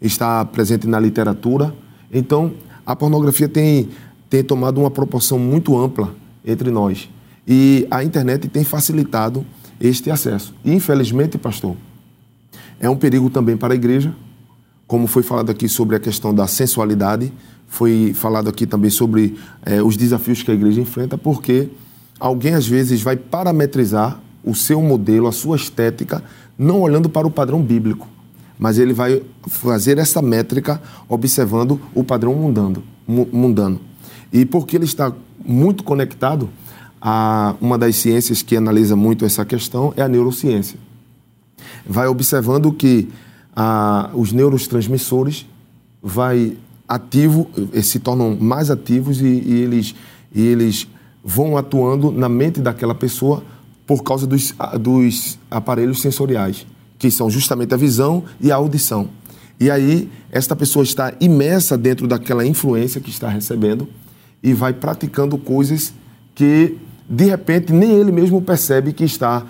está 0.00 0.44
presente 0.44 0.88
na 0.88 0.98
literatura. 0.98 1.72
Então, 2.12 2.52
a 2.84 2.96
pornografia 2.96 3.48
tem, 3.48 3.88
tem 4.28 4.42
tomado 4.42 4.80
uma 4.80 4.90
proporção 4.90 5.38
muito 5.38 5.78
ampla 5.78 6.12
entre 6.44 6.70
nós. 6.70 7.08
E 7.46 7.86
a 7.90 8.02
internet 8.02 8.48
tem 8.48 8.64
facilitado 8.64 9.46
este 9.80 10.10
acesso. 10.10 10.54
E, 10.64 10.72
infelizmente, 10.72 11.38
pastor, 11.38 11.76
é 12.80 12.90
um 12.90 12.96
perigo 12.96 13.30
também 13.30 13.56
para 13.56 13.74
a 13.74 13.76
igreja, 13.76 14.14
como 14.86 15.06
foi 15.06 15.22
falado 15.22 15.50
aqui 15.50 15.68
sobre 15.68 15.94
a 15.94 16.00
questão 16.00 16.34
da 16.34 16.46
sensualidade, 16.46 17.32
foi 17.74 18.12
falado 18.14 18.48
aqui 18.48 18.68
também 18.68 18.88
sobre 18.88 19.36
é, 19.66 19.82
os 19.82 19.96
desafios 19.96 20.44
que 20.44 20.50
a 20.52 20.54
igreja 20.54 20.80
enfrenta, 20.80 21.18
porque 21.18 21.68
alguém 22.20 22.54
às 22.54 22.68
vezes 22.68 23.02
vai 23.02 23.16
parametrizar 23.16 24.20
o 24.44 24.54
seu 24.54 24.80
modelo, 24.80 25.26
a 25.26 25.32
sua 25.32 25.56
estética, 25.56 26.22
não 26.56 26.80
olhando 26.80 27.08
para 27.08 27.26
o 27.26 27.30
padrão 27.32 27.60
bíblico, 27.60 28.06
mas 28.56 28.78
ele 28.78 28.92
vai 28.92 29.22
fazer 29.48 29.98
essa 29.98 30.22
métrica 30.22 30.80
observando 31.08 31.80
o 31.92 32.04
padrão 32.04 32.32
mundano. 32.32 32.80
mundano. 33.08 33.80
E 34.32 34.46
porque 34.46 34.76
ele 34.76 34.84
está 34.84 35.12
muito 35.44 35.82
conectado 35.82 36.48
a 37.02 37.56
uma 37.60 37.76
das 37.76 37.96
ciências 37.96 38.40
que 38.40 38.56
analisa 38.56 38.94
muito 38.94 39.24
essa 39.24 39.44
questão 39.44 39.92
é 39.96 40.02
a 40.02 40.08
neurociência. 40.08 40.78
Vai 41.84 42.06
observando 42.06 42.72
que 42.72 43.08
a, 43.54 44.10
os 44.14 44.30
neurotransmissores 44.30 45.44
vai 46.00 46.56
ativo, 46.88 47.48
eh, 47.72 47.82
se 47.82 47.98
tornam 47.98 48.36
mais 48.38 48.70
ativos 48.70 49.20
e, 49.20 49.24
e, 49.24 49.60
eles, 49.62 49.94
e 50.34 50.42
eles 50.42 50.88
vão 51.24 51.56
atuando 51.56 52.12
na 52.12 52.28
mente 52.28 52.60
daquela 52.60 52.94
pessoa 52.94 53.42
por 53.86 54.02
causa 54.02 54.26
dos, 54.26 54.54
dos 54.80 55.38
aparelhos 55.50 56.00
sensoriais, 56.00 56.66
que 56.98 57.10
são 57.10 57.28
justamente 57.30 57.74
a 57.74 57.76
visão 57.76 58.24
e 58.40 58.50
a 58.50 58.56
audição. 58.56 59.08
E 59.58 59.70
aí, 59.70 60.10
esta 60.32 60.56
pessoa 60.56 60.82
está 60.82 61.12
imersa 61.20 61.78
dentro 61.78 62.06
daquela 62.06 62.44
influência 62.44 63.00
que 63.00 63.10
está 63.10 63.28
recebendo 63.28 63.88
e 64.42 64.52
vai 64.52 64.72
praticando 64.72 65.38
coisas 65.38 65.94
que, 66.34 66.76
de 67.08 67.24
repente, 67.24 67.72
nem 67.72 67.92
ele 67.92 68.10
mesmo 68.10 68.42
percebe 68.42 68.92
que 68.92 69.04
está 69.04 69.44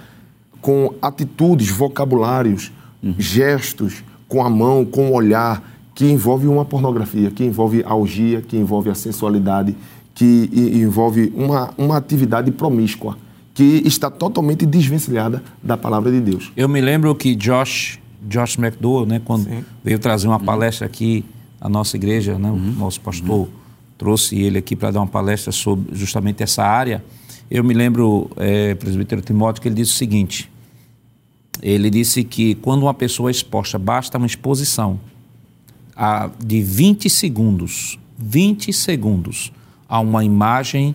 com 0.61 0.95
atitudes, 1.01 1.69
vocabulários, 1.69 2.71
uhum. 3.03 3.15
gestos 3.19 4.05
com 4.29 4.43
a 4.43 4.51
mão, 4.51 4.85
com 4.85 5.11
o 5.11 5.13
olhar, 5.13 5.74
que 5.95 6.11
envolve 6.11 6.47
uma 6.47 6.65
pornografia, 6.65 7.31
que 7.31 7.45
envolve 7.45 7.83
a 7.87 7.95
orgia, 7.95 8.43
que 8.43 8.57
envolve 8.57 8.91
a 8.91 8.95
sensualidade, 8.95 9.77
que 10.15 10.51
envolve 10.53 11.33
uma, 11.35 11.73
uma 11.79 11.97
atividade 11.97 12.51
promíscua, 12.51 13.17
que 13.53 13.83
está 13.85 14.11
totalmente 14.11 14.67
desvencilhada 14.67 15.43
da 15.63 15.77
palavra 15.77 16.11
de 16.11 16.21
Deus. 16.21 16.53
Eu 16.57 16.69
me 16.69 16.81
lembro 16.81 17.15
que 17.15 17.37
Josh, 17.37 18.01
Josh 18.29 18.59
McDowell, 18.59 19.07
né, 19.07 19.21
quando 19.25 19.45
Sim. 19.45 19.65
veio 19.85 19.99
trazer 19.99 20.27
uma 20.27 20.39
uhum. 20.39 20.45
palestra 20.45 20.87
aqui 20.87 21.25
à 21.61 21.69
nossa 21.69 21.97
igreja, 21.97 22.37
né, 22.39 22.51
uhum. 22.51 22.57
o 22.57 22.73
nosso 22.73 23.01
pastor 23.01 23.41
uhum. 23.41 23.49
trouxe 23.97 24.41
ele 24.41 24.59
aqui 24.59 24.75
para 24.75 24.91
dar 24.91 25.01
uma 25.01 25.07
palestra 25.07 25.53
sobre 25.53 25.95
justamente 25.95 26.43
essa 26.43 26.65
área. 26.65 27.05
Eu 27.49 27.63
me 27.63 27.75
lembro, 27.75 28.29
é, 28.37 28.75
presbítero 28.75 29.23
Timóteo, 29.23 29.63
que 29.63 29.69
ele 29.69 29.77
disse 29.77 29.93
o 29.93 29.95
seguinte: 29.95 30.51
ele 31.63 31.91
disse 31.91 32.25
que 32.25 32.57
quando 32.57 32.83
uma 32.83 32.95
pessoa 32.95 33.31
é 33.31 33.33
exposta, 33.33 33.79
basta 33.79 34.19
uma 34.19 34.27
exposição 34.27 34.99
a, 35.97 36.31
de 36.45 36.63
20 36.63 37.09
segundos, 37.09 37.99
20 38.19 38.73
segundos 38.73 39.53
a 39.89 40.01
uma 40.01 40.25
imagem 40.25 40.95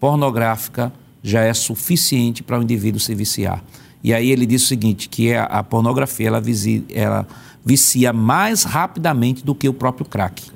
pornográfica 0.00 0.92
já 1.22 1.42
é 1.42 1.52
suficiente 1.52 2.42
para 2.42 2.58
o 2.58 2.62
indivíduo 2.62 3.00
se 3.00 3.14
viciar. 3.14 3.62
E 4.02 4.14
aí 4.14 4.30
ele 4.30 4.46
disse 4.46 4.66
o 4.66 4.68
seguinte, 4.68 5.08
que 5.08 5.34
a, 5.34 5.44
a 5.44 5.62
pornografia 5.62 6.28
ela, 6.28 6.40
vicia, 6.40 6.82
ela 6.90 7.26
vicia 7.64 8.12
mais 8.12 8.62
rapidamente 8.62 9.44
do 9.44 9.54
que 9.54 9.68
o 9.68 9.74
próprio 9.74 10.06
crack. 10.06 10.50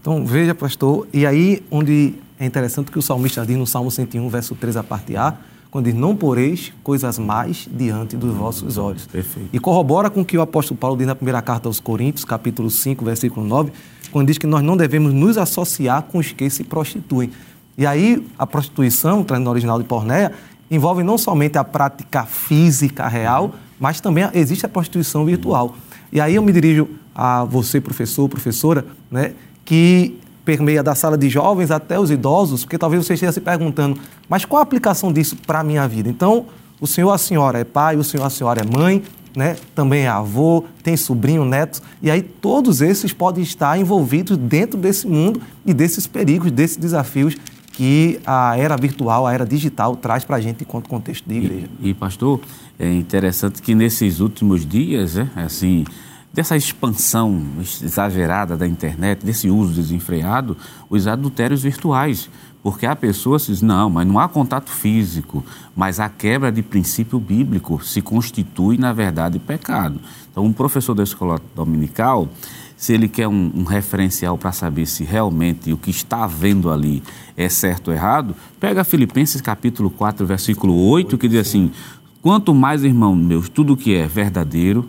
Então 0.00 0.24
veja, 0.24 0.54
pastor, 0.54 1.06
e 1.12 1.26
aí 1.26 1.62
onde 1.70 2.14
é 2.38 2.46
interessante 2.46 2.90
que 2.90 2.98
o 2.98 3.02
salmista 3.02 3.44
diz 3.44 3.56
no 3.56 3.66
Salmo 3.66 3.90
101, 3.90 4.28
verso 4.28 4.54
3, 4.54 4.76
a 4.76 4.82
parte 4.82 5.16
A, 5.16 5.36
quando 5.70 5.86
diz, 5.86 5.94
não 5.94 6.16
poreis 6.16 6.72
coisas 6.82 7.18
mais 7.18 7.68
diante 7.70 8.16
dos 8.16 8.34
vossos 8.34 8.78
olhos. 8.78 9.06
Perfeito. 9.06 9.50
E 9.52 9.58
corrobora 9.58 10.08
com 10.08 10.22
o 10.22 10.24
que 10.24 10.38
o 10.38 10.40
apóstolo 10.40 10.78
Paulo 10.78 10.96
diz 10.96 11.06
na 11.06 11.14
primeira 11.14 11.42
carta 11.42 11.68
aos 11.68 11.78
Coríntios, 11.78 12.24
capítulo 12.24 12.70
5, 12.70 13.04
versículo 13.04 13.46
9, 13.46 13.72
quando 14.10 14.28
diz 14.28 14.38
que 14.38 14.46
nós 14.46 14.62
não 14.62 14.76
devemos 14.76 15.12
nos 15.12 15.36
associar 15.36 16.02
com 16.02 16.18
os 16.18 16.32
que 16.32 16.48
se 16.48 16.64
prostituem. 16.64 17.30
E 17.76 17.86
aí, 17.86 18.26
a 18.38 18.46
prostituição, 18.46 19.22
trazendo 19.22 19.44
no 19.44 19.50
original 19.50 19.78
de 19.78 19.84
Pornéia, 19.84 20.32
envolve 20.70 21.02
não 21.02 21.18
somente 21.18 21.58
a 21.58 21.64
prática 21.64 22.24
física 22.24 23.06
real, 23.06 23.54
mas 23.78 24.00
também 24.00 24.28
existe 24.34 24.64
a 24.66 24.68
prostituição 24.68 25.24
virtual. 25.24 25.76
E 26.10 26.20
aí 26.20 26.34
eu 26.34 26.42
me 26.42 26.52
dirijo 26.52 26.88
a 27.14 27.44
você, 27.44 27.80
professor, 27.80 28.28
professora, 28.28 28.86
né, 29.10 29.32
que 29.64 30.18
permeia 30.48 30.82
da 30.82 30.94
sala 30.94 31.18
de 31.18 31.28
jovens 31.28 31.70
até 31.70 32.00
os 32.00 32.10
idosos, 32.10 32.64
porque 32.64 32.78
talvez 32.78 33.04
você 33.04 33.12
esteja 33.12 33.32
se 33.32 33.40
perguntando, 33.42 34.00
mas 34.30 34.46
qual 34.46 34.60
a 34.60 34.62
aplicação 34.62 35.12
disso 35.12 35.36
para 35.46 35.60
a 35.60 35.62
minha 35.62 35.86
vida? 35.86 36.08
Então, 36.08 36.46
o 36.80 36.86
senhor, 36.86 37.12
a 37.12 37.18
senhora 37.18 37.58
é 37.58 37.64
pai, 37.64 37.96
o 37.96 38.02
senhor, 38.02 38.24
a 38.24 38.30
senhora 38.30 38.62
é 38.62 38.64
mãe, 38.64 39.02
né? 39.36 39.58
também 39.74 40.04
é 40.04 40.08
avô, 40.08 40.64
tem 40.82 40.96
sobrinho, 40.96 41.44
netos, 41.44 41.82
e 42.00 42.10
aí 42.10 42.22
todos 42.22 42.80
esses 42.80 43.12
podem 43.12 43.44
estar 43.44 43.78
envolvidos 43.78 44.38
dentro 44.38 44.78
desse 44.78 45.06
mundo 45.06 45.38
e 45.66 45.74
desses 45.74 46.06
perigos, 46.06 46.50
desses 46.50 46.78
desafios 46.78 47.36
que 47.74 48.18
a 48.24 48.56
era 48.56 48.74
virtual, 48.74 49.26
a 49.26 49.34
era 49.34 49.44
digital 49.44 49.96
traz 49.96 50.24
para 50.24 50.36
a 50.36 50.40
gente 50.40 50.62
enquanto 50.62 50.88
contexto 50.88 51.28
de 51.28 51.36
igreja. 51.36 51.68
E, 51.78 51.90
e, 51.90 51.94
pastor, 51.94 52.40
é 52.78 52.90
interessante 52.90 53.60
que 53.60 53.74
nesses 53.74 54.20
últimos 54.20 54.64
dias, 54.64 55.18
é, 55.18 55.28
assim, 55.36 55.84
dessa 56.32 56.56
expansão 56.56 57.42
exagerada 57.60 58.56
da 58.56 58.66
internet, 58.66 59.24
desse 59.24 59.50
uso 59.50 59.74
desenfreado, 59.74 60.56
os 60.88 61.06
adultérios 61.06 61.62
virtuais. 61.62 62.30
Porque 62.62 62.86
há 62.86 62.94
pessoas 62.94 63.46
que 63.46 63.52
dizem, 63.52 63.68
não, 63.68 63.88
mas 63.88 64.06
não 64.06 64.18
há 64.18 64.28
contato 64.28 64.70
físico, 64.70 65.44
mas 65.76 66.00
a 66.00 66.08
quebra 66.08 66.50
de 66.50 66.62
princípio 66.62 67.18
bíblico 67.18 67.82
se 67.84 68.02
constitui, 68.02 68.76
na 68.76 68.92
verdade, 68.92 69.38
pecado. 69.38 70.00
Então, 70.30 70.44
um 70.44 70.52
professor 70.52 70.94
da 70.94 71.02
escola 71.02 71.40
dominical, 71.54 72.28
se 72.76 72.92
ele 72.92 73.08
quer 73.08 73.26
um, 73.26 73.52
um 73.54 73.64
referencial 73.64 74.36
para 74.36 74.52
saber 74.52 74.86
se 74.86 75.04
realmente 75.04 75.72
o 75.72 75.76
que 75.76 75.90
está 75.90 76.26
vendo 76.26 76.70
ali 76.70 77.02
é 77.36 77.48
certo 77.48 77.88
ou 77.88 77.94
errado, 77.94 78.34
pega 78.60 78.84
Filipenses 78.84 79.40
capítulo 79.40 79.88
4, 79.88 80.26
versículo 80.26 80.76
8, 80.90 81.16
que 81.16 81.28
diz 81.28 81.40
assim, 81.48 81.70
quanto 82.20 82.52
mais, 82.52 82.84
irmão 82.84 83.14
meus, 83.14 83.48
tudo 83.48 83.76
que 83.76 83.94
é 83.94 84.06
verdadeiro, 84.06 84.88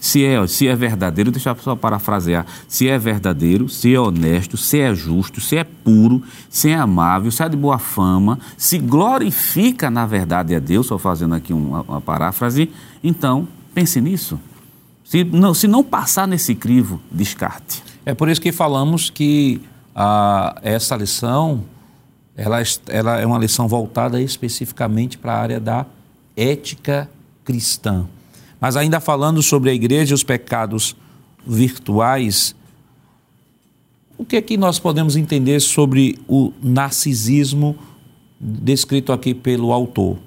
se 0.00 0.24
é, 0.24 0.46
se 0.46 0.68
é 0.68 0.76
verdadeiro, 0.76 1.30
deixa 1.30 1.50
eu 1.50 1.56
só 1.56 1.74
parafrasear, 1.74 2.46
se 2.66 2.88
é 2.88 2.98
verdadeiro, 2.98 3.68
se 3.68 3.94
é 3.94 4.00
honesto, 4.00 4.56
se 4.56 4.78
é 4.80 4.94
justo, 4.94 5.40
se 5.40 5.56
é 5.56 5.64
puro, 5.64 6.22
se 6.48 6.70
é 6.70 6.74
amável, 6.74 7.30
se 7.30 7.42
é 7.42 7.48
de 7.48 7.56
boa 7.56 7.78
fama, 7.78 8.38
se 8.56 8.78
glorifica 8.78 9.90
na 9.90 10.06
verdade 10.06 10.54
a 10.54 10.58
Deus, 10.58 10.86
estou 10.86 10.98
fazendo 10.98 11.34
aqui 11.34 11.52
uma, 11.52 11.82
uma 11.82 12.00
paráfrase, 12.00 12.70
então 13.02 13.48
pense 13.74 14.00
nisso. 14.00 14.38
Se 15.04 15.24
não, 15.24 15.54
se 15.54 15.66
não 15.66 15.82
passar 15.82 16.28
nesse 16.28 16.54
crivo, 16.54 17.00
descarte. 17.10 17.82
É 18.04 18.14
por 18.14 18.28
isso 18.28 18.40
que 18.40 18.52
falamos 18.52 19.10
que 19.10 19.60
ah, 19.94 20.58
essa 20.62 20.94
lição 20.96 21.64
ela, 22.38 22.58
ela 22.86 23.18
é 23.18 23.26
uma 23.26 23.38
lição 23.38 23.66
voltada 23.66 24.22
especificamente 24.22 25.18
para 25.18 25.32
a 25.32 25.40
área 25.40 25.58
da 25.58 25.84
ética 26.36 27.10
cristã. 27.44 28.06
Mas 28.60 28.76
ainda 28.76 29.00
falando 29.00 29.42
sobre 29.42 29.70
a 29.70 29.74
igreja 29.74 30.12
e 30.12 30.14
os 30.14 30.24
pecados 30.24 30.96
virtuais, 31.46 32.54
o 34.16 34.24
que 34.24 34.36
é 34.36 34.42
que 34.42 34.56
nós 34.56 34.78
podemos 34.78 35.16
entender 35.16 35.60
sobre 35.60 36.18
o 36.26 36.52
narcisismo 36.62 37.76
descrito 38.40 39.12
aqui 39.12 39.32
pelo 39.32 39.72
autor? 39.72 40.18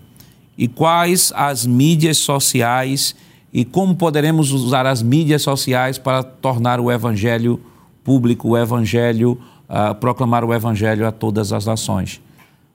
E 0.58 0.68
quais 0.68 1.34
as 1.36 1.66
mídias 1.66 2.18
sociais 2.18 3.16
e 3.54 3.66
como 3.66 3.96
poderemos 3.96 4.52
usar 4.52 4.86
as 4.86 5.02
mídias 5.02 5.42
sociais 5.42 5.98
para 5.98 6.24
tornar 6.24 6.80
o 6.80 6.90
evangelho 6.90 7.60
público, 8.02 8.50
o 8.50 8.58
evangelho, 8.58 9.38
uh, 9.68 9.94
proclamar 9.96 10.46
o 10.46 10.54
evangelho 10.54 11.06
a 11.06 11.12
todas 11.12 11.52
as 11.52 11.66
nações? 11.66 12.22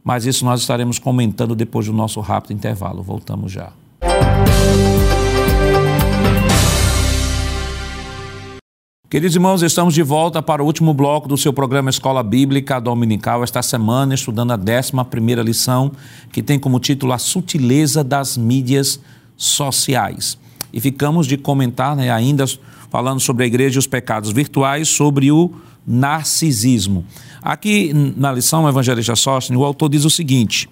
Mas 0.04 0.26
isso 0.26 0.44
nós 0.44 0.60
estaremos 0.60 0.98
comentando 0.98 1.56
depois 1.56 1.86
do 1.86 1.92
nosso 1.92 2.20
rápido 2.20 2.52
intervalo. 2.52 3.02
Voltamos 3.02 3.50
já. 3.50 3.72
Queridos 9.08 9.36
irmãos, 9.36 9.62
estamos 9.62 9.94
de 9.94 10.02
volta 10.02 10.42
para 10.42 10.60
o 10.60 10.66
último 10.66 10.92
bloco 10.92 11.28
do 11.28 11.36
seu 11.36 11.52
programa 11.52 11.88
Escola 11.88 12.24
Bíblica 12.24 12.80
Dominical, 12.80 13.44
esta 13.44 13.62
semana, 13.62 14.14
estudando 14.16 14.50
a 14.50 14.56
11 14.56 15.44
lição, 15.44 15.92
que 16.32 16.42
tem 16.42 16.58
como 16.58 16.80
título 16.80 17.12
A 17.12 17.18
Sutileza 17.18 18.02
das 18.02 18.36
Mídias 18.36 18.98
Sociais. 19.36 20.36
E 20.72 20.80
ficamos 20.80 21.28
de 21.28 21.36
comentar, 21.36 21.94
né, 21.94 22.10
ainda 22.10 22.44
falando 22.90 23.20
sobre 23.20 23.44
a 23.44 23.46
igreja 23.46 23.76
e 23.76 23.78
os 23.78 23.86
pecados 23.86 24.32
virtuais, 24.32 24.88
sobre 24.88 25.30
o 25.30 25.52
narcisismo. 25.86 27.04
Aqui 27.40 27.92
na 27.94 28.32
lição 28.32 28.68
Evangelista 28.68 29.14
Sóstenes, 29.14 29.60
o 29.60 29.64
autor 29.64 29.88
diz 29.88 30.04
o 30.04 30.10
seguinte, 30.10 30.68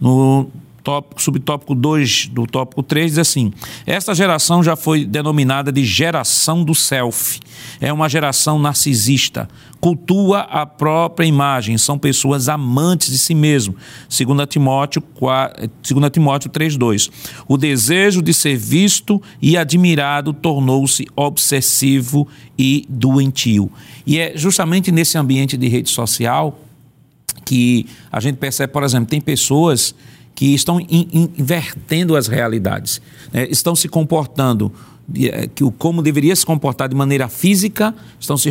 no 0.00 0.46
tópico, 0.86 1.20
subtópico 1.20 1.74
2 1.74 2.28
do 2.28 2.46
tópico 2.46 2.80
3 2.80 3.10
diz 3.10 3.18
assim: 3.18 3.52
Esta 3.84 4.14
geração 4.14 4.62
já 4.62 4.76
foi 4.76 5.04
denominada 5.04 5.72
de 5.72 5.84
geração 5.84 6.62
do 6.62 6.76
self. 6.76 7.40
É 7.80 7.92
uma 7.92 8.08
geração 8.08 8.56
narcisista, 8.56 9.48
cultua 9.80 10.42
a 10.42 10.64
própria 10.64 11.26
imagem, 11.26 11.76
são 11.76 11.98
pessoas 11.98 12.48
amantes 12.48 13.10
de 13.10 13.18
si 13.18 13.34
mesmo. 13.34 13.74
2 14.08 14.48
Timóteo, 14.48 15.02
2 15.82 16.10
Timóteo 16.12 16.50
3:2. 16.50 17.10
O 17.48 17.56
desejo 17.56 18.22
de 18.22 18.32
ser 18.32 18.56
visto 18.56 19.20
e 19.42 19.56
admirado 19.56 20.32
tornou-se 20.32 21.04
obsessivo 21.16 22.28
e 22.56 22.86
doentio. 22.88 23.72
E 24.06 24.20
é 24.20 24.34
justamente 24.36 24.92
nesse 24.92 25.18
ambiente 25.18 25.56
de 25.56 25.66
rede 25.66 25.90
social 25.90 26.60
que 27.44 27.86
a 28.10 28.20
gente 28.20 28.36
percebe, 28.36 28.72
por 28.72 28.84
exemplo, 28.84 29.08
tem 29.08 29.20
pessoas 29.20 29.94
que 30.36 30.54
estão 30.54 30.78
in, 30.78 31.08
in, 31.12 31.30
invertendo 31.38 32.14
as 32.14 32.28
realidades, 32.28 33.00
né? 33.32 33.48
estão 33.50 33.74
se 33.74 33.88
comportando 33.88 34.70
é, 35.14 35.46
que 35.46 35.64
o 35.64 35.70
como 35.70 36.02
deveria 36.02 36.36
se 36.36 36.44
comportar 36.44 36.88
de 36.88 36.94
maneira 36.94 37.26
física, 37.26 37.94
estão 38.20 38.36
se 38.36 38.50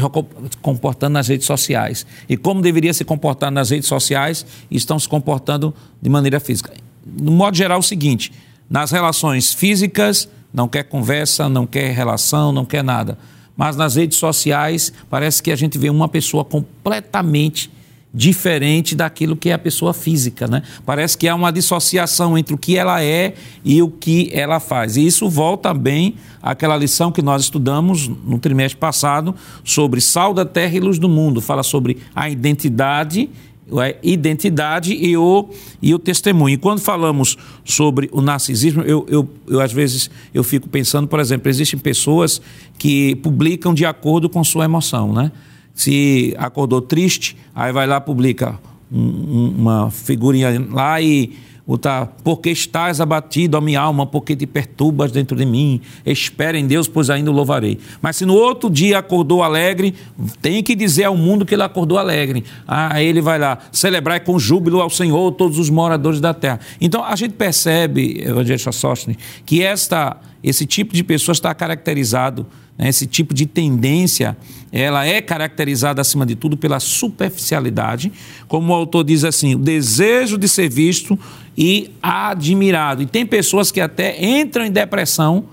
comportando 0.61 1.13
nas 1.13 1.27
redes 1.27 1.45
sociais. 1.45 2.05
E 2.27 2.35
como 2.35 2.61
deveria 2.61 2.93
se 2.93 3.05
comportar 3.05 3.51
nas 3.51 3.69
redes 3.69 3.87
sociais, 3.87 4.45
estão 4.71 4.97
se 4.97 5.07
comportando 5.07 5.73
de 6.01 6.09
maneira 6.09 6.39
física. 6.39 6.73
No 7.05 7.31
modo 7.31 7.55
geral, 7.55 7.77
é 7.77 7.79
o 7.79 7.83
seguinte: 7.83 8.31
nas 8.69 8.91
relações 8.91 9.53
físicas, 9.53 10.27
não 10.51 10.67
quer 10.67 10.83
conversa, 10.83 11.47
não 11.47 11.67
quer 11.67 11.93
relação, 11.93 12.51
não 12.51 12.65
quer 12.65 12.83
nada. 12.83 13.17
Mas 13.55 13.75
nas 13.75 13.95
redes 13.95 14.17
sociais, 14.17 14.91
parece 15.09 15.43
que 15.43 15.51
a 15.51 15.55
gente 15.55 15.77
vê 15.77 15.89
uma 15.89 16.09
pessoa 16.09 16.43
completamente 16.43 17.69
diferente 18.15 18.95
daquilo 18.95 19.35
que 19.35 19.49
é 19.49 19.53
a 19.53 19.59
pessoa 19.59 19.93
física, 19.93 20.47
né? 20.47 20.63
Parece 20.85 21.17
que 21.17 21.27
há 21.27 21.35
uma 21.35 21.51
dissociação 21.51 22.37
entre 22.37 22.53
o 22.55 22.57
que 22.57 22.77
ela 22.77 23.03
é 23.03 23.33
e 23.63 23.81
o 23.81 23.89
que 23.89 24.29
ela 24.31 24.61
faz. 24.61 24.95
E 24.95 25.05
isso 25.05 25.29
volta 25.29 25.73
bem 25.73 26.15
àquela 26.41 26.77
lição 26.77 27.11
que 27.11 27.21
nós 27.21 27.41
estudamos 27.41 28.07
no 28.07 28.39
trimestre 28.39 28.79
passado 28.79 29.35
sobre 29.65 29.99
sal 29.99 30.33
da 30.33 30.45
terra 30.45 30.77
e 30.77 30.79
luz 30.79 30.97
do 30.97 31.09
mundo. 31.09 31.41
Fala 31.41 31.61
sobre 31.61 31.97
a 32.15 32.29
identidade 32.29 33.29
a 33.71 33.95
identidade 34.03 34.93
e 34.93 35.17
o, 35.17 35.49
e 35.81 35.91
o 35.91 35.97
testemunho. 35.97 36.53
E 36.53 36.57
quando 36.57 36.79
falamos 36.81 37.35
sobre 37.63 38.07
o 38.11 38.21
narcisismo, 38.21 38.83
eu, 38.83 39.07
eu, 39.09 39.27
eu 39.47 39.59
às 39.59 39.73
vezes 39.73 40.07
eu 40.35 40.43
fico 40.43 40.69
pensando, 40.69 41.07
por 41.07 41.19
exemplo, 41.19 41.49
existem 41.49 41.79
pessoas 41.79 42.39
que 42.77 43.15
publicam 43.15 43.73
de 43.73 43.83
acordo 43.83 44.29
com 44.29 44.43
sua 44.43 44.65
emoção, 44.65 45.11
né? 45.11 45.31
Se 45.75 46.33
acordou 46.37 46.81
triste, 46.81 47.37
aí 47.53 47.71
vai 47.71 47.85
lá, 47.85 48.01
publica 48.01 48.57
um, 48.91 49.53
uma 49.57 49.91
figurinha 49.91 50.65
lá 50.71 50.99
e 51.01 51.33
botar, 51.67 52.15
porque 52.23 52.51
estás 52.51 53.01
abatido, 53.01 53.57
a 53.57 53.61
minha 53.61 53.81
alma, 53.81 54.05
porque 54.05 54.35
te 54.35 54.45
perturbas 54.45 55.11
dentro 55.11 55.35
de 55.35 55.45
mim. 55.45 55.81
Espera 56.05 56.57
em 56.57 56.67
Deus, 56.67 56.87
pois 56.87 57.09
ainda 57.09 57.31
o 57.31 57.33
louvarei. 57.33 57.79
Mas 58.01 58.17
se 58.17 58.25
no 58.25 58.35
outro 58.35 58.69
dia 58.69 58.99
acordou 58.99 59.41
alegre, 59.41 59.95
tem 60.41 60.61
que 60.61 60.75
dizer 60.75 61.05
ao 61.05 61.17
mundo 61.17 61.45
que 61.45 61.55
ele 61.55 61.63
acordou 61.63 61.97
alegre. 61.97 62.43
Aí 62.67 63.05
ele 63.05 63.21
vai 63.21 63.39
lá, 63.39 63.57
celebrar 63.71 64.19
com 64.21 64.37
júbilo 64.37 64.79
ao 64.79 64.89
Senhor 64.89 65.31
todos 65.31 65.57
os 65.57 65.69
moradores 65.69 66.21
da 66.21 66.33
terra. 66.33 66.59
Então 66.79 67.03
a 67.03 67.15
gente 67.15 67.33
percebe, 67.33 68.21
Evangelista 68.21 68.71
Sóstenes, 68.71 69.17
que 69.45 69.63
esta, 69.63 70.17
esse 70.49 70.65
tipo 70.65 70.93
de 70.93 71.03
pessoa 71.03 71.33
está 71.33 71.53
caracterizado 71.53 72.45
né, 72.77 72.89
esse 72.89 73.07
tipo 73.07 73.33
de 73.33 73.45
tendência, 73.45 74.37
ela 74.71 75.05
é 75.05 75.21
caracterizada 75.21 76.01
acima 76.01 76.25
de 76.25 76.35
tudo 76.35 76.57
pela 76.57 76.79
superficialidade, 76.79 78.11
como 78.47 78.71
o 78.71 78.75
autor 78.75 79.03
diz 79.03 79.23
assim, 79.23 79.55
o 79.55 79.59
desejo 79.59 80.37
de 80.37 80.47
ser 80.47 80.69
visto 80.69 81.17
e 81.57 81.91
admirado. 82.01 83.01
E 83.01 83.05
tem 83.05 83.25
pessoas 83.25 83.71
que 83.71 83.79
até 83.79 84.23
entram 84.23 84.65
em 84.65 84.71
depressão 84.71 85.45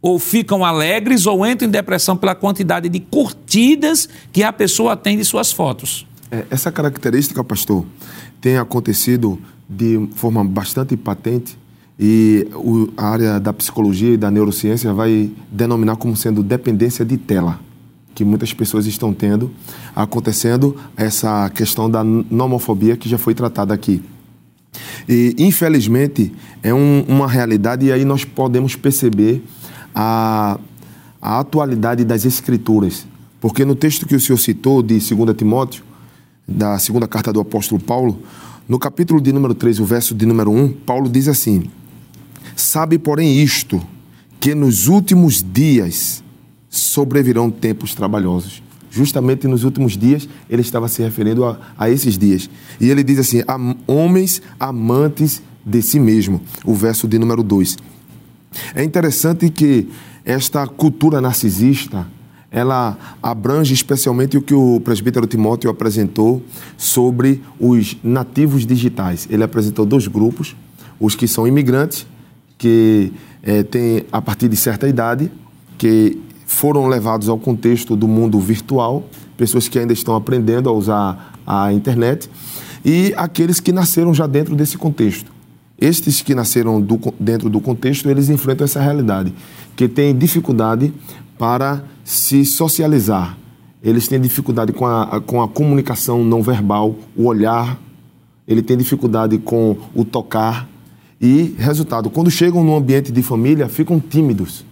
ou 0.00 0.18
ficam 0.18 0.64
alegres 0.64 1.26
ou 1.26 1.44
entram 1.44 1.68
em 1.68 1.70
depressão 1.70 2.16
pela 2.16 2.34
quantidade 2.34 2.88
de 2.88 3.00
curtidas 3.00 4.08
que 4.32 4.44
a 4.44 4.52
pessoa 4.52 4.96
tem 4.96 5.16
de 5.16 5.24
suas 5.24 5.50
fotos. 5.50 6.06
É, 6.30 6.44
essa 6.48 6.70
característica, 6.70 7.42
pastor, 7.42 7.84
tem 8.40 8.56
acontecido 8.56 9.40
de 9.68 10.08
forma 10.14 10.44
bastante 10.44 10.96
patente 10.96 11.58
e 11.98 12.46
o, 12.54 12.88
a 12.96 13.08
área 13.08 13.40
da 13.40 13.52
psicologia 13.52 14.12
e 14.12 14.16
da 14.16 14.30
neurociência 14.30 14.92
vai 14.92 15.30
denominar 15.50 15.96
como 15.96 16.14
sendo 16.14 16.42
dependência 16.42 17.04
de 17.04 17.16
tela, 17.16 17.58
que 18.14 18.24
muitas 18.24 18.52
pessoas 18.52 18.86
estão 18.86 19.14
tendo, 19.14 19.50
acontecendo 19.94 20.76
essa 20.96 21.48
questão 21.50 21.90
da 21.90 22.04
nomofobia 22.04 22.96
que 22.96 23.08
já 23.08 23.16
foi 23.16 23.34
tratada 23.34 23.72
aqui. 23.72 24.02
E, 25.08 25.34
infelizmente, 25.38 26.32
é 26.62 26.74
um, 26.74 27.04
uma 27.08 27.26
realidade 27.28 27.86
e 27.86 27.92
aí 27.92 28.04
nós 28.04 28.24
podemos 28.24 28.76
perceber 28.76 29.42
a, 29.94 30.58
a 31.20 31.40
atualidade 31.40 32.04
das 32.04 32.24
escrituras. 32.26 33.06
Porque 33.40 33.64
no 33.64 33.74
texto 33.74 34.06
que 34.06 34.14
o 34.14 34.20
senhor 34.20 34.38
citou, 34.38 34.82
de 34.82 34.98
2 34.98 35.36
Timóteo, 35.36 35.84
da 36.46 36.78
segunda 36.78 37.08
carta 37.08 37.32
do 37.32 37.40
apóstolo 37.40 37.80
Paulo, 37.80 38.20
no 38.68 38.78
capítulo 38.78 39.20
de 39.20 39.32
número 39.32 39.54
3, 39.54 39.80
o 39.80 39.84
verso 39.84 40.14
de 40.14 40.26
número 40.26 40.50
1, 40.50 40.72
Paulo 40.84 41.08
diz 41.08 41.28
assim: 41.28 41.70
Sabe, 42.54 42.98
porém, 42.98 43.40
isto, 43.42 43.82
que 44.38 44.54
nos 44.54 44.86
últimos 44.86 45.42
dias 45.42 46.22
sobrevirão 46.68 47.50
tempos 47.50 47.94
trabalhosos. 47.94 48.62
Justamente 48.90 49.46
nos 49.46 49.64
últimos 49.64 49.96
dias, 49.96 50.28
ele 50.48 50.62
estava 50.62 50.88
se 50.88 51.02
referindo 51.02 51.44
a, 51.44 51.58
a 51.76 51.90
esses 51.90 52.16
dias. 52.16 52.48
E 52.80 52.88
ele 52.88 53.02
diz 53.02 53.18
assim: 53.18 53.42
homens 53.86 54.40
amantes 54.58 55.42
de 55.64 55.82
si 55.82 55.98
mesmo. 55.98 56.40
O 56.64 56.74
verso 56.74 57.08
de 57.08 57.18
número 57.18 57.42
2. 57.42 57.76
É 58.74 58.82
interessante 58.82 59.50
que 59.50 59.88
esta 60.24 60.66
cultura 60.66 61.20
narcisista 61.20 62.06
ela 62.50 62.96
abrange 63.22 63.74
especialmente 63.74 64.38
o 64.38 64.42
que 64.42 64.54
o 64.54 64.80
presbítero 64.80 65.26
Timóteo 65.26 65.68
apresentou 65.68 66.42
sobre 66.78 67.42
os 67.60 67.96
nativos 68.02 68.64
digitais. 68.64 69.26
Ele 69.28 69.42
apresentou 69.42 69.84
dois 69.84 70.06
grupos, 70.06 70.56
os 70.98 71.14
que 71.14 71.28
são 71.28 71.46
imigrantes 71.46 72.06
que 72.58 73.12
é, 73.42 73.62
têm, 73.62 74.04
a 74.10 74.20
partir 74.20 74.48
de 74.48 74.56
certa 74.56 74.88
idade, 74.88 75.30
que 75.78 76.18
foram 76.46 76.86
levados 76.86 77.28
ao 77.28 77.38
contexto 77.38 77.96
do 77.96 78.08
mundo 78.08 78.38
virtual, 78.40 79.04
pessoas 79.36 79.68
que 79.68 79.78
ainda 79.78 79.92
estão 79.92 80.14
aprendendo 80.14 80.68
a 80.68 80.72
usar 80.72 81.34
a 81.46 81.72
internet, 81.72 82.30
e 82.84 83.12
aqueles 83.16 83.60
que 83.60 83.72
nasceram 83.72 84.14
já 84.14 84.26
dentro 84.26 84.54
desse 84.54 84.78
contexto. 84.78 85.30
Estes 85.78 86.22
que 86.22 86.34
nasceram 86.34 86.80
do, 86.80 86.98
dentro 87.20 87.50
do 87.50 87.60
contexto, 87.60 88.08
eles 88.08 88.30
enfrentam 88.30 88.64
essa 88.64 88.80
realidade, 88.80 89.34
que 89.74 89.86
têm 89.88 90.16
dificuldade 90.16 90.92
para 91.38 91.84
se 92.04 92.44
socializar. 92.44 93.36
Eles 93.82 94.08
têm 94.08 94.20
dificuldade 94.20 94.72
com 94.72 94.86
a, 94.86 95.20
com 95.20 95.42
a 95.42 95.48
comunicação 95.48 96.24
não 96.24 96.42
verbal, 96.42 96.96
o 97.14 97.26
olhar, 97.26 97.78
ele 98.48 98.62
tem 98.62 98.76
dificuldade 98.76 99.38
com 99.38 99.76
o 99.94 100.04
tocar. 100.04 100.68
E, 101.20 101.54
resultado, 101.58 102.10
quando 102.10 102.30
chegam 102.30 102.62
no 102.62 102.76
ambiente 102.76 103.10
de 103.10 103.22
família, 103.22 103.68
ficam 103.68 103.98
tímidos. 103.98 104.64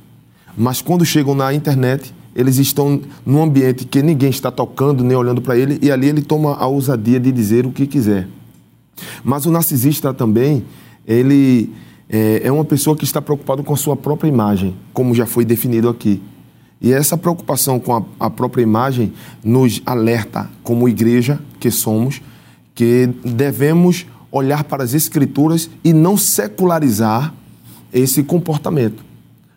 Mas 0.56 0.82
quando 0.82 1.04
chegam 1.04 1.34
na 1.34 1.52
internet, 1.54 2.14
eles 2.34 2.58
estão 2.58 3.00
num 3.24 3.42
ambiente 3.42 3.84
que 3.84 4.02
ninguém 4.02 4.30
está 4.30 4.50
tocando 4.50 5.02
nem 5.02 5.16
olhando 5.16 5.40
para 5.40 5.56
ele, 5.56 5.78
e 5.80 5.90
ali 5.90 6.08
ele 6.08 6.22
toma 6.22 6.54
a 6.54 6.66
ousadia 6.66 7.18
de 7.18 7.32
dizer 7.32 7.64
o 7.64 7.70
que 7.70 7.86
quiser. 7.86 8.28
Mas 9.22 9.46
o 9.46 9.50
narcisista 9.50 10.12
também, 10.12 10.64
ele 11.06 11.72
é, 12.08 12.42
é 12.44 12.52
uma 12.52 12.64
pessoa 12.64 12.96
que 12.96 13.04
está 13.04 13.22
preocupado 13.22 13.62
com 13.62 13.72
a 13.72 13.76
sua 13.76 13.96
própria 13.96 14.28
imagem, 14.28 14.76
como 14.92 15.14
já 15.14 15.26
foi 15.26 15.44
definido 15.44 15.88
aqui. 15.88 16.20
E 16.80 16.92
essa 16.92 17.16
preocupação 17.16 17.80
com 17.80 17.94
a, 17.94 18.02
a 18.20 18.28
própria 18.28 18.62
imagem 18.62 19.12
nos 19.42 19.80
alerta, 19.86 20.50
como 20.62 20.88
igreja 20.88 21.40
que 21.58 21.70
somos, 21.70 22.20
que 22.74 23.08
devemos 23.24 24.06
olhar 24.34 24.64
para 24.64 24.82
as 24.82 24.94
Escrituras 24.94 25.70
e 25.84 25.92
não 25.92 26.16
secularizar 26.16 27.32
esse 27.92 28.24
comportamento. 28.24 29.04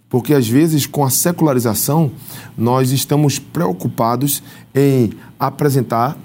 Porque 0.08 0.34
às 0.34 0.48
vezes, 0.48 0.86
com 0.86 1.04
a 1.04 1.10
secularização, 1.10 2.12
nós 2.56 2.92
estamos 2.92 3.40
preocupados 3.40 4.44
em 4.74 5.12
apresentar 5.40 6.16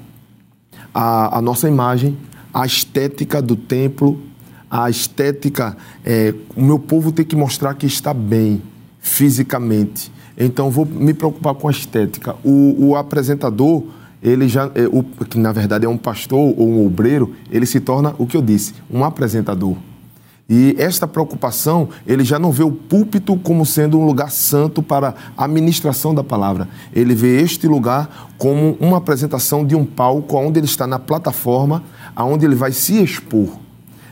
a, 0.95 1.39
a 1.39 1.43
nossa 1.43 1.67
imagem, 1.67 2.17
a 2.53 2.67
estética 2.67 3.41
do 3.41 3.57
templo, 3.57 4.21
a 4.71 4.89
estética. 4.91 5.77
É, 6.05 6.35
o 6.55 6.63
meu 6.63 6.79
povo 6.79 7.11
tem 7.11 7.25
que 7.25 7.35
mostrar 7.35 7.75
que 7.75 7.87
está 7.87 8.13
bem 8.13 8.63
fisicamente. 9.01 10.13
Então, 10.37 10.71
vou 10.71 10.85
me 10.85 11.15
preocupar 11.15 11.55
com 11.55 11.69
a 11.69 11.71
estética. 11.71 12.37
O, 12.45 12.89
o 12.89 12.97
apresentador, 12.97 13.83
ele 14.23 14.49
já, 14.49 14.71
é, 14.75 14.87
o, 14.91 15.03
que 15.03 15.39
na 15.39 15.53
verdade 15.53 15.85
é 15.85 15.89
um 15.89 15.99
pastor 15.99 16.55
ou 16.57 16.69
um 16.69 16.87
obreiro, 16.87 17.35
ele 17.51 17.67
se 17.67 17.81
torna 17.81 18.15
o 18.19 18.27
que 18.27 18.37
eu 18.37 18.43
disse, 18.43 18.75
um 18.91 19.05
apresentador. 19.05 19.77
E 20.49 20.75
esta 20.79 21.07
preocupação, 21.07 21.89
ele 22.07 22.25
já 22.25 22.39
não 22.39 22.53
vê 22.53 22.63
o 22.63 22.71
púlpito 22.71 23.37
como 23.37 23.65
sendo 23.65 23.99
um 23.99 24.05
lugar 24.05 24.31
santo 24.31 24.83
para 24.83 25.15
a 25.37 25.49
ministração 25.49 26.15
da 26.15 26.23
palavra. 26.23 26.69
Ele 26.93 27.15
vê 27.15 27.41
este 27.41 27.67
lugar 27.67 28.29
como 28.37 28.77
uma 28.79 28.99
apresentação 28.99 29.65
de 29.65 29.75
um 29.75 29.85
palco 29.85 30.37
onde 30.37 30.59
ele 30.59 30.67
está 30.67 30.87
na 30.87 30.99
plataforma, 30.99 31.83
aonde 32.15 32.45
ele 32.45 32.55
vai 32.55 32.71
se 32.71 33.03
expor. 33.03 33.49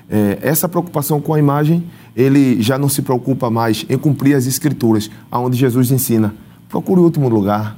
É, 0.08 0.38
essa 0.40 0.68
preocupação 0.68 1.20
com 1.20 1.34
a 1.34 1.38
imagem, 1.38 1.84
ele 2.16 2.60
já 2.62 2.78
não 2.78 2.88
se 2.88 3.02
preocupa 3.02 3.50
mais 3.50 3.84
em 3.88 3.98
cumprir 3.98 4.34
as 4.34 4.46
escrituras, 4.46 5.10
aonde 5.30 5.58
Jesus 5.58 5.90
ensina: 5.90 6.34
procure 6.68 7.00
o 7.00 7.04
último 7.04 7.28
lugar, 7.28 7.76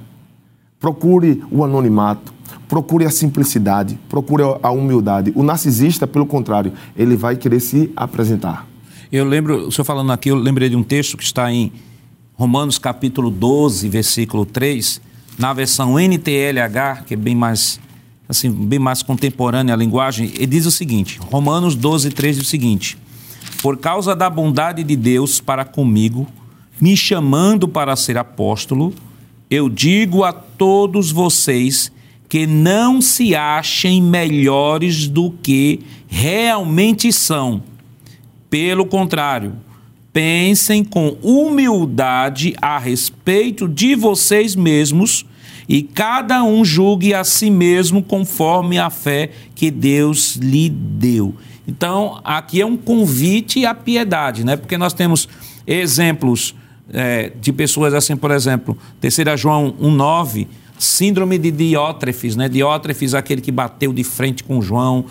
procure 0.83 1.43
o 1.49 1.62
anonimato, 1.62 2.35
procure 2.68 3.07
a 3.07 3.11
simplicidade, 3.11 3.97
procure 4.09 4.43
a 4.61 4.70
humildade. 4.72 5.33
O 5.37 5.45
narcisista, 5.45 6.09
pelo 6.09 6.26
contrário, 6.26 6.72
ele 6.97 7.16
vai 7.16 7.37
querer 7.37 7.61
se 7.61 7.93
apresentar. 7.95 8.66
Eu 9.12 9.24
lembro, 9.24 9.68
o 9.68 9.70
senhor 9.70 9.85
falando 9.85 10.11
aqui, 10.11 10.30
eu 10.30 10.37
lembrei 10.37 10.68
de 10.68 10.74
um 10.74 10.83
texto 10.83 11.16
que 11.16 11.22
está 11.22 11.53
em 11.53 11.72
Romanos 12.35 12.78
capítulo 12.78 13.30
12, 13.30 13.89
versículo 13.89 14.45
3, 14.45 15.01
na 15.39 15.53
versão 15.53 15.99
NTLH, 16.01 17.05
que 17.07 17.14
é 17.14 17.16
bem 17.16 17.37
mais 17.37 17.78
assim, 18.28 18.51
bem 18.51 18.78
mais 18.78 19.03
contemporânea 19.03 19.74
a 19.74 19.76
linguagem, 19.76 20.33
ele 20.35 20.47
diz 20.47 20.66
o 20.66 20.70
seguinte: 20.70 21.20
Romanos 21.30 21.76
12, 21.76 22.11
3 22.11 22.37
diz 22.37 22.47
o 22.47 22.49
seguinte: 22.49 22.99
Por 23.62 23.76
causa 23.76 24.16
da 24.16 24.28
bondade 24.28 24.83
de 24.83 24.97
Deus 24.97 25.41
para 25.41 25.64
comigo, 25.64 26.26
me 26.80 26.97
chamando 26.97 27.68
para 27.68 27.95
ser 27.95 28.18
apóstolo, 28.18 28.93
eu 29.53 29.69
digo 29.69 30.25
a 30.25 30.33
todos 30.33 31.13
vocês 31.13 31.93
que 32.27 32.47
não 32.47 33.03
se 33.03 33.37
achem 33.37 34.01
melhores 34.01 35.07
do 35.07 35.31
que 35.43 35.81
realmente 36.09 37.13
são. 37.13 37.63
Pelo 38.49 38.87
contrário, 38.87 39.53
pensem 40.11 40.83
com 40.83 41.19
humildade 41.21 42.55
a 42.63 42.79
respeito 42.79 43.69
de 43.69 43.95
vocês 43.95 44.57
mesmos 44.57 45.27
e 45.69 45.83
cada 45.83 46.43
um 46.43 46.65
julgue 46.65 47.13
a 47.13 47.23
si 47.23 47.51
mesmo 47.51 48.03
conforme 48.03 48.79
a 48.79 48.89
fé 48.89 49.33
que 49.55 49.71
Deus 49.71 50.37
lhe 50.37 50.71
deu. 50.71 51.35
Então, 51.69 52.23
aqui 52.25 52.63
é 52.63 52.65
um 52.65 52.79
convite 52.79 53.67
à 53.67 53.75
piedade, 53.75 54.47
né? 54.47 54.57
Porque 54.57 54.79
nós 54.79 54.95
temos 54.95 55.29
exemplos 55.67 56.55
é, 56.93 57.32
de 57.40 57.53
pessoas 57.53 57.95
assim, 57.95 58.16
por 58.16 58.30
exemplo, 58.30 58.76
3 59.01 59.40
João 59.40 59.74
1,9 59.80 60.47
Síndrome 60.78 61.38
de 61.38 61.53
Diótrefes, 61.53 62.34
né? 62.34 62.49
Diótrefes, 62.49 63.14
aquele 63.14 63.40
que 63.40 63.53
bateu 63.53 63.93
de 63.93 64.03
frente 64.03 64.43
com 64.43 64.61
João, 64.61 65.05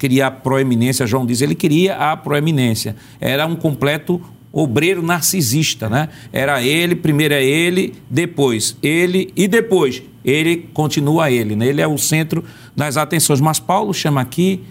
queria 0.00 0.26
a 0.26 0.30
proeminência. 0.32 1.06
João 1.06 1.24
diz, 1.24 1.40
ele 1.40 1.54
queria 1.54 1.94
a 1.94 2.16
proeminência. 2.16 2.96
Era 3.20 3.46
um 3.46 3.54
completo 3.54 4.20
obreiro 4.52 5.02
narcisista, 5.02 5.88
né? 5.88 6.08
Era 6.32 6.60
ele, 6.60 6.96
primeiro 6.96 7.34
é 7.34 7.44
ele, 7.44 7.94
depois 8.10 8.76
ele 8.82 9.32
e 9.36 9.46
depois 9.46 10.02
ele 10.24 10.68
continua 10.74 11.30
ele, 11.30 11.54
né? 11.54 11.68
Ele 11.68 11.80
é 11.80 11.86
o 11.86 11.96
centro 11.96 12.42
das 12.74 12.96
atenções. 12.96 13.40
Mas 13.40 13.60
Paulo 13.60 13.94
chama 13.94 14.20
aqui 14.20 14.64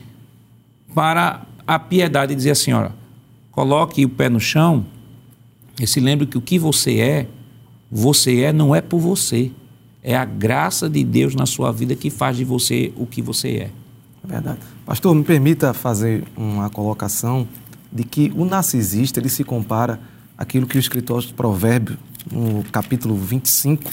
para 0.94 1.46
a 1.66 1.80
piedade 1.80 2.34
e 2.34 2.36
dizer 2.36 2.52
assim, 2.52 2.74
olha, 2.74 2.92
coloque 3.52 4.04
o 4.04 4.10
pé 4.10 4.28
no 4.28 4.40
chão 4.40 4.86
e 5.80 5.86
se 5.86 6.00
lembre 6.00 6.26
que 6.26 6.38
o 6.38 6.42
que 6.42 6.58
você 6.58 7.00
é, 7.00 7.28
você 7.92 8.42
é 8.42 8.54
não 8.54 8.74
é 8.74 8.82
por 8.82 9.00
você. 9.00 9.52
É 10.02 10.16
a 10.16 10.24
graça 10.24 10.90
de 10.90 11.04
Deus 11.04 11.36
na 11.36 11.46
sua 11.46 11.72
vida 11.72 11.96
que 11.96 12.10
faz 12.10 12.38
de 12.38 12.44
você 12.44 12.94
o 12.96 13.06
que 13.06 13.22
você 13.22 13.50
é. 13.50 13.72
É 14.24 14.28
verdade. 14.28 14.60
Pastor, 14.86 15.16
me 15.16 15.24
permita 15.24 15.74
fazer 15.74 16.24
uma 16.36 16.70
colocação 16.70 17.48
de 17.92 18.04
que 18.04 18.32
o 18.36 18.46
narcisista 18.46 19.20
ele 19.20 19.30
se 19.30 19.44
compara 19.44 20.00
àquilo 20.38 20.68
que 20.68 20.78
o 20.78 20.80
escritor 20.80 21.22
de 21.22 21.34
Provérbios, 21.34 21.98
no 22.32 22.64
capítulo 22.72 23.16
25, 23.16 23.84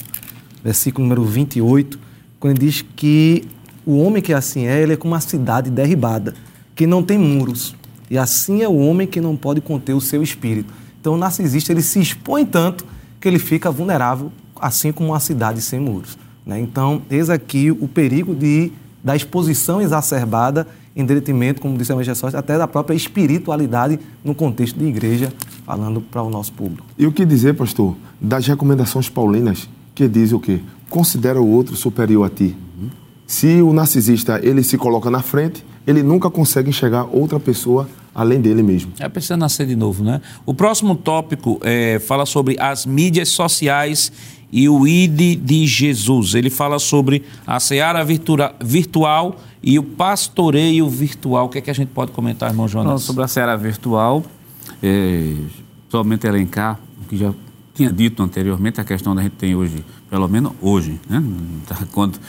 versículo 0.63 1.07
número 1.07 1.23
28, 1.25 1.99
quando 2.39 2.57
ele 2.57 2.65
diz 2.67 2.83
que 2.95 3.43
o 3.85 3.97
homem 3.99 4.21
que 4.21 4.33
assim 4.33 4.65
é, 4.65 4.81
ele 4.81 4.93
é 4.93 4.97
como 4.97 5.13
uma 5.13 5.21
cidade 5.21 5.69
derribada, 5.69 6.33
que 6.75 6.87
não 6.87 7.03
tem 7.03 7.17
muros. 7.17 7.75
E 8.09 8.17
assim 8.17 8.61
é 8.61 8.67
o 8.67 8.75
homem 8.75 9.07
que 9.07 9.19
não 9.21 9.35
pode 9.35 9.61
conter 9.61 9.93
o 9.93 10.01
seu 10.01 10.21
espírito. 10.21 10.73
Então 11.03 11.15
o 11.15 11.17
narcisista 11.17 11.73
ele 11.73 11.81
se 11.81 11.99
expõe 11.99 12.45
tanto 12.45 12.85
que 13.19 13.27
ele 13.27 13.37
fica 13.37 13.69
vulnerável 13.69 14.31
assim 14.55 14.93
como 14.93 15.09
uma 15.09 15.19
cidade 15.19 15.59
sem 15.59 15.77
muros. 15.77 16.17
Né? 16.45 16.61
Então, 16.61 17.01
eis 17.11 17.29
aqui 17.29 17.69
o 17.69 17.89
perigo 17.89 18.33
de, 18.33 18.71
da 19.03 19.13
exposição 19.13 19.81
exacerbada 19.81 20.65
em 20.95 21.03
detrimento, 21.03 21.59
como 21.59 21.77
disse 21.77 21.91
a 21.91 21.95
Magia 21.97 22.15
Sorte, 22.15 22.37
até 22.37 22.57
da 22.57 22.69
própria 22.69 22.95
espiritualidade 22.95 23.99
no 24.23 24.33
contexto 24.33 24.79
de 24.79 24.85
igreja, 24.85 25.33
falando 25.65 25.99
para 25.99 26.23
o 26.23 26.29
nosso 26.29 26.53
público. 26.53 26.87
E 26.97 27.05
o 27.05 27.11
que 27.11 27.25
dizer, 27.25 27.53
pastor, 27.53 27.97
das 28.21 28.47
recomendações 28.47 29.09
paulinas, 29.09 29.67
que 29.93 30.07
diz 30.07 30.31
o 30.31 30.39
quê? 30.39 30.61
Considera 30.89 31.41
o 31.41 31.49
outro 31.49 31.75
superior 31.75 32.25
a 32.25 32.29
ti. 32.29 32.55
Uhum. 32.79 32.89
Se 33.27 33.61
o 33.61 33.73
narcisista 33.73 34.39
ele 34.41 34.63
se 34.63 34.77
coloca 34.77 35.11
na 35.11 35.21
frente, 35.21 35.65
ele 35.85 36.03
nunca 36.03 36.29
consegue 36.29 36.69
enxergar 36.69 37.03
outra 37.05 37.39
pessoa 37.39 37.87
além 38.13 38.39
dele 38.39 38.61
mesmo. 38.61 38.91
É 38.99 39.09
preciso 39.09 39.37
nascer 39.37 39.65
de 39.65 39.75
novo, 39.75 40.03
né? 40.03 40.21
O 40.45 40.53
próximo 40.53 40.95
tópico 40.95 41.59
é, 41.63 41.99
fala 41.99 42.25
sobre 42.25 42.55
as 42.59 42.85
mídias 42.85 43.29
sociais 43.29 44.11
e 44.51 44.69
o 44.69 44.87
ID 44.87 45.39
de 45.41 45.65
Jesus. 45.65 46.35
Ele 46.35 46.49
fala 46.49 46.77
sobre 46.77 47.23
a 47.45 47.59
seara 47.59 48.03
virtua 48.03 48.53
virtual 48.63 49.37
e 49.63 49.79
o 49.79 49.83
pastoreio 49.83 50.87
virtual. 50.87 51.47
O 51.47 51.49
que 51.49 51.57
é 51.57 51.61
que 51.61 51.71
a 51.71 51.73
gente 51.73 51.89
pode 51.89 52.11
comentar, 52.11 52.51
irmão 52.51 52.67
Jonas? 52.67 52.91
Não, 52.91 52.97
sobre 52.99 53.23
a 53.23 53.27
seara 53.27 53.57
virtual, 53.57 54.23
é, 54.81 55.33
somente 55.89 56.27
elencar 56.27 56.79
o 57.03 57.07
que 57.07 57.17
já 57.17 57.33
tinha 57.73 57.91
dito 57.91 58.21
anteriormente, 58.21 58.79
a 58.79 58.83
questão 58.83 59.15
da 59.15 59.23
gente 59.23 59.33
tem 59.33 59.55
hoje, 59.55 59.83
pelo 60.09 60.27
menos 60.27 60.51
hoje, 60.61 60.99
né? 61.09 61.23
Quando, 61.91 62.19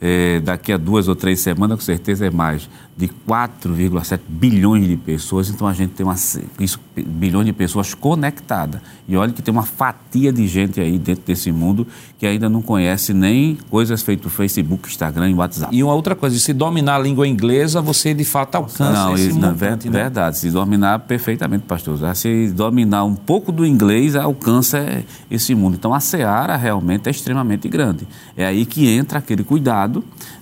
é, 0.00 0.40
daqui 0.40 0.72
a 0.72 0.76
duas 0.76 1.08
ou 1.08 1.14
três 1.14 1.40
semanas, 1.40 1.78
com 1.78 1.84
certeza 1.84 2.26
é 2.26 2.30
mais, 2.30 2.68
de 2.96 3.08
4,7 3.28 4.20
bilhões 4.26 4.88
de 4.88 4.96
pessoas, 4.96 5.50
então 5.50 5.66
a 5.66 5.74
gente 5.74 5.92
tem 5.92 6.04
uma, 6.04 6.14
isso, 6.58 6.80
bilhões 6.96 7.44
de 7.44 7.52
pessoas 7.52 7.92
conectadas. 7.92 8.80
E 9.06 9.16
olha 9.16 9.32
que 9.32 9.42
tem 9.42 9.52
uma 9.52 9.64
fatia 9.64 10.32
de 10.32 10.46
gente 10.46 10.80
aí 10.80 10.98
dentro 10.98 11.24
desse 11.26 11.52
mundo 11.52 11.86
que 12.18 12.26
ainda 12.26 12.48
não 12.48 12.62
conhece 12.62 13.12
nem 13.12 13.58
coisas 13.68 14.02
feitas 14.02 14.32
Facebook, 14.32 14.88
Instagram 14.88 15.30
e 15.30 15.34
WhatsApp. 15.34 15.76
E 15.76 15.82
uma 15.82 15.92
outra 15.92 16.14
coisa, 16.14 16.38
se 16.38 16.54
dominar 16.54 16.96
a 16.96 16.98
língua 16.98 17.28
inglesa, 17.28 17.82
você 17.82 18.14
de 18.14 18.24
fato 18.24 18.54
alcança 18.54 18.90
não, 18.90 19.14
esse 19.14 19.28
isso, 19.28 19.38
montante, 19.38 19.90
né? 19.90 20.00
verdade, 20.00 20.38
se 20.38 20.50
dominar 20.50 21.00
perfeitamente, 21.00 21.64
pastor. 21.64 21.98
Se 22.16 22.48
dominar 22.48 23.04
um 23.04 23.14
pouco 23.14 23.52
do 23.52 23.64
inglês, 23.66 24.16
alcança 24.16 25.04
esse 25.30 25.54
mundo. 25.54 25.74
Então 25.74 25.92
a 25.92 26.00
seara 26.00 26.56
realmente 26.56 27.08
é 27.08 27.10
extremamente 27.10 27.68
grande. 27.68 28.08
É 28.34 28.46
aí 28.46 28.64
que 28.64 28.88
entra 28.88 29.18
aquele 29.18 29.44
cuidado 29.44 29.85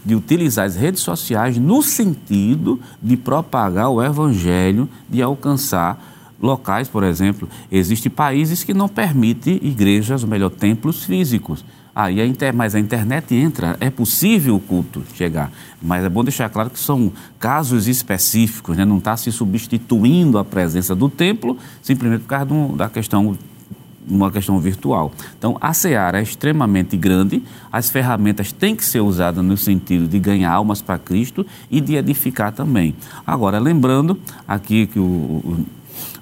de 0.05 0.15
utilizar 0.15 0.67
as 0.67 0.77
redes 0.77 1.03
sociais 1.03 1.59
no 1.59 1.83
sentido 1.83 2.81
de 3.03 3.17
propagar 3.17 3.91
o 3.91 4.03
evangelho, 4.03 4.89
de 5.09 5.23
alcançar 5.23 6.13
locais, 6.41 6.89
por 6.89 7.03
exemplo, 7.03 7.49
existem 7.71 8.11
países 8.11 8.63
que 8.63 8.75
não 8.75 8.89
permitem 8.89 9.59
igrejas, 9.63 10.23
ou 10.23 10.29
melhor, 10.29 10.51
templos 10.51 11.05
físicos. 11.05 11.65
Aí 11.95 12.21
a 12.21 12.27
inter... 12.27 12.53
mas 12.53 12.75
a 12.75 12.81
internet 12.81 13.35
entra, 13.35 13.77
é 13.79 13.89
possível 13.89 14.57
o 14.57 14.61
culto 14.61 15.03
chegar. 15.15 15.53
Mas 15.81 16.05
é 16.05 16.09
bom 16.09 16.25
deixar 16.25 16.49
claro 16.51 16.69
que 16.69 16.79
são 16.79 17.13
casos 17.39 17.87
específicos, 17.87 18.77
né? 18.77 18.85
não 18.85 18.99
está 18.99 19.17
se 19.17 19.31
substituindo 19.31 20.37
a 20.37 20.45
presença 20.45 20.95
do 20.95 21.09
templo 21.09 21.57
simplesmente 21.81 22.23
por 22.23 22.29
causa 22.29 22.77
da 22.77 22.89
questão 22.89 23.39
uma 24.09 24.31
questão 24.31 24.59
virtual. 24.59 25.13
Então, 25.39 25.57
a 25.61 25.73
seara 25.73 26.19
é 26.19 26.23
extremamente 26.23 26.97
grande, 26.97 27.43
as 27.73 27.91
ferramentas 27.91 28.53
têm 28.53 28.77
que 28.77 28.85
ser 28.85 29.01
usadas 29.01 29.45
no 29.45 29.57
sentido 29.57 30.07
de 30.07 30.19
ganhar 30.19 30.53
almas 30.53 30.83
para 30.83 30.99
Cristo 30.99 31.47
e 31.71 31.81
de 31.81 31.97
edificar 31.97 32.53
também. 32.53 32.95
Agora, 33.27 33.59
lembrando 33.59 34.19
aqui 34.47 34.87
que 34.87 34.99
o, 34.99 35.57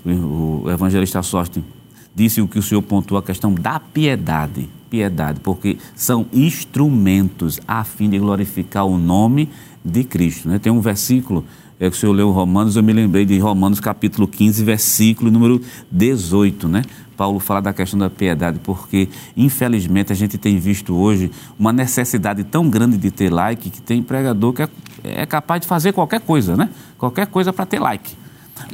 o, 0.05 0.65
o 0.65 0.71
evangelista 0.71 1.23
Sóstenes 1.23 1.67
disse 2.15 2.41
o 2.41 2.49
que 2.49 2.59
o 2.59 2.63
senhor 2.63 2.83
pontuou, 2.83 3.19
a 3.19 3.23
questão 3.23 3.55
da 3.55 3.81
piedade. 3.81 4.69
Piedade, 4.91 5.41
porque 5.41 5.79
são 5.95 6.27
instrumentos 6.33 7.59
a 7.67 7.83
fim 7.83 8.11
de 8.11 8.19
glorificar 8.19 8.85
o 8.85 8.99
nome 8.99 9.49
de 9.83 10.05
Cristo. 10.05 10.49
Né? 10.49 10.59
Tem 10.59 10.71
um 10.71 10.83
versículo 10.83 11.47
é 11.83 11.91
que 11.91 11.97
o 11.97 11.99
senhor 11.99 12.13
leu 12.13 12.31
Romanos, 12.31 12.77
eu 12.77 12.83
me 12.83 12.93
lembrei 12.93 13.25
de 13.25 13.37
Romanos 13.41 13.81
capítulo 13.81 14.29
15, 14.29 14.63
versículo 14.63 15.33
número 15.33 15.61
18, 15.91 16.69
né? 16.69 16.85
Paulo 17.17 17.41
fala 17.41 17.61
da 17.61 17.73
questão 17.73 17.99
da 17.99 18.09
piedade, 18.09 18.61
porque 18.63 19.09
infelizmente 19.37 20.13
a 20.13 20.15
gente 20.15 20.39
tem 20.39 20.61
visto 20.61 20.95
hoje 20.95 21.29
uma 21.59 21.73
necessidade 21.73 22.45
tão 22.45 22.71
grande 22.71 22.97
de 22.97 23.11
ter 23.11 23.31
like 23.31 23.69
que 23.69 23.83
tem 23.83 24.01
pregador 24.01 24.53
que 24.53 24.63
é, 24.63 24.69
é 25.03 25.27
capaz 25.27 25.61
de 25.61 25.67
fazer 25.67 25.93
qualquer 25.93 26.21
coisa, 26.21 26.57
né? 26.57 26.71
Qualquer 26.97 27.27
coisa 27.27 27.53
para 27.53 27.67
ter 27.67 27.81
like. 27.81 28.13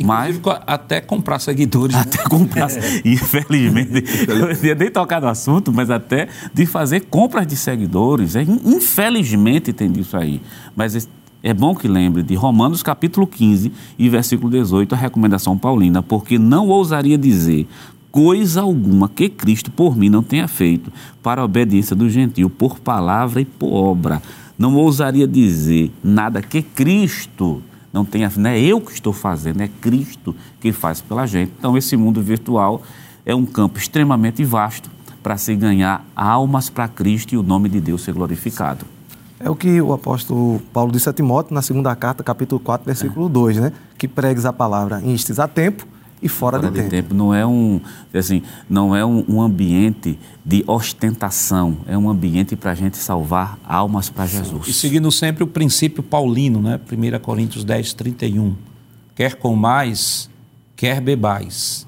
Mas, 0.04 0.38
até 0.66 1.00
comprar 1.00 1.38
seguidores. 1.38 1.96
Né? 1.96 2.02
Até 2.02 2.18
né? 2.18 2.24
comprar. 2.28 2.68
Infelizmente, 3.06 4.04
eu 4.28 4.66
ia 4.66 4.74
nem 4.74 4.90
tocar 4.90 5.18
no 5.18 5.28
assunto, 5.28 5.72
mas 5.72 5.88
até 5.88 6.28
de 6.52 6.66
fazer 6.66 7.06
compras 7.06 7.46
de 7.46 7.56
seguidores. 7.56 8.36
É, 8.36 8.42
infelizmente 8.42 9.72
tem 9.72 9.90
disso 9.90 10.14
aí. 10.14 10.42
Mas 10.76 11.08
é 11.48 11.54
bom 11.54 11.74
que 11.74 11.88
lembre 11.88 12.22
de 12.22 12.34
Romanos 12.34 12.82
capítulo 12.82 13.26
15 13.26 13.72
e 13.98 14.06
versículo 14.10 14.50
18, 14.50 14.94
a 14.94 14.98
recomendação 14.98 15.56
paulina, 15.56 16.02
porque 16.02 16.38
não 16.38 16.68
ousaria 16.68 17.16
dizer 17.16 17.66
coisa 18.12 18.60
alguma 18.60 19.08
que 19.08 19.30
Cristo 19.30 19.70
por 19.70 19.96
mim 19.96 20.10
não 20.10 20.22
tenha 20.22 20.46
feito 20.46 20.92
para 21.22 21.40
a 21.40 21.44
obediência 21.46 21.96
do 21.96 22.10
gentio, 22.10 22.50
por 22.50 22.78
palavra 22.78 23.40
e 23.40 23.46
por 23.46 23.72
obra. 23.72 24.20
Não 24.58 24.74
ousaria 24.74 25.26
dizer 25.26 25.90
nada 26.04 26.42
que 26.42 26.60
Cristo 26.60 27.62
não 27.94 28.04
tenha, 28.04 28.30
não 28.36 28.50
é 28.50 28.60
eu 28.60 28.78
que 28.78 28.92
estou 28.92 29.14
fazendo, 29.14 29.62
é 29.62 29.68
Cristo 29.68 30.36
que 30.60 30.70
faz 30.70 31.00
pela 31.00 31.24
gente. 31.24 31.52
Então 31.58 31.78
esse 31.78 31.96
mundo 31.96 32.20
virtual 32.20 32.82
é 33.24 33.34
um 33.34 33.46
campo 33.46 33.78
extremamente 33.78 34.44
vasto 34.44 34.90
para 35.22 35.38
se 35.38 35.54
ganhar 35.54 36.04
almas 36.14 36.68
para 36.68 36.88
Cristo 36.88 37.34
e 37.34 37.38
o 37.38 37.42
nome 37.42 37.70
de 37.70 37.80
Deus 37.80 38.02
ser 38.02 38.12
glorificado. 38.12 38.97
É 39.40 39.48
o 39.48 39.54
que 39.54 39.80
o 39.80 39.92
apóstolo 39.92 40.60
Paulo 40.72 40.90
disse 40.90 41.08
a 41.08 41.12
Timóteo 41.12 41.54
na 41.54 41.62
segunda 41.62 41.94
carta, 41.94 42.24
capítulo 42.24 42.60
4, 42.60 42.84
versículo 42.84 43.26
é. 43.26 43.30
2, 43.30 43.56
né? 43.58 43.72
Que 43.96 44.08
pregues 44.08 44.44
a 44.44 44.52
palavra 44.52 45.00
em 45.02 45.16
a 45.38 45.48
tempo 45.48 45.86
e 46.20 46.28
fora, 46.28 46.58
fora 46.58 46.70
de, 46.70 46.74
de 46.74 46.88
tempo. 46.88 46.90
tempo. 46.90 47.14
Não 47.14 47.32
é 47.32 47.46
um, 47.46 47.80
assim, 48.12 48.42
não 48.68 48.94
é 48.94 49.04
um, 49.04 49.24
um 49.28 49.40
ambiente 49.40 50.18
de 50.44 50.64
ostentação, 50.66 51.78
é 51.86 51.96
um 51.96 52.10
ambiente 52.10 52.56
para 52.56 52.72
a 52.72 52.74
gente 52.74 52.96
salvar 52.96 53.58
almas 53.64 54.10
para 54.10 54.26
Jesus. 54.26 54.66
E 54.66 54.72
seguindo 54.72 55.10
sempre 55.12 55.44
o 55.44 55.46
princípio 55.46 56.02
paulino, 56.02 56.60
né? 56.60 56.80
1 56.90 57.20
Coríntios 57.20 57.64
10, 57.64 57.92
31. 57.92 58.56
Quer 59.14 59.36
comais, 59.36 60.28
quer 60.74 61.00
bebais, 61.00 61.86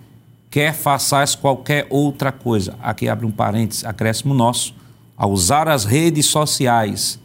quer 0.48 0.72
façais 0.72 1.34
qualquer 1.34 1.86
outra 1.90 2.30
coisa. 2.30 2.76
Aqui 2.80 3.08
abre 3.08 3.26
um 3.26 3.30
parênteses, 3.30 3.84
acréscimo 3.84 4.34
nosso. 4.34 4.74
A 5.16 5.26
usar 5.26 5.68
as 5.68 5.84
redes 5.84 6.26
sociais, 6.26 7.19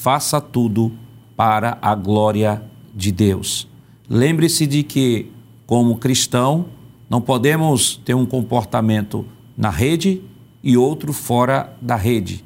faça 0.00 0.40
tudo 0.40 0.90
para 1.36 1.76
a 1.82 1.94
glória 1.94 2.62
de 2.94 3.12
Deus. 3.12 3.68
Lembre-se 4.08 4.66
de 4.66 4.82
que, 4.82 5.30
como 5.66 5.98
cristão, 5.98 6.64
não 7.08 7.20
podemos 7.20 8.00
ter 8.02 8.14
um 8.14 8.24
comportamento 8.24 9.26
na 9.54 9.68
rede 9.68 10.22
e 10.64 10.74
outro 10.74 11.12
fora 11.12 11.76
da 11.82 11.96
rede, 11.96 12.42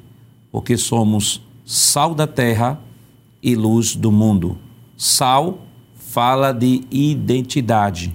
porque 0.51 0.75
somos 0.75 1.41
sal 1.65 2.13
da 2.13 2.27
terra 2.27 2.77
e 3.41 3.55
luz 3.55 3.95
do 3.95 4.11
mundo. 4.11 4.57
Sal 4.97 5.59
fala 5.95 6.51
de 6.51 6.83
identidade, 6.91 8.13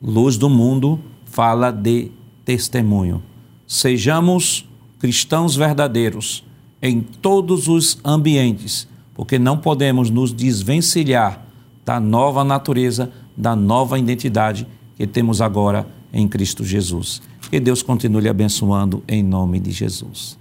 luz 0.00 0.36
do 0.36 0.48
mundo 0.48 1.00
fala 1.24 1.72
de 1.72 2.12
testemunho. 2.44 3.24
Sejamos 3.66 4.64
cristãos 5.00 5.56
verdadeiros 5.56 6.44
em 6.82 7.00
todos 7.00 7.68
os 7.68 7.98
ambientes, 8.04 8.88
porque 9.14 9.38
não 9.38 9.56
podemos 9.56 10.10
nos 10.10 10.32
desvencilhar 10.32 11.46
da 11.84 12.00
nova 12.00 12.42
natureza, 12.42 13.12
da 13.36 13.54
nova 13.54 13.98
identidade 13.98 14.66
que 14.96 15.06
temos 15.06 15.40
agora 15.40 15.86
em 16.12 16.26
Cristo 16.26 16.64
Jesus. 16.64 17.22
Que 17.50 17.60
Deus 17.60 17.82
continue 17.82 18.28
abençoando 18.28 19.02
em 19.06 19.22
nome 19.22 19.60
de 19.60 19.70
Jesus. 19.70 20.36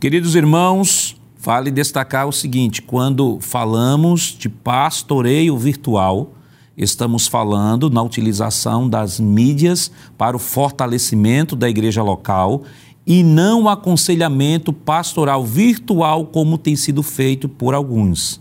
Queridos 0.00 0.34
irmãos, 0.34 1.20
vale 1.38 1.70
destacar 1.70 2.26
o 2.26 2.32
seguinte: 2.32 2.80
quando 2.80 3.38
falamos 3.40 4.36
de 4.38 4.48
pastoreio 4.48 5.58
virtual, 5.58 6.32
estamos 6.80 7.26
falando 7.26 7.90
na 7.90 8.02
utilização 8.02 8.88
das 8.88 9.20
mídias 9.20 9.90
para 10.16 10.34
o 10.34 10.40
fortalecimento 10.40 11.54
da 11.54 11.68
igreja 11.68 12.02
local 12.02 12.62
e 13.06 13.22
não 13.22 13.68
aconselhamento 13.68 14.72
pastoral 14.72 15.44
virtual 15.44 16.26
como 16.26 16.56
tem 16.56 16.74
sido 16.74 17.02
feito 17.02 17.50
por 17.50 17.74
alguns. 17.74 18.40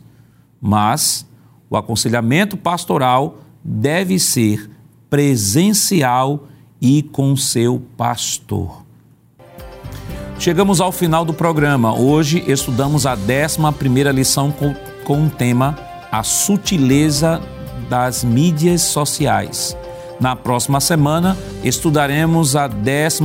Mas 0.61 1.27
o 1.69 1.75
aconselhamento 1.75 2.55
pastoral 2.55 3.39
deve 3.61 4.17
ser 4.17 4.69
presencial 5.09 6.47
e 6.81 7.03
com 7.03 7.35
seu 7.35 7.81
pastor. 7.97 8.85
Chegamos 10.39 10.79
ao 10.79 10.93
final 10.93 11.25
do 11.25 11.33
programa. 11.33 11.93
Hoje 11.93 12.41
estudamos 12.47 13.05
a 13.05 13.15
11 13.15 13.77
primeira 13.77 14.13
lição 14.13 14.49
com, 14.49 14.73
com 15.03 15.25
o 15.25 15.29
tema 15.29 15.77
A 16.09 16.23
Sutileza 16.23 17.41
das 17.89 18.23
mídias 18.23 18.81
sociais. 18.81 19.75
Na 20.19 20.35
próxima 20.35 20.79
semana, 20.79 21.37
estudaremos 21.63 22.55
a 22.55 22.67
12 22.67 23.23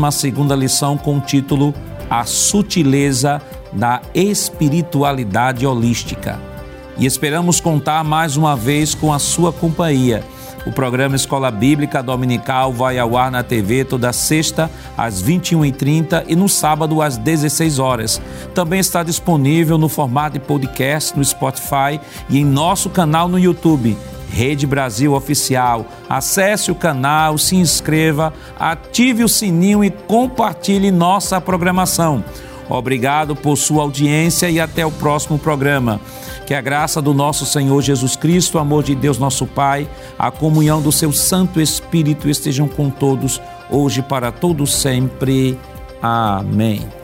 lição 0.57 0.97
com 0.97 1.19
o 1.19 1.21
título 1.21 1.75
A 2.09 2.25
Sutileza 2.25 3.43
da 3.73 4.01
Espiritualidade 4.15 5.67
Holística. 5.67 6.41
E 6.97 7.05
esperamos 7.05 7.61
contar 7.61 8.05
mais 8.05 8.37
uma 8.37 8.57
vez 8.57 8.95
com 8.95 9.13
a 9.13 9.19
sua 9.19 9.53
companhia. 9.53 10.25
O 10.65 10.73
programa 10.73 11.15
Escola 11.15 11.51
Bíblica 11.51 12.03
Dominical 12.03 12.73
vai 12.73 12.99
ao 12.99 13.19
ar 13.19 13.31
na 13.31 13.43
TV 13.43 13.85
toda 13.85 14.13
sexta 14.13 14.71
às 14.97 15.23
21h30 15.23 16.25
e 16.27 16.35
no 16.35 16.49
sábado 16.49 17.03
às 17.03 17.19
16 17.19 17.79
horas. 17.79 18.23
Também 18.55 18.81
está 18.81 19.03
disponível 19.03 19.77
no 19.77 19.91
formato 19.91 20.39
de 20.39 20.45
podcast 20.45 21.17
no 21.19 21.25
Spotify 21.25 22.01
e 22.31 22.39
em 22.39 22.45
nosso 22.45 22.89
canal 22.89 23.29
no 23.29 23.39
YouTube. 23.39 23.97
Rede 24.35 24.67
Brasil 24.67 25.15
Oficial. 25.15 25.87
Acesse 26.09 26.73
o 26.73 26.75
canal, 26.75 27.39
se 27.39 27.55
inscreva, 27.55 28.35
ative 28.59 29.23
o 29.23 29.29
sininho 29.29 29.85
e 29.85 29.91
compartilhe 29.91 30.91
nossa 30.91 31.41
programação. 31.41 32.25
Obrigado 32.69 33.37
por 33.37 33.57
sua 33.57 33.83
audiência 33.83 34.51
e 34.51 34.59
até 34.59 34.85
o 34.85 34.91
próximo 34.91 35.39
programa. 35.39 36.01
Que 36.47 36.55
a 36.55 36.61
graça 36.61 37.01
do 37.01 37.15
nosso 37.15 37.47
Senhor 37.47 37.81
Jesus 37.81 38.17
Cristo, 38.17 38.57
o 38.57 38.61
amor 38.61 38.83
de 38.83 38.95
Deus 38.95 39.19
nosso 39.19 39.47
Pai, 39.47 39.89
a 40.19 40.31
comunhão 40.31 40.83
do 40.83 40.91
seu 40.91 41.13
Santo 41.13 41.61
Espírito 41.61 42.29
estejam 42.29 42.67
com 42.67 42.91
todos, 42.91 43.41
hoje 43.71 44.03
para 44.03 44.33
todos 44.33 44.75
sempre. 44.75 45.59
Amém. 46.03 47.04